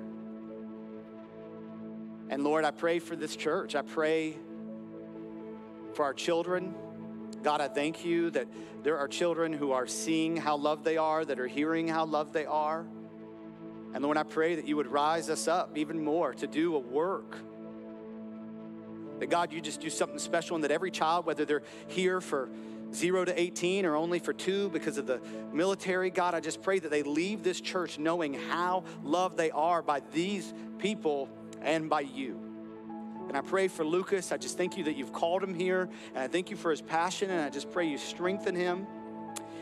And 2.30 2.44
Lord, 2.44 2.66
I 2.66 2.72
pray 2.72 3.00
for 3.00 3.16
this 3.16 3.36
church. 3.36 3.76
I 3.76 3.82
pray 3.82 4.38
for 5.94 6.04
our 6.04 6.14
children. 6.14 6.74
God, 7.46 7.62
I 7.62 7.68
thank 7.68 8.04
you 8.04 8.32
that 8.32 8.48
there 8.82 8.98
are 8.98 9.08
children 9.08 9.54
who 9.54 9.72
are 9.72 9.86
seeing 9.86 10.36
how 10.36 10.58
loved 10.58 10.84
they 10.84 10.98
are, 10.98 11.24
that 11.24 11.40
are 11.40 11.46
hearing 11.46 11.88
how 11.88 12.04
loved 12.04 12.34
they 12.34 12.48
are. 12.48 12.88
And 13.94 14.04
Lord, 14.04 14.18
I 14.18 14.24
pray 14.24 14.56
that 14.56 14.68
you 14.68 14.76
would 14.78 14.88
rise 14.88 15.30
us 15.30 15.48
up 15.48 15.78
even 15.78 16.04
more 16.04 16.34
to 16.34 16.48
do 16.48 16.76
a 16.76 16.80
work. 16.80 17.38
That 19.20 19.28
God, 19.28 19.54
you 19.54 19.62
just 19.62 19.80
do 19.80 19.92
something 19.92 20.18
special, 20.18 20.56
and 20.56 20.64
that 20.64 20.72
every 20.72 20.90
child, 20.90 21.28
whether 21.28 21.46
they're 21.46 21.62
here 21.88 22.20
for 22.20 22.50
zero 22.92 23.24
to 23.24 23.40
18 23.40 23.86
or 23.86 23.96
only 23.96 24.18
for 24.18 24.34
two 24.34 24.70
because 24.70 24.98
of 24.98 25.06
the 25.06 25.22
military, 25.54 26.10
God, 26.10 26.34
I 26.34 26.40
just 26.40 26.64
pray 26.64 26.80
that 26.80 26.90
they 26.90 27.04
leave 27.04 27.44
this 27.44 27.62
church 27.62 28.00
knowing 28.00 28.34
how 28.34 28.86
loved 29.04 29.38
they 29.38 29.52
are 29.52 29.84
by 29.84 30.02
these 30.14 30.52
people 30.80 31.30
and 31.62 31.92
by 31.92 32.02
you. 32.02 32.45
And 33.36 33.46
I 33.46 33.50
pray 33.50 33.68
for 33.68 33.84
Lucas. 33.84 34.32
I 34.32 34.38
just 34.38 34.58
thank 34.58 34.78
you 34.78 34.86
that 34.86 34.96
you've 34.96 35.12
called 35.12 35.44
him 35.44 35.54
here. 35.54 35.90
And 36.14 36.24
I 36.24 36.30
thank 36.30 36.50
you 36.50 36.56
for 36.56 36.72
his 36.72 36.82
passion. 36.82 37.30
And 37.30 37.42
I 37.42 37.50
just 37.50 37.70
pray 37.70 37.86
you 37.86 37.98
strengthen 37.98 38.56
him 38.56 38.88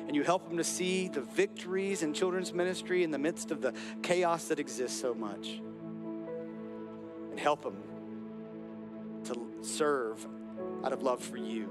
and 0.05 0.15
you 0.15 0.21
help 0.21 0.47
him 0.47 0.57
to 0.57 0.63
see 0.63 1.07
the 1.07 1.21
victories 1.21 2.03
in 2.03 2.13
children's 2.13 2.53
ministry 2.53 3.03
in 3.03 3.09
the 3.09 3.17
midst 3.17 3.49
of 3.49 3.61
the 3.61 3.74
chaos 4.03 4.49
that 4.49 4.59
exists 4.59 5.01
so 5.01 5.15
much. 5.15 5.59
And 7.32 7.39
help 7.39 7.65
him 7.65 7.78
to 9.24 9.63
serve 9.63 10.24
out 10.84 10.93
of 10.93 11.01
love 11.01 11.24
for 11.24 11.38
you. 11.38 11.67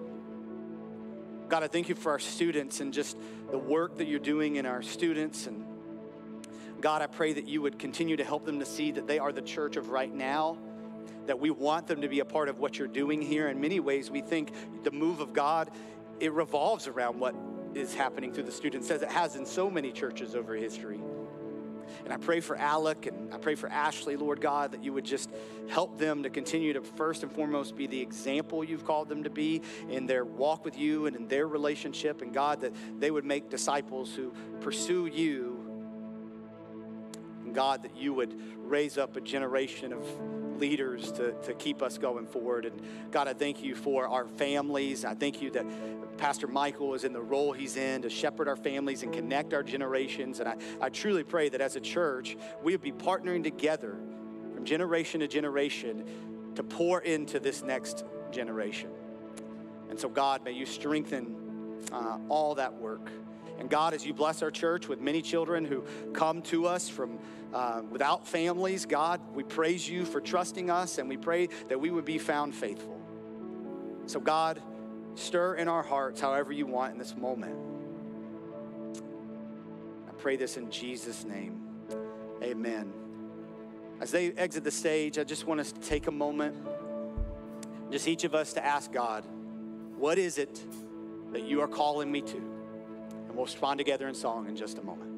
God, 1.48 1.62
I 1.62 1.68
thank 1.68 1.88
you 1.88 1.94
for 1.94 2.11
our 2.11 2.18
students 2.18 2.80
and 2.80 2.92
just 2.92 3.16
the 3.53 3.59
work 3.59 3.98
that 3.98 4.09
you're 4.09 4.18
doing 4.18 4.57
in 4.57 4.66
our 4.66 4.82
students 4.82 5.46
and 5.46 5.64
God, 6.80 7.00
I 7.00 7.07
pray 7.07 7.32
that 7.34 7.46
you 7.46 7.62
would 7.62 7.78
continue 7.78 8.16
to 8.16 8.24
help 8.24 8.44
them 8.44 8.59
to 8.59 8.66
see 8.66 8.90
that 8.90 9.07
they 9.07 9.20
are 9.20 9.30
the 9.30 9.40
church 9.40 9.76
of 9.76 9.90
right 9.90 10.12
now, 10.12 10.59
that 11.26 11.38
we 11.38 11.50
want 11.50 11.86
them 11.86 12.00
to 12.00 12.08
be 12.08 12.20
a 12.20 12.24
part 12.24 12.48
of 12.48 12.58
what 12.58 12.78
you're 12.78 12.88
doing 12.88 13.22
here. 13.22 13.48
In 13.48 13.60
many 13.60 13.80
ways, 13.80 14.10
we 14.10 14.20
think 14.20 14.52
the 14.82 14.90
move 14.90 15.20
of 15.20 15.32
God, 15.32 15.70
it 16.20 16.32
revolves 16.32 16.86
around 16.86 17.18
what 17.18 17.34
is 17.74 17.94
happening 17.94 18.32
through 18.32 18.44
the 18.44 18.52
students, 18.52 18.90
as 18.90 19.02
it 19.02 19.10
has 19.10 19.36
in 19.36 19.46
so 19.46 19.70
many 19.70 19.92
churches 19.92 20.34
over 20.34 20.54
history. 20.54 21.00
And 22.04 22.12
I 22.12 22.16
pray 22.16 22.40
for 22.40 22.56
Alec 22.56 23.06
and 23.06 23.32
I 23.32 23.38
pray 23.38 23.54
for 23.54 23.68
Ashley, 23.68 24.16
Lord 24.16 24.40
God, 24.40 24.72
that 24.72 24.82
you 24.82 24.92
would 24.92 25.04
just 25.04 25.30
help 25.68 25.98
them 25.98 26.22
to 26.22 26.30
continue 26.30 26.72
to 26.72 26.80
first 26.80 27.22
and 27.22 27.30
foremost 27.30 27.76
be 27.76 27.86
the 27.86 28.00
example 28.00 28.64
you've 28.64 28.84
called 28.84 29.08
them 29.08 29.24
to 29.24 29.30
be 29.30 29.62
in 29.88 30.06
their 30.06 30.24
walk 30.24 30.64
with 30.64 30.78
you 30.78 31.06
and 31.06 31.16
in 31.16 31.28
their 31.28 31.46
relationship. 31.46 32.22
And 32.22 32.32
God, 32.32 32.60
that 32.62 32.72
they 32.98 33.10
would 33.10 33.24
make 33.24 33.50
disciples 33.50 34.14
who 34.14 34.32
pursue 34.60 35.06
you. 35.06 35.58
And 37.44 37.54
God, 37.54 37.82
that 37.82 37.96
you 37.96 38.14
would 38.14 38.34
raise 38.58 38.96
up 38.96 39.16
a 39.16 39.20
generation 39.20 39.92
of 39.92 40.06
leaders 40.62 41.10
to, 41.10 41.32
to 41.42 41.54
keep 41.54 41.82
us 41.82 41.98
going 41.98 42.24
forward. 42.24 42.66
And 42.66 42.80
God, 43.10 43.26
I 43.26 43.32
thank 43.34 43.64
you 43.64 43.74
for 43.74 44.06
our 44.06 44.28
families. 44.28 45.04
I 45.04 45.14
thank 45.14 45.42
you 45.42 45.50
that 45.50 45.66
Pastor 46.18 46.46
Michael 46.46 46.94
is 46.94 47.02
in 47.02 47.12
the 47.12 47.20
role 47.20 47.52
he's 47.52 47.76
in 47.76 48.02
to 48.02 48.08
shepherd 48.08 48.46
our 48.46 48.54
families 48.54 49.02
and 49.02 49.12
connect 49.12 49.52
our 49.54 49.64
generations. 49.64 50.38
And 50.38 50.48
I, 50.48 50.56
I 50.80 50.88
truly 50.88 51.24
pray 51.24 51.48
that 51.48 51.60
as 51.60 51.74
a 51.74 51.80
church, 51.80 52.36
we 52.62 52.70
would 52.70 52.80
be 52.80 52.92
partnering 52.92 53.42
together 53.42 53.96
from 54.54 54.64
generation 54.64 55.18
to 55.18 55.26
generation 55.26 56.04
to 56.54 56.62
pour 56.62 57.00
into 57.00 57.40
this 57.40 57.64
next 57.64 58.04
generation. 58.30 58.90
And 59.90 59.98
so, 59.98 60.08
God, 60.08 60.44
may 60.44 60.52
you 60.52 60.64
strengthen 60.64 61.34
uh, 61.90 62.18
all 62.28 62.54
that 62.54 62.72
work. 62.72 63.10
And 63.62 63.70
God, 63.70 63.94
as 63.94 64.04
you 64.04 64.12
bless 64.12 64.42
our 64.42 64.50
church 64.50 64.88
with 64.88 65.00
many 65.00 65.22
children 65.22 65.64
who 65.64 65.84
come 66.14 66.42
to 66.42 66.66
us 66.66 66.88
from 66.88 67.20
uh, 67.54 67.82
without 67.88 68.26
families, 68.26 68.86
God, 68.86 69.20
we 69.34 69.44
praise 69.44 69.88
you 69.88 70.04
for 70.04 70.20
trusting 70.20 70.68
us 70.68 70.98
and 70.98 71.08
we 71.08 71.16
pray 71.16 71.48
that 71.68 71.78
we 71.78 71.88
would 71.88 72.04
be 72.04 72.18
found 72.18 72.56
faithful. 72.56 73.00
So, 74.06 74.18
God, 74.18 74.60
stir 75.14 75.54
in 75.54 75.68
our 75.68 75.84
hearts 75.84 76.20
however 76.20 76.52
you 76.52 76.66
want 76.66 76.94
in 76.94 76.98
this 76.98 77.16
moment. 77.16 77.56
I 80.08 80.12
pray 80.18 80.34
this 80.34 80.56
in 80.56 80.68
Jesus' 80.68 81.24
name. 81.24 81.60
Amen. 82.42 82.92
As 84.00 84.10
they 84.10 84.32
exit 84.32 84.64
the 84.64 84.72
stage, 84.72 85.18
I 85.18 85.22
just 85.22 85.46
want 85.46 85.60
us 85.60 85.70
to 85.70 85.80
take 85.82 86.08
a 86.08 86.10
moment, 86.10 86.56
just 87.92 88.08
each 88.08 88.24
of 88.24 88.34
us 88.34 88.54
to 88.54 88.66
ask 88.66 88.90
God, 88.90 89.24
what 89.96 90.18
is 90.18 90.38
it 90.38 90.60
that 91.30 91.44
you 91.44 91.60
are 91.60 91.68
calling 91.68 92.10
me 92.10 92.22
to? 92.22 92.51
And 93.32 93.38
we'll 93.38 93.46
respond 93.46 93.78
together 93.78 94.08
in 94.08 94.14
song 94.14 94.46
in 94.46 94.54
just 94.54 94.76
a 94.76 94.82
moment. 94.82 95.11